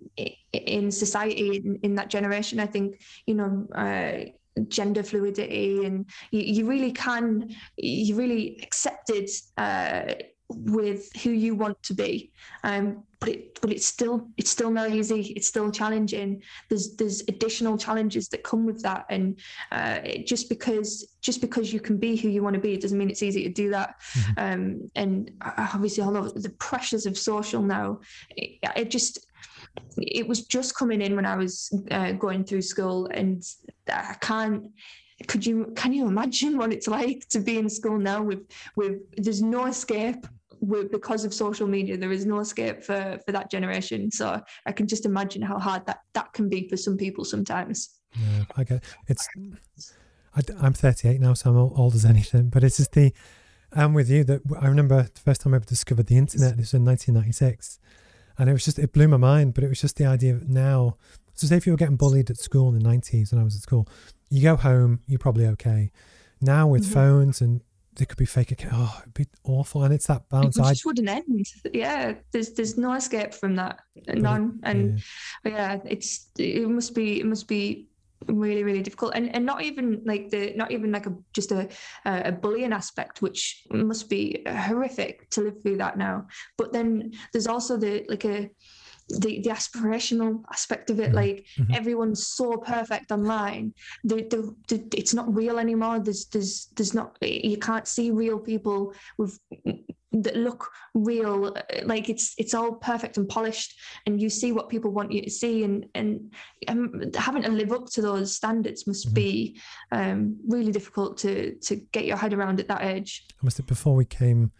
in 0.52 0.90
society 0.90 1.56
in, 1.56 1.78
in, 1.82 1.94
that 1.94 2.08
generation 2.08 2.58
i 2.58 2.66
think 2.66 3.00
you 3.26 3.34
know 3.34 3.66
uh, 3.74 4.24
gender 4.68 5.02
fluidity 5.02 5.84
and 5.84 6.06
you, 6.30 6.40
you 6.40 6.66
really 6.66 6.92
can 6.92 7.54
you 7.76 8.14
really 8.14 8.58
accepted 8.62 9.28
uh 9.58 10.14
with 10.56 11.10
who 11.22 11.30
you 11.30 11.54
want 11.54 11.82
to 11.84 11.94
be. 11.94 12.32
Um, 12.64 13.04
but 13.20 13.28
it 13.28 13.60
but 13.60 13.70
it's 13.70 13.86
still 13.86 14.28
it's 14.36 14.50
still 14.50 14.70
not 14.70 14.90
easy. 14.90 15.32
It's 15.36 15.46
still 15.46 15.70
challenging. 15.70 16.42
There's 16.68 16.96
there's 16.96 17.20
additional 17.28 17.78
challenges 17.78 18.28
that 18.30 18.42
come 18.42 18.66
with 18.66 18.82
that, 18.82 19.06
and 19.10 19.38
uh, 19.70 20.00
just 20.26 20.48
because 20.48 21.14
just 21.20 21.40
because 21.40 21.72
you 21.72 21.78
can 21.78 21.98
be 21.98 22.16
who 22.16 22.28
you 22.28 22.42
want 22.42 22.54
to 22.54 22.60
be, 22.60 22.74
it 22.74 22.80
doesn't 22.80 22.98
mean 22.98 23.10
it's 23.10 23.22
easy 23.22 23.44
to 23.44 23.48
do 23.48 23.70
that. 23.70 23.94
Mm-hmm. 24.14 24.32
Um, 24.38 24.90
and 24.96 25.30
obviously, 25.56 26.02
all 26.02 26.16
of 26.16 26.42
the 26.42 26.50
pressures 26.50 27.06
of 27.06 27.16
social 27.16 27.62
now, 27.62 28.00
it, 28.30 28.58
it 28.76 28.90
just 28.90 29.24
it 29.96 30.26
was 30.26 30.44
just 30.46 30.74
coming 30.74 31.00
in 31.00 31.14
when 31.14 31.26
I 31.26 31.36
was 31.36 31.72
uh, 31.92 32.12
going 32.12 32.44
through 32.44 32.62
school, 32.62 33.06
and 33.06 33.44
I 33.88 34.16
can't 34.20 34.64
could 35.28 35.46
you 35.46 35.72
can 35.76 35.92
you 35.92 36.06
imagine 36.06 36.58
what 36.58 36.72
it's 36.72 36.88
like 36.88 37.28
to 37.28 37.40
be 37.40 37.58
in 37.58 37.68
school 37.68 37.98
now 37.98 38.22
with 38.22 38.50
with 38.76 39.00
there's 39.16 39.42
no 39.42 39.66
escape 39.66 40.26
with, 40.62 40.90
because 40.90 41.24
of 41.24 41.34
social 41.34 41.66
media 41.66 41.96
there 41.96 42.12
is 42.12 42.24
no 42.24 42.40
escape 42.40 42.82
for 42.82 43.18
for 43.24 43.32
that 43.32 43.50
generation 43.50 44.10
so 44.10 44.40
i 44.66 44.72
can 44.72 44.86
just 44.86 45.04
imagine 45.04 45.42
how 45.42 45.58
hard 45.58 45.84
that 45.86 46.00
that 46.14 46.32
can 46.32 46.48
be 46.48 46.68
for 46.68 46.76
some 46.76 46.96
people 46.96 47.24
sometimes 47.24 48.00
yeah 48.18 48.44
i 48.56 48.64
get 48.64 48.82
it's 49.08 49.28
I, 50.36 50.40
i'm 50.60 50.72
38 50.72 51.20
now 51.20 51.34
so 51.34 51.50
i'm 51.50 51.56
old 51.56 51.94
as 51.94 52.04
anything 52.04 52.48
but 52.48 52.64
it's 52.64 52.78
just 52.78 52.92
the 52.92 53.12
i'm 53.72 53.92
with 53.92 54.08
you 54.08 54.24
that 54.24 54.40
i 54.60 54.68
remember 54.68 55.02
the 55.02 55.20
first 55.20 55.40
time 55.40 55.52
i 55.52 55.56
ever 55.56 55.64
discovered 55.64 56.06
the 56.06 56.16
internet 56.16 56.56
this 56.56 56.72
was 56.72 56.74
in 56.74 56.84
1996 56.84 57.78
and 58.38 58.48
it 58.48 58.52
was 58.52 58.64
just 58.64 58.78
it 58.78 58.92
blew 58.92 59.08
my 59.08 59.16
mind 59.16 59.54
but 59.54 59.64
it 59.64 59.68
was 59.68 59.80
just 59.80 59.96
the 59.96 60.06
idea 60.06 60.34
of 60.34 60.48
now 60.48 60.96
so 61.34 61.46
say 61.46 61.56
if 61.56 61.66
you 61.66 61.72
were 61.72 61.78
getting 61.78 61.96
bullied 61.96 62.30
at 62.30 62.38
school 62.38 62.68
in 62.68 62.78
the 62.78 62.88
90s 62.88 63.32
when 63.32 63.40
i 63.40 63.44
was 63.44 63.56
at 63.56 63.62
school 63.62 63.86
you 64.32 64.42
go 64.42 64.56
home, 64.56 65.00
you're 65.06 65.18
probably 65.18 65.46
okay. 65.46 65.90
Now 66.40 66.66
with 66.66 66.84
mm-hmm. 66.84 66.94
phones 66.94 67.40
and 67.42 67.60
they 67.96 68.04
could 68.04 68.18
be 68.18 68.24
fake 68.24 68.50
account. 68.50 68.72
Oh, 68.74 68.98
it'd 69.02 69.14
be 69.14 69.26
awful, 69.44 69.84
and 69.84 69.92
it's 69.92 70.06
that 70.06 70.28
balance. 70.28 70.56
It 70.56 70.62
just 70.62 70.86
wouldn't 70.86 71.08
end. 71.08 71.46
Yeah, 71.72 72.14
there's 72.32 72.52
there's 72.52 72.78
no 72.78 72.94
escape 72.94 73.34
from 73.34 73.56
that, 73.56 73.80
none. 74.08 74.60
And 74.62 75.02
yeah. 75.44 75.50
yeah, 75.52 75.78
it's 75.84 76.28
it 76.38 76.68
must 76.68 76.94
be 76.94 77.20
it 77.20 77.26
must 77.26 77.48
be 77.48 77.88
really 78.28 78.62
really 78.62 78.82
difficult 78.82 79.12
and 79.14 79.34
and 79.34 79.44
not 79.44 79.62
even 79.62 80.00
like 80.04 80.30
the 80.30 80.52
not 80.54 80.70
even 80.70 80.92
like 80.92 81.06
a 81.06 81.14
just 81.32 81.52
a 81.52 81.68
a 82.04 82.32
bullying 82.32 82.72
aspect 82.72 83.22
which 83.22 83.64
must 83.70 84.08
be 84.08 84.42
horrific 84.46 85.28
to 85.30 85.40
live 85.40 85.60
through 85.62 85.76
that 85.76 85.98
now 85.98 86.26
but 86.56 86.72
then 86.72 87.12
there's 87.32 87.46
also 87.46 87.76
the 87.76 88.04
like 88.08 88.24
a 88.24 88.48
the, 89.08 89.40
the 89.40 89.50
aspirational 89.50 90.42
aspect 90.50 90.90
of 90.90 91.00
it 91.00 91.06
mm-hmm. 91.06 91.16
like 91.16 91.46
mm-hmm. 91.58 91.74
everyone's 91.74 92.26
so 92.26 92.56
perfect 92.56 93.10
online 93.10 93.72
the, 94.04 94.16
the, 94.16 94.54
the, 94.68 94.98
it's 94.98 95.14
not 95.14 95.32
real 95.34 95.58
anymore 95.58 95.98
there's 95.98 96.26
there's 96.26 96.68
there's 96.76 96.94
not 96.94 97.16
you 97.20 97.56
can't 97.58 97.86
see 97.86 98.10
real 98.10 98.38
people 98.38 98.94
with 99.18 99.38
that 100.12 100.36
look 100.36 100.70
real 100.94 101.56
like 101.84 102.08
it's 102.08 102.34
it's 102.36 102.52
all 102.52 102.72
perfect 102.72 103.16
and 103.16 103.28
polished 103.28 103.78
and 104.06 104.20
you 104.20 104.28
see 104.28 104.52
what 104.52 104.68
people 104.68 104.90
want 104.90 105.10
you 105.10 105.22
to 105.22 105.30
see 105.30 105.64
and 105.64 105.86
and 105.94 106.32
um, 106.68 107.02
having 107.14 107.42
to 107.42 107.50
live 107.50 107.72
up 107.72 107.86
to 107.86 108.02
those 108.02 108.36
standards 108.36 108.86
must 108.86 109.06
mm-hmm. 109.06 109.14
be 109.14 109.60
um, 109.90 110.36
really 110.46 110.70
difficult 110.70 111.16
to 111.16 111.54
to 111.56 111.76
get 111.92 112.04
your 112.04 112.16
head 112.16 112.34
around 112.34 112.60
at 112.60 112.68
that 112.68 112.82
age 112.82 113.24
I 113.30 113.44
must 113.44 113.56
say, 113.56 113.64
before 113.66 113.94
we 113.94 114.04
came 114.04 114.52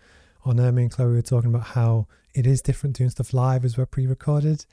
on 0.45 0.57
Ermi 0.57 0.83
and 0.83 0.91
Chloe 0.91 1.13
were 1.13 1.23
talking 1.23 1.51
about 1.51 1.69
how 1.69 2.07
it 2.35 2.47
is 2.47 2.63
different 2.63 2.97
doing 2.97 3.11
stuff 3.11 3.33
live 3.33 3.65
as 3.65 3.77
we're 3.77 3.87
pre-recorded. 3.87 4.65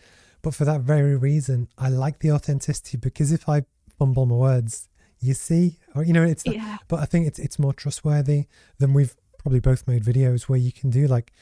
But 0.41 0.55
for 0.55 0.65
that 0.65 0.81
very 0.81 1.15
reason, 1.15 1.67
I 1.77 1.89
like 1.89 2.19
the 2.19 2.31
authenticity 2.31 2.97
because 2.97 3.31
if 3.31 3.49
I 3.49 3.63
fumble 3.97 4.25
my 4.25 4.35
words, 4.35 4.87
you 5.19 5.33
see, 5.33 5.79
or 5.95 6.03
you 6.03 6.13
know, 6.13 6.23
it's. 6.23 6.45
Yeah. 6.45 6.77
but 6.87 6.99
I 6.99 7.05
think 7.05 7.27
it's 7.27 7.39
it's 7.39 7.59
more 7.59 7.73
trustworthy 7.73 8.45
than 8.77 8.93
we've 8.93 9.15
probably 9.37 9.59
both 9.59 9.87
made 9.87 10.03
videos 10.03 10.43
where 10.43 10.59
you 10.59 10.71
can 10.71 10.89
do 10.89 11.07
like 11.07 11.33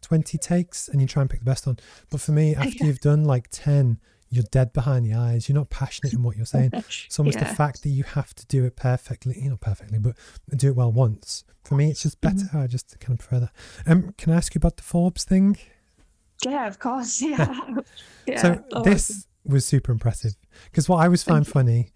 twenty 0.00 0.38
takes 0.38 0.88
and 0.88 1.00
you 1.00 1.08
try 1.08 1.22
and 1.22 1.30
pick 1.30 1.40
the 1.40 1.44
best 1.44 1.66
one. 1.66 1.78
But 2.10 2.20
for 2.20 2.32
me, 2.32 2.54
after 2.56 2.70
yeah. 2.70 2.86
you've 2.86 3.00
done 3.00 3.24
like 3.24 3.48
ten, 3.50 3.98
you're 4.34 4.44
dead 4.50 4.72
behind 4.72 5.06
the 5.06 5.14
eyes. 5.14 5.48
You're 5.48 5.58
not 5.58 5.70
passionate 5.70 6.12
in 6.12 6.22
what 6.22 6.36
you're 6.36 6.46
saying. 6.46 6.72
So 7.08 7.22
almost 7.22 7.38
yeah. 7.38 7.48
the 7.48 7.54
fact 7.54 7.82
that 7.82 7.90
you 7.90 8.02
have 8.04 8.34
to 8.34 8.46
do 8.46 8.64
it 8.64 8.76
perfectly, 8.76 9.40
you 9.40 9.50
know, 9.50 9.56
perfectly, 9.56 9.98
but 9.98 10.16
do 10.56 10.68
it 10.68 10.76
well 10.76 10.90
once. 10.90 11.44
For 11.64 11.74
me, 11.74 11.90
it's 11.90 12.02
just 12.02 12.20
better. 12.20 12.36
Mm-hmm. 12.36 12.58
I 12.58 12.66
just 12.66 12.98
kind 13.00 13.18
of 13.18 13.26
prefer 13.26 13.40
that. 13.40 13.52
Um, 13.90 14.14
can 14.18 14.32
I 14.32 14.36
ask 14.36 14.54
you 14.54 14.58
about 14.58 14.76
the 14.76 14.82
Forbes 14.82 15.24
thing? 15.24 15.56
Yeah, 16.44 16.66
of 16.66 16.78
course. 16.78 17.22
Yeah. 17.22 17.60
yeah. 18.26 18.42
So 18.42 18.64
oh, 18.72 18.82
this 18.82 19.26
was 19.44 19.64
super 19.64 19.92
impressive 19.92 20.34
because 20.70 20.88
what 20.88 20.98
I 20.98 21.04
always 21.04 21.22
find 21.22 21.46
funny 21.46 21.92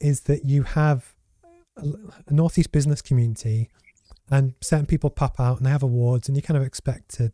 is 0.00 0.22
that 0.22 0.44
you 0.44 0.62
have 0.62 1.14
a, 1.76 1.86
a 2.26 2.32
northeast 2.32 2.72
business 2.72 3.02
community 3.02 3.70
and 4.30 4.54
certain 4.60 4.86
people 4.86 5.10
pop 5.10 5.38
out 5.38 5.58
and 5.58 5.66
they 5.66 5.70
have 5.70 5.82
awards 5.82 6.28
and 6.28 6.36
you 6.36 6.42
kind 6.42 6.56
of 6.56 6.62
expect 6.62 7.10
to 7.16 7.32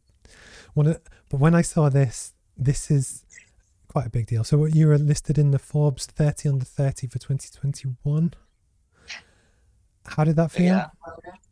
but 0.75 1.41
when 1.41 1.55
i 1.55 1.63
saw 1.63 1.89
this 1.89 2.33
this 2.57 2.91
is 2.91 3.25
quite 3.97 4.09
a 4.09 4.11
big 4.11 4.27
deal. 4.27 4.45
So 4.45 4.67
you 4.67 4.89
were 4.89 4.99
listed 4.99 5.39
in 5.39 5.53
the 5.53 5.59
Forbes 5.59 6.05
30 6.05 6.51
under 6.51 6.67
30 6.67 7.07
for 7.07 7.19
2021. 7.19 8.35
How 10.05 10.23
did 10.23 10.37
that 10.37 10.51
feel? 10.51 10.67
Yeah. 10.67 10.89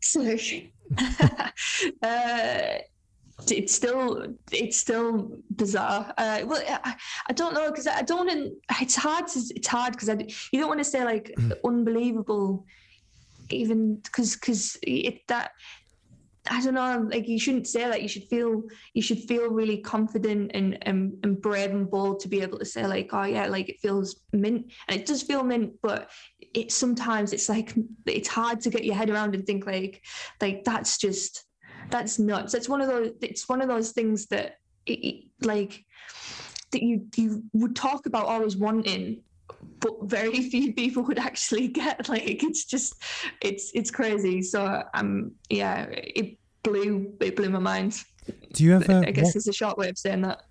So, 0.01 0.21
uh, 2.03 2.79
it's 3.49 3.75
still 3.75 4.27
it's 4.53 4.77
still 4.77 5.39
bizarre. 5.57 6.13
Uh, 6.19 6.43
well, 6.45 6.63
I, 6.69 6.95
I 7.29 7.33
don't 7.33 7.55
know 7.55 7.71
because 7.71 7.87
I 7.87 8.03
don't. 8.03 8.27
Want 8.27 8.53
it's 8.79 8.95
hard. 8.95 9.27
To, 9.29 9.41
it's 9.57 9.67
hard 9.67 9.95
because 9.95 10.11
you 10.53 10.61
don't 10.61 10.69
want 10.69 10.81
to 10.81 10.85
say 10.85 11.03
like 11.03 11.33
mm. 11.39 11.51
unbelievable, 11.65 12.67
even 13.49 13.97
because 13.97 14.35
because 14.35 14.77
it 14.83 15.27
that 15.29 15.53
I 16.51 16.61
don't 16.61 16.75
know, 16.75 17.09
like 17.11 17.27
you 17.27 17.39
shouldn't 17.39 17.67
say 17.67 17.85
that. 17.89 18.03
You 18.03 18.09
should 18.09 18.25
feel 18.25 18.65
you 18.93 19.01
should 19.01 19.21
feel 19.21 19.49
really 19.49 19.79
confident 19.79 20.51
and, 20.53 20.77
and 20.83 21.17
and 21.23 21.41
brave 21.41 21.71
and 21.71 21.91
bold 21.91 22.21
to 22.21 22.29
be 22.29 22.43
able 22.43 22.59
to 22.59 22.67
say 22.67 22.87
like, 22.87 23.11
oh 23.13 23.25
yeah, 23.25 23.47
like 23.47 23.71
it 23.71 23.81
feels 23.81 24.21
mint, 24.33 24.71
and 24.89 25.01
it 25.01 25.07
does 25.07 25.23
feel 25.23 25.43
mint, 25.43 25.73
but 25.83 26.11
it 26.53 26.71
sometimes 26.71 27.33
it's 27.33 27.49
like 27.49 27.75
it's 28.07 28.29
hard 28.29 28.61
to 28.61 28.71
get 28.71 28.85
your 28.85 28.95
head 28.95 29.09
around 29.09 29.35
and 29.35 29.47
think 29.47 29.67
like, 29.67 30.03
like 30.43 30.65
that's 30.65 30.99
just 30.99 31.45
that's 31.91 32.19
nuts. 32.19 32.53
It's 32.53 32.69
one 32.69 32.83
of 32.83 32.89
those. 32.89 33.13
It's 33.23 33.49
one 33.49 33.63
of 33.63 33.69
those 33.69 33.93
things 33.93 34.27
that 34.27 34.57
it, 34.85 35.25
like 35.41 35.83
that 36.73 36.83
you 36.83 37.07
you 37.17 37.43
would 37.55 37.75
talk 37.75 38.05
about 38.05 38.27
always 38.27 38.57
wanting 38.57 39.23
but 39.81 39.93
very 40.05 40.41
few 40.51 40.73
people 40.73 41.03
would 41.05 41.19
actually 41.19 41.69
get 41.69 42.09
like 42.09 42.43
it's 42.43 42.65
just 42.65 43.03
it's 43.41 43.71
it's 43.75 43.91
crazy. 43.91 44.43
So 44.43 44.83
um 44.95 45.33
yeah 45.51 45.87
it 45.91 46.39
blew 46.63 47.13
it 47.21 47.37
blew 47.37 47.51
my 47.51 47.59
mind. 47.59 48.03
Do 48.53 48.65
you 48.65 48.75
ever 48.75 49.05
i 49.07 49.11
guess 49.11 49.27
what, 49.27 49.37
it's 49.37 49.49
a 49.49 49.53
short 49.53 49.77
way 49.77 49.91
of 49.91 49.99
saying 49.99 50.23
that. 50.23 50.43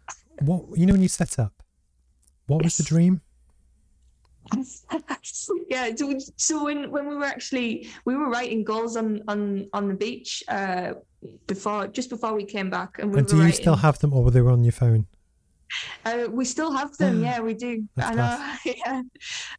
what 0.42 0.78
you 0.78 0.86
know 0.86 0.94
when 0.94 1.02
you 1.02 1.08
set 1.08 1.40
up 1.40 1.54
what 2.48 2.62
yes. 2.64 2.78
was 2.78 2.78
the 2.78 2.84
dream? 2.84 3.22
Yeah 5.70 5.96
so, 5.96 6.14
so 6.36 6.64
when 6.66 6.92
when 6.92 7.08
we 7.08 7.16
were 7.16 7.26
actually 7.26 7.90
we 8.06 8.16
were 8.16 8.30
writing 8.30 8.64
goals 8.64 8.96
on 8.98 9.22
on 9.28 9.68
on 9.74 9.88
the 9.88 9.94
beach 9.96 10.44
uh 10.50 10.94
before 11.48 11.88
just 11.88 12.10
before 12.10 12.36
we 12.36 12.44
came 12.44 12.70
back 12.70 13.00
and 13.00 13.12
we 13.12 13.20
and 13.20 13.28
do 13.28 13.38
you 13.38 13.44
writing, 13.44 13.62
still 13.62 13.76
have 13.78 13.98
them 14.00 14.14
or 14.14 14.24
were 14.24 14.32
they 14.32 14.42
on 14.42 14.64
your 14.64 14.74
phone 14.74 15.08
uh, 16.06 16.28
we 16.30 16.46
still 16.46 16.72
have 16.72 16.96
them, 16.98 17.24
yeah, 17.24 17.40
we 17.40 17.54
do. 17.54 17.88
That's 17.96 18.12
I 18.12 18.14
know, 18.14 18.56
yeah. 18.86 19.02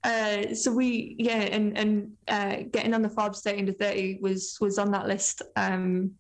Uh, 0.03 0.55
so 0.55 0.73
we, 0.73 1.17
yeah, 1.19 1.41
and 1.41 1.77
and 1.77 2.13
uh, 2.29 2.57
getting 2.71 2.95
on 2.95 3.03
the 3.03 3.09
Forbes 3.09 3.41
30 3.41 3.61
under 3.61 3.73
30 3.73 4.19
was 4.21 4.57
was 4.61 4.79
on 4.79 4.91
that 4.93 5.07
list, 5.07 5.43
um, 5.57 6.13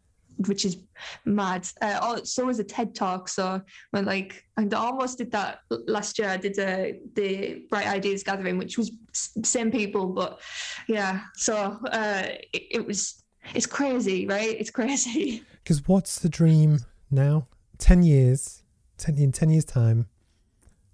which 0.46 0.64
is 0.64 0.78
mad. 1.24 1.66
Uh, 1.80 1.98
oh, 2.02 2.24
so 2.24 2.44
was 2.44 2.58
a 2.58 2.64
TED 2.64 2.94
talk. 2.94 3.28
So 3.28 3.60
when 3.90 4.04
like 4.04 4.44
I 4.56 4.66
almost 4.74 5.18
did 5.18 5.30
that 5.32 5.60
last 5.70 6.18
year. 6.18 6.28
I 6.28 6.36
did 6.36 6.58
a, 6.58 6.90
uh, 6.90 6.92
the 7.14 7.66
Bright 7.70 7.86
Ideas 7.86 8.22
Gathering, 8.22 8.58
which 8.58 8.78
was 8.78 8.92
same 9.12 9.70
people, 9.70 10.06
but 10.06 10.40
yeah. 10.88 11.22
So 11.36 11.78
uh, 11.90 12.22
it, 12.52 12.62
it 12.70 12.86
was. 12.86 13.20
It's 13.54 13.66
crazy, 13.66 14.26
right? 14.26 14.56
It's 14.58 14.70
crazy. 14.70 15.42
Because 15.64 15.88
what's 15.88 16.18
the 16.18 16.28
dream 16.28 16.80
now? 17.10 17.46
Ten 17.78 18.02
years 18.02 18.63
10, 19.04 19.18
in 19.18 19.32
10 19.32 19.50
years' 19.50 19.64
time, 19.66 20.06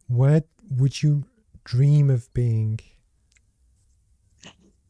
where 0.09 0.42
would 0.77 1.01
you 1.01 1.25
dream 1.62 2.11
of 2.11 2.33
being? 2.35 2.81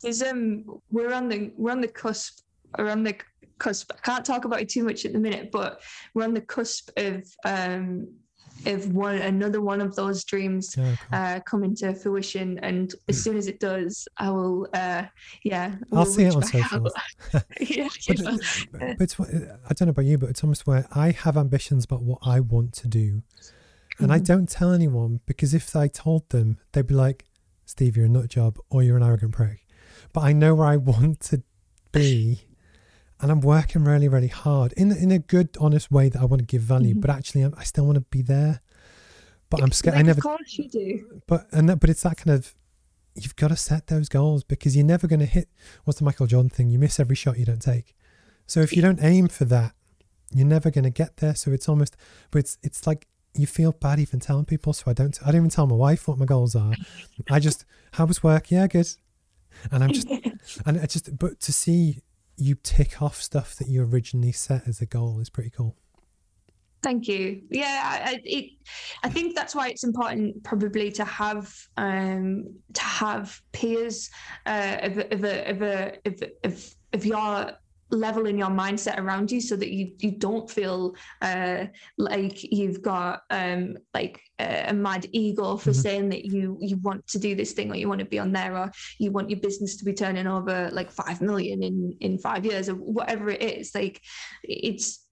Is 0.03 0.23
um 0.23 0.65
we're 0.91 1.13
on 1.13 1.29
the 1.29 1.53
we're 1.59 1.73
on 1.73 1.83
the 1.83 1.89
cusp 1.89 2.41
around 2.79 3.03
the 3.03 3.15
cusp. 3.59 3.93
I 3.95 4.01
can't 4.01 4.25
talk 4.25 4.47
about 4.47 4.63
it 4.63 4.71
too 4.71 4.85
much 4.85 5.05
at 5.05 5.13
the 5.13 5.19
minute, 5.19 5.51
but 5.53 5.83
we're 6.15 6.25
on 6.25 6.33
the 6.33 6.41
cusp 6.41 6.89
of 6.97 7.27
um 7.45 8.09
of 8.67 8.93
one 8.95 9.17
another 9.17 9.61
one 9.61 9.81
of 9.81 9.95
those 9.97 10.25
dreams 10.25 10.77
yeah, 10.77 10.97
uh, 11.13 11.41
coming 11.41 11.75
to 11.77 11.95
fruition. 11.95 12.59
And 12.63 12.93
as 13.09 13.17
hmm. 13.17 13.23
soon 13.23 13.37
as 13.37 13.47
it 13.47 13.61
does, 13.61 14.07
I 14.19 14.31
will. 14.31 14.69
Uh, 14.75 15.05
yeah, 15.43 15.77
I'll 15.93 16.07
see 16.07 16.25
it 16.25 16.35
on 16.35 16.43
socials. 16.43 16.93
yeah, 17.61 17.89
but, 18.09 18.99
but 18.99 19.01
it's, 19.01 19.21
I 19.21 19.75
don't 19.75 19.83
know 19.83 19.91
about 19.91 20.05
you, 20.05 20.19
but 20.19 20.31
it's 20.31 20.43
almost 20.43 20.67
where 20.67 20.87
I 20.93 21.11
have 21.11 21.37
ambitions 21.37 21.85
about 21.85 22.03
what 22.03 22.19
I 22.23 22.41
want 22.41 22.73
to 22.75 22.89
do, 22.89 23.23
and 23.99 24.09
mm-hmm. 24.09 24.11
I 24.11 24.19
don't 24.19 24.49
tell 24.49 24.73
anyone 24.73 25.21
because 25.27 25.55
if 25.55 25.75
I 25.75 25.89
told 25.89 26.29
them, 26.31 26.59
they'd 26.73 26.87
be 26.87 26.95
like, 26.95 27.27
"Steve, 27.67 27.97
you're 27.97 28.07
a 28.07 28.11
nut 28.11 28.29
job, 28.29 28.59
or 28.71 28.83
you're 28.83 28.97
an 28.97 29.03
arrogant 29.03 29.33
prick." 29.33 29.67
But 30.13 30.23
I 30.23 30.33
know 30.33 30.55
where 30.55 30.67
I 30.67 30.77
want 30.77 31.21
to 31.21 31.43
be. 31.93 32.43
And 33.23 33.31
I'm 33.31 33.41
working 33.41 33.85
really, 33.85 34.09
really 34.09 34.29
hard 34.29 34.73
in 34.75 34.93
in 34.93 35.11
a 35.11 35.19
good, 35.19 35.57
honest 35.61 35.91
way 35.91 36.09
that 36.09 36.21
I 36.21 36.25
want 36.25 36.41
to 36.41 36.47
give 36.47 36.63
value, 36.63 36.93
mm-hmm. 36.93 37.01
but 37.01 37.11
actually, 37.11 37.43
I'm, 37.43 37.55
i 37.57 37.65
still 37.65 37.85
want 37.85 37.97
to 37.97 38.05
be 38.11 38.23
there. 38.23 38.61
But 39.51 39.63
I'm 39.63 39.73
scared. 39.73 39.95
Like, 39.95 40.05
I 40.05 40.07
never. 40.07 40.19
Of 40.19 40.25
course 40.25 40.59
you 40.59 40.69
do. 40.69 41.21
But 41.27 41.47
and 41.53 41.69
that, 41.69 41.81
but 41.81 41.91
it's 41.91 42.03
that 42.03 42.17
kind 42.17 42.37
of 42.37 42.55
you've 43.15 43.37
got 43.37 43.49
to 43.49 43.57
set 43.57 43.89
those 43.89 44.09
goals 44.09 44.45
because 44.45 44.77
you're 44.77 44.87
never 44.87 45.07
going 45.07 45.21
to 45.21 45.27
hit. 45.27 45.49
What's 45.85 45.99
the 45.99 46.05
Michael 46.05 46.27
Jordan 46.27 46.49
thing? 46.49 46.71
You 46.71 46.79
miss 46.79 47.01
every 47.01 47.17
shot 47.17 47.39
you 47.39 47.45
don't 47.45 47.61
take. 47.61 47.95
So 48.47 48.61
if 48.61 48.75
you 48.75 48.83
don't 48.83 49.03
aim 49.03 49.29
for 49.29 49.45
that, 49.47 49.75
you're 50.33 50.47
never 50.47 50.71
going 50.71 50.85
to 50.85 50.91
get 50.91 51.19
there. 51.19 51.35
So 51.35 51.51
it's 51.51 51.69
almost, 51.69 51.97
but 52.31 52.39
it's 52.41 52.59
it's 52.63 52.87
like 52.87 53.07
you 53.35 53.47
feel 53.47 53.73
bad 53.73 53.99
even 53.99 54.21
telling 54.21 54.45
people. 54.45 54.73
So 54.73 54.85
I 54.87 54.93
don't. 54.93 55.19
I 55.23 55.27
don't 55.27 55.43
even 55.43 55.51
tell 55.51 55.67
my 55.67 55.77
wife 55.77 56.09
what 56.09 56.19
my 56.19 56.27
goals 56.27 56.55
are. 56.55 56.75
I 57.31 57.41
just 57.41 57.65
how 57.93 58.07
was 58.07 58.23
work? 58.23 58.51
Yeah, 58.51 58.67
good. 58.67 58.89
And 59.71 59.85
I'm 59.85 59.93
just 59.93 60.09
and 60.67 60.81
I 60.81 60.87
just 60.87 61.19
but 61.19 61.41
to 61.41 61.53
see 61.53 61.99
you 62.41 62.57
tick 62.63 63.03
off 63.03 63.21
stuff 63.21 63.55
that 63.57 63.69
you 63.69 63.83
originally 63.83 64.33
set 64.33 64.67
as 64.67 64.81
a 64.81 64.87
goal 64.87 65.21
is 65.21 65.31
pretty 65.31 65.51
cool. 65.51 65.77
Thank 66.83 67.09
you. 67.09 67.43
Yeah, 67.51 68.01
I, 68.07 68.21
it, 68.25 68.53
I 69.03 69.11
think 69.11 69.37
that's 69.37 69.55
why 69.55 69.69
it's 69.69 69.85
important 69.85 70.43
probably 70.45 70.91
to 70.93 71.05
have 71.05 71.55
um, 71.77 72.47
to 72.73 72.81
have 72.81 73.41
peers 73.53 74.11
uh, 74.47 74.79
of, 74.83 74.99
of, 74.99 75.25
of, 75.25 75.63
of, 75.63 76.23
of, 76.45 76.75
of 76.95 77.05
your 77.05 77.53
level 77.91 78.27
in 78.27 78.39
your 78.39 78.49
mindset 78.49 78.99
around 78.99 79.31
you 79.31 79.41
so 79.41 79.57
that 79.57 79.71
you 79.71 79.93
you 79.99 80.13
don't 80.13 80.51
feel 80.51 80.95
uh, 81.23 81.65
like 81.99 82.43
you've 82.43 82.83
got 82.83 83.23
um, 83.31 83.77
like 83.95 84.21
a, 84.39 84.67
a, 84.69 84.73
mad 84.73 85.07
ego 85.13 85.57
for 85.57 85.71
mm-hmm. 85.71 85.81
saying 85.81 86.09
that 86.09 86.25
you 86.25 86.57
you 86.61 86.77
want 86.79 87.07
to 87.07 87.19
do 87.19 87.35
this 87.35 87.53
thing 87.53 87.71
or 87.71 87.75
you 87.75 87.89
want 87.89 87.99
to 87.99 88.05
be 88.05 88.19
on 88.19 88.33
there 88.33 88.57
or 88.57 88.71
you 88.99 89.11
want 89.11 89.31
your 89.31 89.41
business 89.41 89.77
to 89.77 89.85
be 89.85 89.93
turning 89.93 90.27
over 90.27 90.71
like 90.73 90.91
five 90.91 91.21
million 91.21 91.63
in 91.63 91.97
in 92.01 92.19
five 92.19 92.45
years 92.45 92.69
or 92.69 92.75
whatever 92.75 93.31
it 93.31 93.43
is 93.43 93.75
like 93.75 94.01
it's 94.43 95.07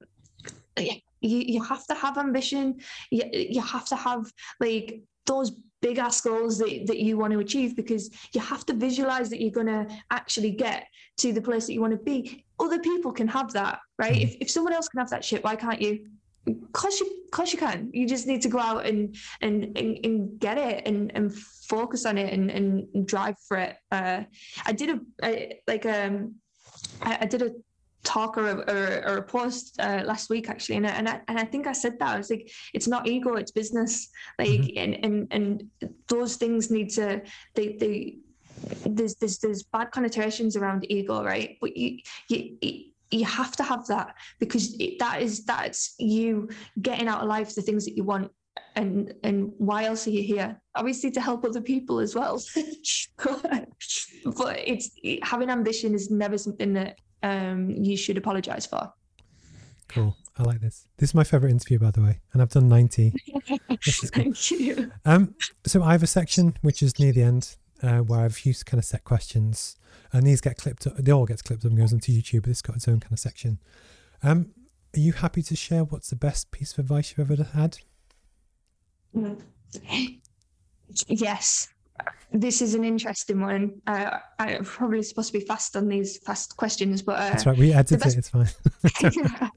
yeah 0.79 0.95
you, 1.21 1.39
you 1.39 1.63
have 1.63 1.85
to 1.87 1.95
have 1.95 2.17
ambition 2.17 2.79
you, 3.11 3.25
you 3.33 3.61
have 3.61 3.87
to 3.87 3.97
have 3.97 4.31
like 4.61 5.03
those 5.27 5.53
big 5.81 5.99
ass 5.99 6.21
goals 6.21 6.59
that, 6.59 6.87
that 6.87 6.99
you 6.99 7.17
want 7.17 7.33
to 7.33 7.39
achieve 7.39 7.77
because 7.77 8.11
you 8.33 8.41
have 8.41 8.67
to 8.67 8.75
visualize 8.75 9.31
that 9.31 9.41
you're 9.41 9.51
going 9.51 9.67
to 9.67 9.87
actually 10.11 10.51
get 10.51 10.87
to 11.19 11.33
the 11.33 11.43
place 11.43 11.67
that 11.67 11.73
you 11.73 11.81
want 11.81 11.93
to 11.93 11.99
be. 11.99 12.45
Other 12.61 12.79
people 12.79 13.13
can 13.13 13.29
have 13.29 13.53
that 13.53 13.81
right? 13.99 14.15
Mm. 14.15 14.23
if, 14.23 14.37
if 14.41 14.51
someone 14.51 14.73
else 14.73 14.89
can 14.89 14.99
have 14.99 15.11
that 15.11 15.25
shit 15.25 15.45
why 15.45 15.57
can't 15.57 15.81
you? 15.81 16.07
Cause 16.73 16.99
you 16.99 17.25
cause 17.31 17.53
you 17.53 17.59
can. 17.59 17.91
You 17.93 18.09
just 18.09 18.27
need 18.27 18.41
to 18.43 18.49
go 18.49 18.59
out 18.59 18.87
and 18.87 19.15
and 19.43 19.77
and, 19.77 19.99
and 20.03 20.41
get 20.41 20.57
it 20.57 20.87
and 20.87 21.13
and 21.15 21.35
focus 21.35 22.07
on 22.07 22.17
it 22.17 22.33
and, 22.33 22.51
and 22.51 23.07
drive 23.07 23.37
for 23.47 23.59
it. 23.59 23.77
Uh 23.93 24.23
i 24.65 24.73
did 24.73 24.89
a, 24.91 25.01
a 25.23 25.61
like 25.67 25.85
um 25.85 26.37
I, 27.03 27.19
I 27.23 27.27
did 27.27 27.43
a 27.43 27.51
talk 28.05 28.39
or 28.39 28.47
a, 28.49 28.57
or, 28.57 29.03
or 29.07 29.17
a 29.19 29.23
post 29.23 29.77
uh, 29.81 30.03
last 30.05 30.31
week 30.31 30.49
actually 30.49 30.77
and 30.77 30.87
I, 30.87 30.91
and 30.91 31.09
I, 31.09 31.21
and 31.29 31.39
I 31.39 31.45
think 31.45 31.67
I 31.67 31.73
said 31.73 31.99
that 31.99 32.15
I 32.15 32.17
was 32.17 32.31
like 32.31 32.51
it's 32.73 32.89
not 32.89 33.07
ego 33.07 33.35
it's 33.35 33.51
business 33.51 34.09
like 34.39 34.49
mm-hmm. 34.49 34.79
and, 34.79 35.05
and 35.05 35.29
and 35.31 35.93
those 36.09 36.37
things 36.37 36.71
need 36.71 36.91
to 36.91 37.23
they 37.55 37.77
they 37.77 38.19
there's 38.87 39.15
there's 39.17 39.39
there's 39.39 39.63
bad 39.63 39.91
connotations 39.91 40.57
around 40.57 40.87
ego 40.91 41.23
right? 41.23 41.57
But 41.61 41.77
you 41.77 41.99
you 42.29 42.57
you 43.11 43.25
have 43.25 43.53
to 43.57 43.63
have 43.63 43.87
that 43.87 44.15
because 44.39 44.75
it, 44.79 44.99
that 44.99 45.23
is 45.23 45.45
that's 45.45 45.95
you 45.99 46.49
getting 46.83 47.09
out 47.09 47.23
of 47.23 47.29
life 47.29 47.55
the 47.55 47.63
things 47.63 47.85
that 47.85 47.97
you 47.97 48.05
want 48.05 48.31
and 48.77 49.15
and 49.23 49.53
why 49.59 49.85
else 49.85 50.07
are 50.07 50.11
you 50.11 50.23
here? 50.23 50.61
Obviously 50.75 51.11
to 51.13 51.21
help 51.21 51.45
other 51.45 51.61
people 51.61 51.99
as 52.01 52.15
well. 52.15 52.43
But 54.37 54.59
it's 54.59 54.91
having 55.23 55.51
ambition 55.51 55.95
is 55.95 56.11
never 56.11 56.39
something 56.39 56.73
that 56.75 56.99
um, 57.23 57.71
you 57.71 57.97
should 57.97 58.17
apologize 58.17 58.67
for. 58.67 58.93
Cool. 59.89 60.17
I 60.37 60.43
like 60.43 60.61
this. 60.61 60.87
This 60.99 61.11
is 61.11 61.15
my 61.15 61.25
favorite 61.25 61.51
interview, 61.51 61.79
by 61.79 61.91
the 61.91 62.01
way, 62.01 62.21
and 62.33 62.41
I've 62.41 62.51
done 62.51 62.69
90. 62.69 63.13
Thank 63.83 64.51
you. 64.51 64.93
Um, 65.05 65.35
so 65.67 65.83
I 65.83 65.93
have 65.93 66.03
a 66.03 66.07
section 66.07 66.57
which 66.61 66.83
is 66.83 66.99
near 66.99 67.13
the 67.13 67.23
end 67.23 67.57
uh, 67.83 67.99
where 67.99 68.21
I've 68.21 68.45
used 68.45 68.67
kind 68.67 68.79
of 68.79 68.85
set 68.85 69.05
questions, 69.05 69.77
and 70.13 70.25
these 70.27 70.41
get 70.41 70.57
clipped. 70.57 70.87
Up, 70.87 70.97
they 70.97 71.11
all 71.11 71.27
get 71.27 71.43
clipped 71.43 71.65
up 71.65 71.71
and 71.71 71.79
goes 71.79 71.93
onto 71.93 72.13
YouTube, 72.13 72.43
but 72.43 72.51
it's 72.51 72.63
got 72.63 72.77
its 72.77 72.87
own 72.87 73.01
kind 73.01 73.13
of 73.13 73.19
section. 73.19 73.59
Um, 74.23 74.53
are 74.95 75.01
you 75.01 75.13
happy 75.13 75.43
to 75.43 75.57
share 75.57 75.85
what's 75.85 76.11
the 76.11 76.17
best 76.17 76.51
piece 76.51 76.73
of 76.73 76.79
advice 76.81 77.15
you've 77.17 77.31
ever 77.31 77.43
had? 77.45 77.79
Yes 81.07 81.69
this 82.33 82.61
is 82.63 82.75
an 82.75 82.85
interesting 82.85 83.41
one. 83.41 83.81
Uh, 83.87 84.19
I'm 84.39 84.65
probably 84.65 85.03
supposed 85.03 85.33
to 85.33 85.39
be 85.39 85.45
fast 85.45 85.77
on 85.77 85.89
these 85.89 86.19
fast 86.19 86.57
questions, 86.57 87.03
but 87.03 87.19
uh, 87.19 87.31
that's 87.31 87.47
right. 87.47 87.59
We 87.59 87.73
edited 87.73 88.01
best, 88.01 88.17
it. 88.17 88.19
It's 88.19 88.29
fine. 88.29 88.49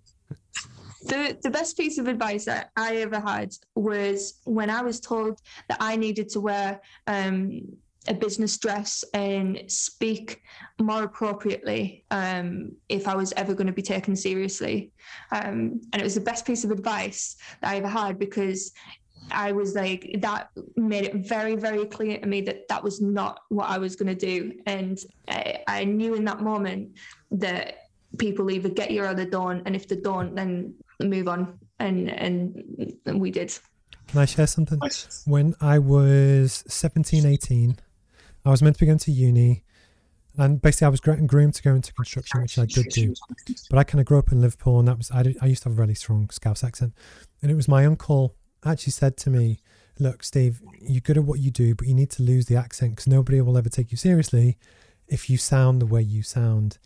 the 1.03 1.37
the 1.41 1.49
best 1.49 1.77
piece 1.77 1.97
of 1.97 2.07
advice 2.07 2.45
that 2.45 2.69
I 2.75 2.97
ever 2.97 3.19
had 3.19 3.53
was 3.75 4.39
when 4.45 4.69
I 4.69 4.81
was 4.81 4.99
told 4.99 5.39
that 5.69 5.77
I 5.79 5.95
needed 5.95 6.29
to 6.29 6.39
wear 6.39 6.79
um, 7.07 7.61
a 8.07 8.13
business 8.13 8.57
dress 8.57 9.03
and 9.13 9.61
speak 9.67 10.41
more 10.79 11.03
appropriately 11.03 12.03
um, 12.09 12.71
if 12.89 13.07
I 13.07 13.15
was 13.15 13.31
ever 13.37 13.53
going 13.53 13.67
to 13.67 13.73
be 13.73 13.83
taken 13.83 14.15
seriously. 14.15 14.91
Um, 15.31 15.81
and 15.93 16.01
it 16.01 16.03
was 16.03 16.15
the 16.15 16.21
best 16.21 16.45
piece 16.45 16.63
of 16.63 16.71
advice 16.71 17.35
that 17.61 17.71
I 17.71 17.77
ever 17.77 17.87
had 17.87 18.17
because 18.17 18.71
I 19.33 19.51
was 19.51 19.75
like, 19.75 20.15
that 20.19 20.49
made 20.75 21.05
it 21.05 21.15
very, 21.15 21.55
very 21.55 21.85
clear 21.85 22.19
to 22.19 22.27
me 22.27 22.41
that 22.41 22.67
that 22.67 22.83
was 22.83 23.01
not 23.01 23.41
what 23.49 23.69
I 23.69 23.77
was 23.77 23.95
going 23.95 24.15
to 24.15 24.25
do. 24.25 24.53
And 24.65 24.99
I, 25.27 25.63
I, 25.67 25.83
knew 25.83 26.15
in 26.15 26.25
that 26.25 26.41
moment 26.41 26.97
that 27.31 27.89
people 28.17 28.51
either 28.51 28.69
get 28.69 28.91
you 28.91 29.03
or 29.03 29.13
they 29.13 29.25
don't. 29.25 29.61
And 29.65 29.75
if 29.75 29.87
they 29.87 29.95
don't, 29.95 30.35
then 30.35 30.73
move 30.99 31.27
on. 31.27 31.59
And, 31.79 32.09
and, 32.09 32.93
and 33.05 33.19
we 33.19 33.31
did. 33.31 33.57
Can 34.07 34.19
I 34.19 34.25
share 34.25 34.47
something? 34.47 34.79
When 35.25 35.55
I 35.61 35.79
was 35.79 36.63
17, 36.67 37.25
18, 37.25 37.77
I 38.45 38.49
was 38.49 38.61
meant 38.61 38.75
to 38.75 38.79
be 38.81 38.85
going 38.85 38.99
to 38.99 39.11
uni. 39.11 39.63
And 40.37 40.61
basically, 40.61 40.85
I 40.85 40.89
was 40.89 41.01
groomed 41.01 41.55
to 41.55 41.63
go 41.63 41.75
into 41.75 41.93
construction, 41.93 42.41
which 42.41 42.57
I 42.57 42.65
did 42.65 42.87
do. 42.89 43.13
But 43.69 43.79
I 43.79 43.83
kind 43.83 43.99
of 43.99 44.05
grew 44.05 44.17
up 44.17 44.31
in 44.31 44.41
Liverpool, 44.41 44.79
and 44.79 44.87
that 44.87 44.97
was 44.97 45.11
I, 45.11 45.23
did, 45.23 45.37
I 45.41 45.47
used 45.47 45.63
to 45.63 45.69
have 45.69 45.77
a 45.77 45.81
really 45.81 45.93
strong 45.93 46.29
Scouse 46.29 46.63
accent. 46.63 46.93
And 47.41 47.51
it 47.51 47.55
was 47.55 47.67
my 47.67 47.85
uncle 47.85 48.35
actually 48.65 48.91
said 48.91 49.17
to 49.17 49.29
me, 49.29 49.59
Look, 49.99 50.23
Steve, 50.23 50.61
you're 50.79 51.01
good 51.01 51.17
at 51.17 51.25
what 51.25 51.39
you 51.39 51.51
do, 51.51 51.75
but 51.75 51.87
you 51.87 51.93
need 51.93 52.09
to 52.11 52.23
lose 52.23 52.47
the 52.47 52.55
accent 52.55 52.93
because 52.93 53.07
nobody 53.07 53.39
will 53.41 53.57
ever 53.57 53.69
take 53.69 53.91
you 53.91 53.97
seriously 53.97 54.57
if 55.07 55.29
you 55.29 55.37
sound 55.37 55.81
the 55.81 55.85
way 55.85 56.01
you 56.01 56.23
sound. 56.23 56.79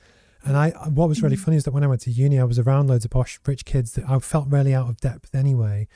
And 0.43 0.57
I, 0.57 0.71
what 0.89 1.07
was 1.07 1.23
really 1.23 1.37
mm. 1.37 1.39
funny 1.39 1.57
is 1.57 1.63
that 1.63 1.71
when 1.71 1.83
I 1.83 1.87
went 1.87 2.01
to 2.01 2.11
uni, 2.11 2.39
I 2.39 2.43
was 2.43 2.59
around 2.59 2.87
loads 2.87 3.05
of 3.05 3.11
posh, 3.11 3.39
rich 3.45 3.63
kids 3.63 3.93
that 3.93 4.09
I 4.09 4.19
felt 4.19 4.47
really 4.49 4.73
out 4.73 4.89
of 4.89 4.97
depth 4.99 5.33
anyway. 5.33 5.87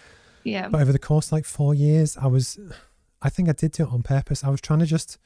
Yeah. 0.43 0.69
But 0.69 0.81
over 0.81 0.91
the 0.91 0.99
course 0.99 1.31
like 1.31 1.45
four 1.45 1.73
years, 1.73 2.15
I 2.17 2.27
was, 2.27 2.57
I 3.21 3.29
think 3.29 3.49
I 3.49 3.51
did 3.51 3.73
do 3.73 3.83
it 3.83 3.91
on 3.91 4.01
purpose. 4.01 4.43
I 4.43 4.49
was 4.49 4.61
trying 4.61 4.79
to 4.79 4.85
just 4.85 5.17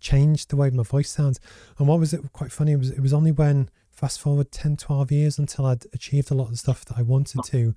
change 0.00 0.46
the 0.46 0.56
way 0.56 0.70
my 0.70 0.82
voice 0.82 1.10
sounds. 1.10 1.40
And 1.78 1.86
what 1.86 2.00
was 2.00 2.12
it 2.12 2.20
quite 2.32 2.52
funny 2.52 2.74
was 2.74 2.90
it 2.90 3.00
was 3.00 3.12
only 3.12 3.32
when 3.32 3.70
fast 3.90 4.20
forward 4.20 4.50
10, 4.50 4.76
12 4.76 5.12
years 5.12 5.38
until 5.38 5.66
I'd 5.66 5.86
achieved 5.92 6.30
a 6.30 6.34
lot 6.34 6.44
of 6.44 6.50
the 6.50 6.56
stuff 6.56 6.84
that 6.86 6.98
I 6.98 7.02
wanted 7.02 7.42
to, 7.44 7.74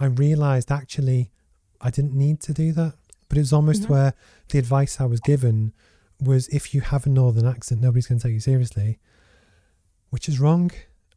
I 0.00 0.06
realized 0.06 0.72
actually 0.72 1.30
I 1.84 1.90
didn't 1.90 2.14
need 2.14 2.40
to 2.40 2.52
do 2.52 2.72
that. 2.72 2.94
But 3.28 3.38
it 3.38 3.42
was 3.42 3.52
almost 3.52 3.82
mm-hmm. 3.82 3.92
where 3.92 4.14
the 4.48 4.58
advice 4.58 5.00
I 5.00 5.04
was 5.04 5.20
given 5.20 5.72
was 6.20 6.48
if 6.48 6.74
you 6.74 6.80
have 6.80 7.06
a 7.06 7.10
northern 7.10 7.46
accent, 7.46 7.80
nobody's 7.80 8.06
going 8.06 8.18
to 8.18 8.26
take 8.26 8.34
you 8.34 8.40
seriously, 8.40 8.98
which 10.10 10.28
is 10.28 10.40
wrong. 10.40 10.70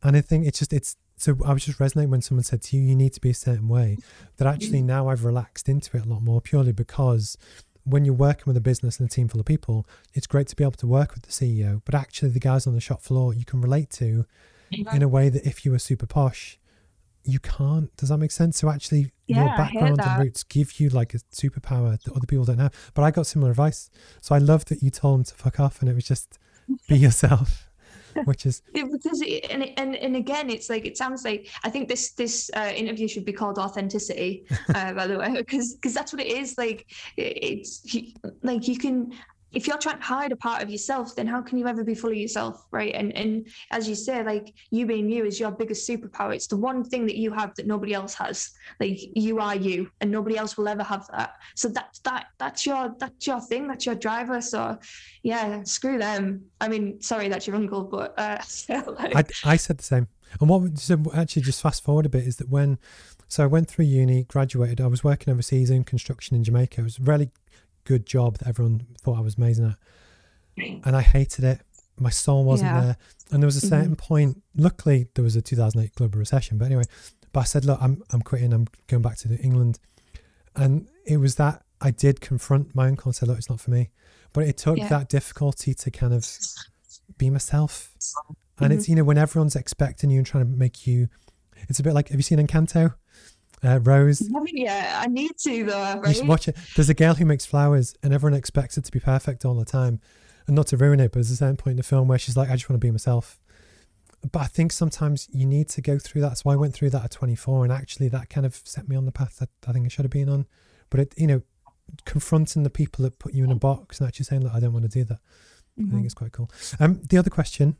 And 0.03 0.15
I 0.15 0.21
think 0.21 0.45
it's 0.45 0.59
just, 0.59 0.73
it's, 0.73 0.97
so 1.15 1.37
I 1.45 1.53
was 1.53 1.65
just 1.65 1.79
resonating 1.79 2.11
when 2.11 2.21
someone 2.21 2.43
said 2.43 2.61
to 2.63 2.77
you, 2.77 2.83
you 2.83 2.95
need 2.95 3.13
to 3.13 3.21
be 3.21 3.29
a 3.29 3.35
certain 3.35 3.67
way. 3.67 3.97
That 4.37 4.47
actually 4.47 4.79
mm-hmm. 4.79 4.87
now 4.87 5.09
I've 5.09 5.23
relaxed 5.23 5.69
into 5.69 5.97
it 5.97 6.05
a 6.05 6.09
lot 6.09 6.21
more 6.21 6.41
purely 6.41 6.71
because 6.73 7.37
when 7.83 8.03
you're 8.03 8.13
working 8.13 8.43
with 8.45 8.57
a 8.57 8.61
business 8.61 8.99
and 8.99 9.09
a 9.09 9.11
team 9.11 9.27
full 9.27 9.39
of 9.39 9.45
people, 9.45 9.87
it's 10.13 10.27
great 10.27 10.47
to 10.47 10.55
be 10.55 10.63
able 10.63 10.73
to 10.73 10.87
work 10.87 11.13
with 11.13 11.23
the 11.23 11.31
CEO, 11.31 11.81
but 11.85 11.95
actually 11.95 12.29
the 12.29 12.39
guys 12.39 12.67
on 12.67 12.73
the 12.73 12.81
shop 12.81 13.01
floor 13.01 13.33
you 13.33 13.45
can 13.45 13.61
relate 13.61 13.89
to 13.91 14.25
in 14.71 15.01
a 15.01 15.07
way 15.07 15.29
that 15.29 15.45
if 15.45 15.65
you 15.65 15.71
were 15.71 15.79
super 15.79 16.05
posh, 16.05 16.59
you 17.27 17.39
can't. 17.39 17.95
Does 17.97 18.09
that 18.09 18.17
make 18.17 18.31
sense? 18.31 18.57
So 18.57 18.69
actually, 18.69 19.11
yeah, 19.27 19.45
your 19.45 19.57
background 19.57 19.99
and 20.01 20.23
roots 20.23 20.43
give 20.43 20.79
you 20.79 20.89
like 20.89 21.13
a 21.13 21.17
superpower 21.17 22.01
that 22.01 22.11
other 22.13 22.25
people 22.25 22.45
don't 22.45 22.59
have. 22.59 22.73
But 22.93 23.03
I 23.03 23.11
got 23.11 23.27
similar 23.27 23.51
advice, 23.51 23.89
so 24.21 24.33
I 24.33 24.37
love 24.37 24.65
that 24.65 24.81
you 24.81 24.89
told 24.89 25.19
him 25.19 25.23
to 25.25 25.35
fuck 25.35 25.59
off, 25.59 25.81
and 25.81 25.89
it 25.89 25.95
was 25.95 26.05
just 26.05 26.39
be 26.87 26.97
yourself, 27.07 27.67
which 28.23 28.45
is 28.45 28.61
because 28.73 29.21
it, 29.21 29.51
and 29.51 29.63
and 29.77 29.95
and 29.97 30.15
again, 30.15 30.49
it's 30.49 30.69
like 30.69 30.85
it 30.85 30.97
sounds 30.97 31.25
like 31.25 31.49
I 31.63 31.69
think 31.69 31.89
this 31.89 32.13
this 32.13 32.49
uh, 32.55 32.71
interview 32.73 33.09
should 33.09 33.25
be 33.25 33.33
called 33.33 33.59
authenticity, 33.59 34.45
uh, 34.73 34.93
by 34.93 35.05
the 35.05 35.17
way, 35.17 35.33
because 35.37 35.73
because 35.75 35.93
that's 35.93 36.13
what 36.13 36.21
it 36.21 36.27
is. 36.27 36.57
Like 36.57 36.89
it's 37.17 37.85
like 38.41 38.67
you 38.69 38.77
can 38.77 39.11
if 39.57 39.65
you're 39.65 39.79
trying 39.79 39.97
to 39.97 40.03
hide 40.03 40.31
a 40.31 40.35
part 40.35 40.61
of 40.61 40.69
yourself, 40.69 41.15
then 41.15 41.25
how 41.25 41.41
can 41.41 41.57
you 41.57 41.67
ever 41.67 41.83
be 41.83 41.95
fully 41.95 42.19
yourself, 42.21 42.67
right? 42.69 42.93
And 42.93 43.11
and 43.17 43.47
as 43.71 43.89
you 43.89 43.95
say, 43.95 44.23
like 44.23 44.53
you 44.69 44.85
being 44.85 45.09
you 45.09 45.25
is 45.25 45.39
your 45.39 45.49
biggest 45.49 45.89
superpower. 45.89 46.35
It's 46.35 46.45
the 46.45 46.57
one 46.57 46.83
thing 46.83 47.07
that 47.07 47.15
you 47.15 47.31
have 47.31 47.55
that 47.55 47.65
nobody 47.65 47.95
else 47.95 48.13
has. 48.13 48.51
Like 48.79 48.99
you 49.15 49.39
are 49.39 49.55
you, 49.55 49.89
and 49.99 50.11
nobody 50.11 50.37
else 50.37 50.57
will 50.57 50.67
ever 50.67 50.83
have 50.83 51.07
that. 51.07 51.37
So 51.55 51.69
that's 51.69 51.97
that 52.01 52.27
that's 52.37 52.67
your 52.67 52.95
that's 52.99 53.25
your 53.25 53.41
thing. 53.41 53.67
That's 53.67 53.87
your 53.87 53.95
driver. 53.95 54.41
So 54.41 54.77
yeah, 55.23 55.63
screw 55.63 55.97
them. 55.97 56.45
I 56.61 56.67
mean, 56.67 57.01
sorry, 57.01 57.27
that's 57.27 57.47
your 57.47 57.55
uncle, 57.55 57.81
but 57.81 58.13
uh, 58.19 58.37
like... 58.99 59.33
I 59.43 59.53
I 59.53 59.55
said 59.55 59.79
the 59.79 59.83
same. 59.83 60.07
And 60.39 60.49
what 60.49 60.77
so 60.77 61.01
actually 61.15 61.41
just 61.41 61.63
fast 61.63 61.83
forward 61.83 62.05
a 62.05 62.09
bit 62.09 62.27
is 62.27 62.37
that 62.37 62.49
when 62.49 62.77
so 63.27 63.43
I 63.43 63.47
went 63.47 63.69
through 63.69 63.85
uni, 63.85 64.23
graduated, 64.23 64.79
I 64.79 64.87
was 64.87 65.03
working 65.03 65.33
overseas 65.33 65.71
in 65.71 65.83
construction 65.83 66.37
in 66.37 66.43
Jamaica. 66.43 66.81
It 66.81 66.83
was 66.83 66.99
really 66.99 67.31
good 67.87 68.05
job 68.05 68.37
that 68.39 68.47
everyone 68.47 68.85
thought 69.01 69.17
I 69.17 69.21
was 69.21 69.35
amazing 69.37 69.65
at. 69.65 69.77
And 70.85 70.95
I 70.95 71.01
hated 71.01 71.43
it. 71.45 71.61
My 71.99 72.09
soul 72.09 72.43
wasn't 72.43 72.71
Yeah. 72.71 72.81
there. 72.81 72.97
And 73.31 73.41
there 73.43 73.47
was 73.47 73.57
a 73.63 73.67
certain 73.67 73.95
Mhm. 73.95 73.99
point, 74.09 74.43
luckily 74.55 75.07
there 75.15 75.23
was 75.23 75.35
a 75.35 75.41
2008 75.41 75.93
global 75.95 76.19
recession, 76.19 76.57
but 76.57 76.65
anyway, 76.65 76.83
but 77.33 77.41
I 77.41 77.43
said, 77.43 77.65
look, 77.65 77.79
I'm 77.81 78.03
I'm 78.11 78.21
quitting, 78.21 78.53
I'm 78.53 78.67
going 78.87 79.01
back 79.03 79.17
to 79.19 79.37
England. 79.39 79.79
And 80.55 80.87
it 81.05 81.17
was 81.17 81.35
that 81.35 81.63
I 81.81 81.91
did 81.91 82.19
confront 82.21 82.73
my 82.75 82.87
uncle 82.87 83.09
and 83.09 83.15
said, 83.15 83.27
look, 83.29 83.37
it's 83.37 83.49
not 83.49 83.59
for 83.61 83.71
me. 83.71 83.89
But 84.33 84.47
it 84.47 84.57
took 84.57 84.77
Yeah. 84.77 84.89
that 84.89 85.09
difficulty 85.09 85.73
to 85.75 85.91
kind 85.91 86.13
of 86.13 86.25
be 87.17 87.29
myself. 87.29 87.93
And 88.59 88.73
it's, 88.73 88.89
you 88.89 88.95
know, 88.95 89.03
when 89.03 89.17
everyone's 89.19 89.55
expecting 89.55 90.09
you 90.09 90.17
and 90.17 90.25
trying 90.25 90.43
to 90.51 90.57
make 90.57 90.87
you, 90.87 91.07
it's 91.69 91.79
a 91.79 91.83
bit 91.83 91.93
like, 91.93 92.09
have 92.09 92.17
you 92.19 92.23
seen 92.23 92.39
Encanto? 92.39 92.95
Uh, 93.63 93.79
Rose, 93.81 94.21
I 94.35 95.01
I 95.03 95.07
need 95.07 95.31
to 95.39 95.63
though, 95.65 96.01
you 96.05 96.13
should 96.13 96.27
watch 96.27 96.47
it. 96.47 96.55
There's 96.75 96.89
a 96.89 96.93
girl 96.93 97.15
who 97.15 97.25
makes 97.25 97.45
flowers 97.45 97.95
and 98.03 98.13
everyone 98.13 98.37
expects 98.37 98.77
it 98.77 98.85
to 98.85 98.91
be 98.91 98.99
perfect 98.99 99.45
all 99.45 99.55
the 99.55 99.65
time. 99.65 99.99
And 100.45 100.55
not 100.55 100.67
to 100.67 100.77
ruin 100.77 100.99
it, 101.01 101.11
but 101.11 101.15
there's 101.15 101.31
a 101.31 101.35
certain 101.35 101.57
point 101.57 101.71
in 101.71 101.77
the 101.77 101.83
film 101.83 102.07
where 102.07 102.17
she's 102.17 102.37
like, 102.37 102.49
I 102.49 102.53
just 102.53 102.69
want 102.69 102.79
to 102.79 102.85
be 102.85 102.91
myself. 102.91 103.39
But 104.31 104.39
I 104.39 104.45
think 104.45 104.71
sometimes 104.71 105.27
you 105.31 105.45
need 105.45 105.67
to 105.69 105.81
go 105.81 105.97
through 105.99 106.21
that. 106.21 106.37
So 106.37 106.49
I 106.49 106.55
went 106.55 106.73
through 106.73 106.91
that 106.91 107.03
at 107.03 107.11
24 107.11 107.65
and 107.65 107.73
actually 107.73 108.07
that 108.09 108.29
kind 108.29 108.45
of 108.45 108.61
set 108.63 108.87
me 108.87 108.95
on 108.95 109.05
the 109.05 109.11
path 109.11 109.37
that 109.39 109.49
I 109.67 109.73
think 109.73 109.85
I 109.85 109.89
should 109.89 110.05
have 110.05 110.11
been 110.11 110.29
on. 110.29 110.45
But 110.89 110.99
it, 111.01 111.13
you 111.17 111.27
know, 111.27 111.41
confronting 112.05 112.63
the 112.63 112.69
people 112.69 113.03
that 113.03 113.19
put 113.19 113.33
you 113.33 113.43
in 113.43 113.51
a 113.51 113.55
box 113.55 113.99
and 113.99 114.07
actually 114.07 114.25
saying, 114.25 114.43
look, 114.43 114.53
I 114.53 114.59
don't 114.59 114.71
want 114.73 114.83
to 114.89 114.89
do 114.99 115.03
that. 115.05 115.19
I 115.77 115.81
think 115.81 115.93
Mhm. 115.93 116.05
it's 116.05 116.13
quite 116.13 116.31
cool. 116.31 116.49
Um, 116.79 117.01
the 117.07 117.17
other 117.17 117.29
question 117.29 117.75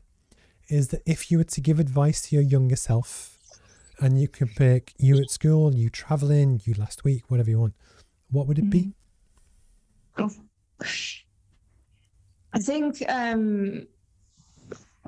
is 0.68 0.88
that 0.88 1.02
if 1.06 1.30
you 1.30 1.38
were 1.38 1.44
to 1.44 1.60
give 1.60 1.80
advice 1.80 2.20
to 2.28 2.34
your 2.36 2.44
younger 2.44 2.76
self, 2.76 3.37
and 4.00 4.20
you 4.20 4.28
could 4.28 4.54
pick 4.54 4.92
you 4.98 5.16
at 5.18 5.30
school, 5.30 5.74
you 5.74 5.90
traveling, 5.90 6.60
you 6.64 6.74
last 6.74 7.04
week, 7.04 7.24
whatever 7.28 7.50
you 7.50 7.60
want, 7.60 7.74
what 8.30 8.46
would 8.46 8.58
it 8.58 8.70
be? 8.70 8.92
Oh. 10.18 10.30
I 12.52 12.58
think 12.60 13.02
um 13.08 13.86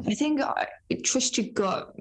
I 0.06 0.14
think 0.14 0.40
uh, 0.40 0.66
trust 1.04 1.36
your 1.38 1.48
gut. 1.52 1.94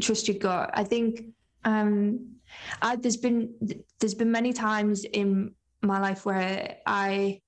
Trust 0.00 0.28
your 0.28 0.38
gut. 0.38 0.70
I 0.74 0.84
think 0.84 1.24
um 1.64 2.34
I 2.82 2.96
there's 2.96 3.16
been 3.16 3.54
there's 3.98 4.14
been 4.14 4.30
many 4.30 4.52
times 4.52 5.04
in 5.04 5.54
my 5.82 6.00
life 6.00 6.24
where 6.24 6.76
I 6.86 7.40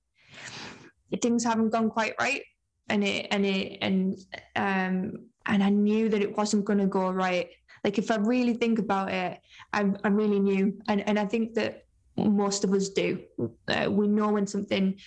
things 1.23 1.45
haven't 1.45 1.71
gone 1.71 1.89
quite 1.89 2.15
right 2.21 2.43
and 2.89 3.03
it 3.03 3.29
and 3.31 3.47
it 3.47 3.79
and 3.81 4.19
um 4.55 5.13
and 5.47 5.63
I 5.63 5.71
knew 5.71 6.09
that 6.09 6.21
it 6.21 6.37
wasn't 6.37 6.65
going 6.65 6.81
to 6.81 6.87
go 6.87 7.11
right. 7.11 7.49
Like 7.87 7.99
if 7.99 8.11
I 8.11 8.17
really 8.17 8.55
think 8.55 8.81
about 8.81 9.13
it, 9.13 9.39
I'm 9.73 9.97
I'm 10.03 10.17
really 10.17 10.41
new, 10.41 10.77
and 10.89 11.09
and 11.09 11.21
I 11.21 11.25
think 11.25 11.55
that 11.55 11.85
most 12.17 12.65
of 12.65 12.73
us 12.73 12.89
do. 12.89 13.21
Uh, 13.69 13.89
we 13.89 14.09
know 14.09 14.31
when 14.33 14.45
something 14.49 14.99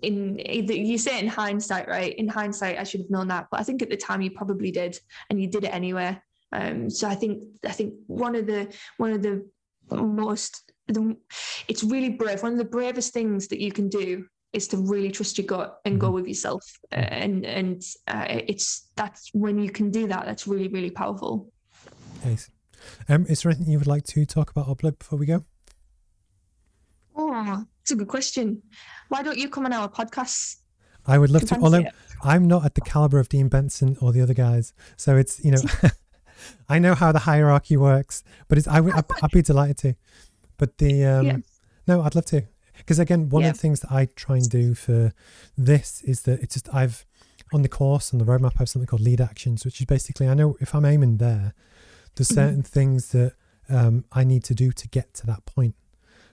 in 0.00 0.40
either 0.48 0.74
you 0.74 0.96
say 0.96 1.18
it 1.18 1.24
in 1.24 1.28
hindsight, 1.28 1.88
right? 1.88 2.14
In 2.14 2.28
hindsight, 2.28 2.78
I 2.78 2.84
should 2.84 3.00
have 3.00 3.10
known 3.10 3.26
that, 3.28 3.48
but 3.50 3.58
I 3.58 3.64
think 3.64 3.82
at 3.82 3.90
the 3.90 3.96
time 3.96 4.22
you 4.22 4.30
probably 4.30 4.70
did, 4.70 4.96
and 5.28 5.40
you 5.40 5.48
did 5.48 5.64
it 5.64 5.74
anyway. 5.74 6.16
Um, 6.52 6.88
so 6.88 7.08
I 7.08 7.16
think 7.16 7.42
I 7.66 7.72
think 7.72 7.94
one 8.06 8.36
of 8.36 8.46
the 8.46 8.72
one 8.98 9.10
of 9.10 9.20
the 9.20 9.44
most 9.90 10.70
the, 10.86 11.16
it's 11.66 11.82
really 11.82 12.10
brave. 12.10 12.44
One 12.44 12.52
of 12.52 12.58
the 12.58 12.64
bravest 12.64 13.12
things 13.12 13.48
that 13.48 13.60
you 13.60 13.72
can 13.72 13.88
do 13.88 14.24
is 14.52 14.68
to 14.68 14.76
really 14.76 15.10
trust 15.10 15.36
your 15.36 15.48
gut 15.48 15.80
and 15.84 15.98
go 15.98 16.12
with 16.12 16.28
yourself. 16.28 16.64
Uh, 16.92 17.10
and 17.24 17.44
and 17.44 17.82
uh, 18.06 18.26
it's 18.28 18.90
that's 18.94 19.30
when 19.34 19.58
you 19.58 19.70
can 19.70 19.90
do 19.90 20.06
that. 20.06 20.26
That's 20.26 20.46
really 20.46 20.68
really 20.68 20.90
powerful. 20.90 21.50
Ace. 22.26 22.50
Um, 23.08 23.24
is 23.28 23.42
there 23.42 23.50
anything 23.52 23.70
you 23.72 23.78
would 23.78 23.86
like 23.86 24.04
to 24.04 24.26
talk 24.26 24.50
about 24.50 24.68
or 24.68 24.76
plug 24.76 24.98
before 24.98 25.18
we 25.18 25.26
go? 25.26 25.44
Oh, 27.16 27.64
it's 27.82 27.90
a 27.92 27.96
good 27.96 28.08
question. 28.08 28.62
Why 29.08 29.22
don't 29.22 29.38
you 29.38 29.48
come 29.48 29.66
on 29.66 29.72
our 29.72 29.88
podcast? 29.88 30.56
I 31.06 31.18
would 31.18 31.30
love 31.30 31.44
to, 31.48 31.58
although 31.60 31.80
it. 31.80 31.92
I'm 32.22 32.48
not 32.48 32.64
at 32.64 32.74
the 32.74 32.80
caliber 32.80 33.18
of 33.18 33.28
Dean 33.28 33.48
Benson 33.48 33.96
or 34.00 34.12
the 34.12 34.20
other 34.22 34.34
guys. 34.34 34.72
So 34.96 35.16
it's, 35.16 35.42
you 35.44 35.50
know, 35.52 35.60
I 36.68 36.78
know 36.78 36.94
how 36.94 37.12
the 37.12 37.20
hierarchy 37.20 37.76
works, 37.76 38.24
but 38.48 38.58
it's, 38.58 38.66
I 38.66 38.80
would, 38.80 38.94
I'd, 38.94 39.04
I'd 39.22 39.30
be 39.30 39.42
delighted 39.42 39.76
to. 39.78 39.94
But 40.56 40.78
the, 40.78 41.04
um, 41.04 41.26
Yeah. 41.26 41.36
no, 41.86 42.02
I'd 42.02 42.14
love 42.14 42.24
to. 42.26 42.44
Because 42.78 42.98
again, 42.98 43.28
one 43.28 43.42
Yeah. 43.42 43.50
of 43.50 43.54
the 43.54 43.60
things 43.60 43.80
that 43.80 43.92
I 43.92 44.06
try 44.16 44.36
and 44.36 44.48
do 44.48 44.74
for 44.74 45.12
this 45.56 46.02
is 46.02 46.22
that 46.22 46.40
it's 46.42 46.54
just, 46.54 46.74
I've, 46.74 47.04
on 47.52 47.62
the 47.62 47.68
course, 47.68 48.12
on 48.12 48.18
the 48.18 48.24
roadmap, 48.24 48.52
I 48.56 48.60
have 48.60 48.68
something 48.70 48.86
called 48.86 49.02
lead 49.02 49.20
actions, 49.20 49.64
which 49.64 49.80
is 49.80 49.86
basically, 49.86 50.26
I 50.26 50.34
know 50.34 50.56
if 50.60 50.74
I'm 50.74 50.84
aiming 50.86 51.18
there, 51.18 51.52
there's 52.16 52.28
Mhm. 52.28 52.34
certain 52.34 52.62
things 52.62 53.08
that 53.08 53.34
um, 53.68 54.04
I 54.12 54.24
need 54.24 54.44
to 54.44 54.54
do 54.54 54.72
to 54.72 54.88
get 54.88 55.14
to 55.14 55.26
that 55.26 55.46
point. 55.46 55.74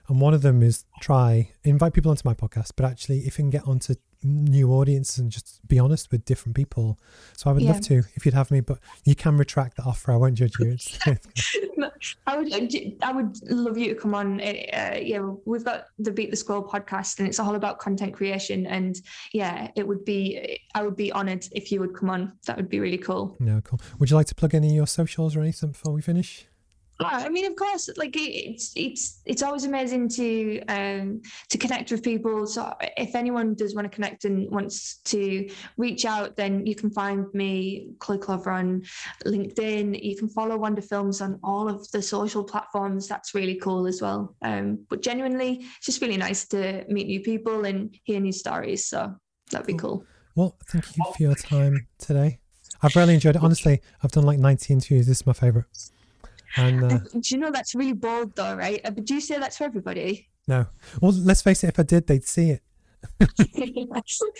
And 0.09 0.19
one 0.19 0.34
of 0.34 0.41
them 0.41 0.61
is 0.61 0.84
try 0.99 1.51
invite 1.63 1.93
people 1.93 2.11
onto 2.11 2.23
my 2.25 2.34
podcast, 2.34 2.71
but 2.75 2.86
actually, 2.86 3.19
if 3.19 3.38
you 3.38 3.43
can 3.43 3.49
get 3.49 3.65
onto 3.65 3.95
new 4.24 4.72
audiences 4.72 5.17
and 5.17 5.32
just 5.32 5.65
be 5.67 5.80
honest 5.80 6.11
with 6.11 6.26
different 6.26 6.55
people. 6.55 6.99
So 7.38 7.49
I 7.49 7.53
would 7.53 7.63
love 7.63 7.82
to 7.82 8.03
if 8.15 8.26
you'd 8.26 8.34
have 8.34 8.51
me, 8.51 8.61
but 8.61 8.80
you 9.03 9.15
can 9.15 9.38
retract 9.38 9.78
that 9.78 9.86
offer. 9.86 10.11
I 10.11 10.15
won't 10.15 10.36
judge 10.36 10.53
you. 10.59 10.78
I 12.28 12.38
would, 12.38 12.53
I 13.01 13.11
would 13.11 13.49
love 13.49 13.78
you 13.78 13.93
to 13.93 13.99
come 13.99 14.13
on. 14.13 14.39
Uh, 14.41 14.99
yeah, 15.01 15.19
we've 15.45 15.63
got 15.63 15.88
the 15.99 16.11
Beat 16.11 16.32
the 16.32 16.38
Scroll 16.38 16.63
podcast, 16.63 17.19
and 17.19 17.28
it's 17.28 17.39
all 17.39 17.55
about 17.55 17.80
content 17.80 18.13
creation. 18.13 18.65
And 18.67 18.99
yeah, 19.34 19.69
it 19.76 19.88
would 19.88 20.05
be, 20.05 20.61
I 20.76 20.84
would 20.84 20.95
be 20.95 21.11
honoured 21.11 21.47
if 21.51 21.72
you 21.72 21.80
would 21.80 21.95
come 21.95 22.09
on. 22.09 22.34
That 22.45 22.57
would 22.57 22.69
be 22.69 22.80
really 22.80 22.97
cool. 22.97 23.36
no, 23.39 23.61
cool. 23.61 23.80
Would 23.99 24.09
you 24.09 24.15
like 24.15 24.28
to 24.28 24.36
plug 24.36 24.55
any 24.55 24.69
of 24.69 24.74
your 24.74 24.88
socials 24.88 25.36
or 25.36 25.41
anything 25.41 25.72
before 25.72 25.93
we 25.93 26.01
finish? 26.01 26.47
Yeah, 27.02 27.18
I 27.26 27.30
mean, 27.30 27.45
of 27.45 27.56
course, 27.56 27.89
like 27.97 28.16
it's 28.16 28.72
it's 28.76 29.22
it's 29.26 29.43
always 29.43 29.66
amazing 29.66 30.10
to 30.10 30.62
um 30.68 31.22
to 31.49 31.58
connect 31.58 31.91
with 31.91 32.04
people. 32.04 32.45
So 32.45 32.74
if 32.97 33.16
anyone 33.16 33.54
does 33.56 33.76
want 33.76 33.89
to 33.89 33.95
connect 33.95 34.26
and 34.26 34.49
wants 34.52 34.97
to 35.06 35.49
reach 35.78 36.06
out, 36.06 36.36
then 36.36 36.66
you 36.66 36.76
can 36.76 36.89
find 36.91 37.26
me, 37.34 37.89
Chloe 37.99 38.18
Clover, 38.18 38.52
on 38.52 38.84
LinkedIn. 39.26 40.02
You 40.04 40.16
can 40.16 40.30
follow 40.30 40.58
Wander 40.58 40.82
Films 40.82 41.22
on 41.22 41.39
all 41.43 41.68
of 41.68 41.89
the 41.91 42.02
social 42.02 42.43
platforms. 42.43 43.08
That's 43.08 43.34
really 43.34 43.56
cool 43.56 43.88
as 43.88 44.02
well. 44.02 44.36
Um, 44.41 44.86
but 44.89 45.02
genuinely, 45.02 45.66
it's 45.78 45.86
just 45.86 46.02
really 46.02 46.18
nice 46.18 46.47
to 46.49 46.86
meet 46.88 47.08
new 47.08 47.22
people 47.22 47.66
and 47.66 47.95
hear 48.04 48.20
new 48.20 48.32
stories. 48.32 48.86
So 48.86 49.16
that'd 49.49 49.68
be 49.68 49.74
cool. 49.74 50.06
Well, 50.36 50.56
thank 50.68 50.86
you 50.95 51.04
for 51.04 51.24
your 51.24 51.36
time 51.36 51.88
today. 51.97 52.39
I've 52.82 52.95
really 52.95 53.14
enjoyed 53.14 53.36
it. 53.36 53.43
Honestly, 53.43 53.82
I've 54.04 54.12
done 54.12 54.26
like 54.26 54.39
19 54.39 54.78
interviews. 54.78 55.08
This 55.08 55.18
is 55.18 55.28
my 55.28 55.34
favorite. 55.34 55.66
And 56.58 56.84
uh, 56.84 56.97
Do 57.14 57.22
you 57.26 57.38
know 57.38 57.52
that's 57.52 57.74
really 57.76 57.93
bold, 57.93 58.36
though, 58.36 58.56
right? 58.56 58.82
Uh, 58.84 58.91
But 58.91 59.06
do 59.06 59.14
you 59.16 59.22
say 59.22 59.38
that 59.39 59.52
to 59.54 59.64
everybody? 59.64 60.28
no, 60.47 60.66
well, 61.02 61.12
let's 61.14 61.41
face 61.41 61.64
it. 61.64 61.68
If 61.68 61.80
I 61.80 61.84
did, 61.84 62.08
they'd 62.08 62.26
see 62.28 62.49
it. 62.52 62.62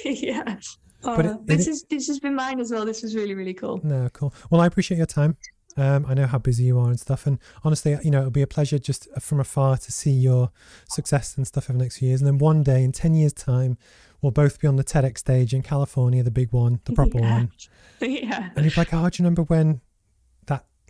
yeah. 0.06 0.58
But 1.04 1.26
Uh, 1.26 1.30
it- 1.32 1.48
this 1.48 1.68
it- 1.68 1.72
is 1.72 1.84
this 1.90 2.08
has 2.08 2.20
been 2.20 2.36
mine 2.36 2.60
as 2.60 2.72
well. 2.72 2.86
This 2.86 3.02
was 3.02 3.16
really 3.16 3.34
really 3.34 3.54
cool. 3.54 3.80
No, 3.84 4.10
cool. 4.14 4.34
Well, 4.50 4.62
I 4.62 4.68
appreciate 4.68 4.98
your 4.98 5.06
time. 5.08 5.38
Um, 5.78 6.06
I 6.06 6.14
know 6.14 6.28
how 6.28 6.38
busy 6.38 6.66
you 6.66 6.78
are 6.80 6.90
and 6.90 7.00
stuff, 7.00 7.26
and 7.26 7.40
honestly, 7.64 7.98
you 8.04 8.12
know, 8.12 8.20
it'll 8.20 8.30
be 8.32 8.42
a 8.42 8.48
pleasure 8.48 8.78
just 8.78 9.08
from 9.22 9.40
afar 9.40 9.78
to 9.78 9.92
see 9.92 10.12
your 10.12 10.52
success 10.90 11.38
and 11.38 11.48
stuff 11.48 11.70
over 11.70 11.78
the 11.78 11.84
next 11.84 12.00
few 12.00 12.10
years. 12.10 12.20
And 12.22 12.28
then 12.28 12.38
one 12.40 12.62
day, 12.62 12.84
in 12.84 12.92
ten 12.92 13.14
years' 13.16 13.32
time, 13.34 13.78
we'll 14.22 14.34
both 14.34 14.60
be 14.60 14.68
on 14.68 14.76
the 14.76 14.84
TEDx 14.84 15.20
stage 15.20 15.54
in 15.54 15.62
California, 15.64 16.24
the 16.24 16.30
big 16.32 16.52
one, 16.52 16.82
the 16.86 16.92
proper 16.94 17.20
Yeah. 17.22 17.32
one, 17.32 17.52
yeah. 18.02 18.50
and 18.56 18.66
you're 18.66 18.74
like, 18.76 18.94
"Oh, 18.94 19.10
do 19.10 19.16
you 19.24 19.24
remember 19.26 19.44
when 19.44 19.80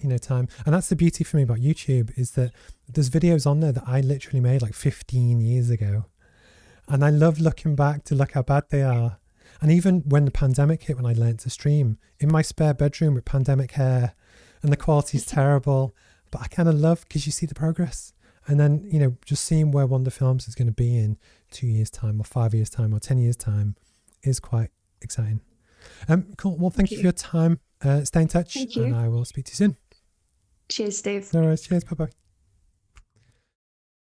you 0.03 0.09
know 0.09 0.17
time?" 0.17 0.47
And 0.65 0.73
that's 0.73 0.89
the 0.89 0.95
beauty 0.95 1.23
for 1.23 1.37
me 1.37 1.43
about 1.43 1.57
YouTube 1.57 2.17
is 2.17 2.31
that 2.31 2.51
there's 2.87 3.09
videos 3.09 3.45
on 3.45 3.59
there 3.59 3.71
that 3.71 3.83
I 3.87 4.01
literally 4.01 4.39
made 4.39 4.61
like 4.61 4.73
15 4.73 5.41
years 5.41 5.69
ago, 5.69 6.05
and 6.87 7.03
I 7.03 7.09
love 7.09 7.39
looking 7.39 7.75
back 7.75 8.03
to 8.05 8.15
look 8.15 8.33
how 8.33 8.41
bad 8.41 8.65
they 8.69 8.83
are. 8.83 9.17
And 9.61 9.71
even 9.71 10.01
when 10.07 10.25
the 10.25 10.31
pandemic 10.31 10.83
hit, 10.83 10.95
when 10.97 11.05
I 11.05 11.13
learned 11.13 11.39
to 11.39 11.49
stream 11.49 11.97
in 12.19 12.31
my 12.31 12.41
spare 12.41 12.73
bedroom 12.73 13.13
with 13.13 13.25
pandemic 13.25 13.71
hair, 13.71 14.15
and 14.63 14.71
the 14.71 14.77
quality's 14.77 15.25
terrible, 15.37 15.95
but 16.31 16.41
I 16.41 16.47
kind 16.47 16.69
of 16.69 16.75
love 16.75 17.01
because 17.07 17.25
you 17.25 17.31
see 17.31 17.45
the 17.45 17.55
progress. 17.55 18.13
And 18.47 18.59
then, 18.59 18.87
you 18.91 18.99
know, 18.99 19.17
just 19.23 19.43
seeing 19.43 19.71
where 19.71 19.85
Wander 19.85 20.09
Films 20.09 20.47
is 20.47 20.55
going 20.55 20.67
to 20.67 20.73
be 20.73 20.97
in 20.97 21.17
two 21.51 21.67
years' 21.67 21.91
time, 21.91 22.19
or 22.19 22.23
five 22.23 22.53
years' 22.53 22.69
time, 22.69 22.93
or 22.93 22.99
10 22.99 23.19
years' 23.19 23.35
time 23.35 23.75
is 24.23 24.39
quite 24.39 24.71
exciting. 25.01 25.41
Um, 26.07 26.33
cool. 26.37 26.57
Well, 26.57 26.69
thank, 26.69 26.89
Thank 26.89 26.91
you 26.91 26.97
for 26.97 27.03
your 27.03 27.11
time. 27.11 27.59
Uh, 27.83 28.03
stay 28.03 28.21
in 28.21 28.27
touch, 28.27 28.55
and 28.55 28.95
I 28.95 29.07
will 29.07 29.25
speak 29.25 29.45
to 29.45 29.51
you 29.51 29.55
soon. 29.55 29.77
Cheers, 30.71 30.97
Steve. 30.97 31.33
No 31.33 31.41
worries. 31.41 31.61
Cheers. 31.67 31.83
Bye 31.83 31.95
bye. 31.95 32.11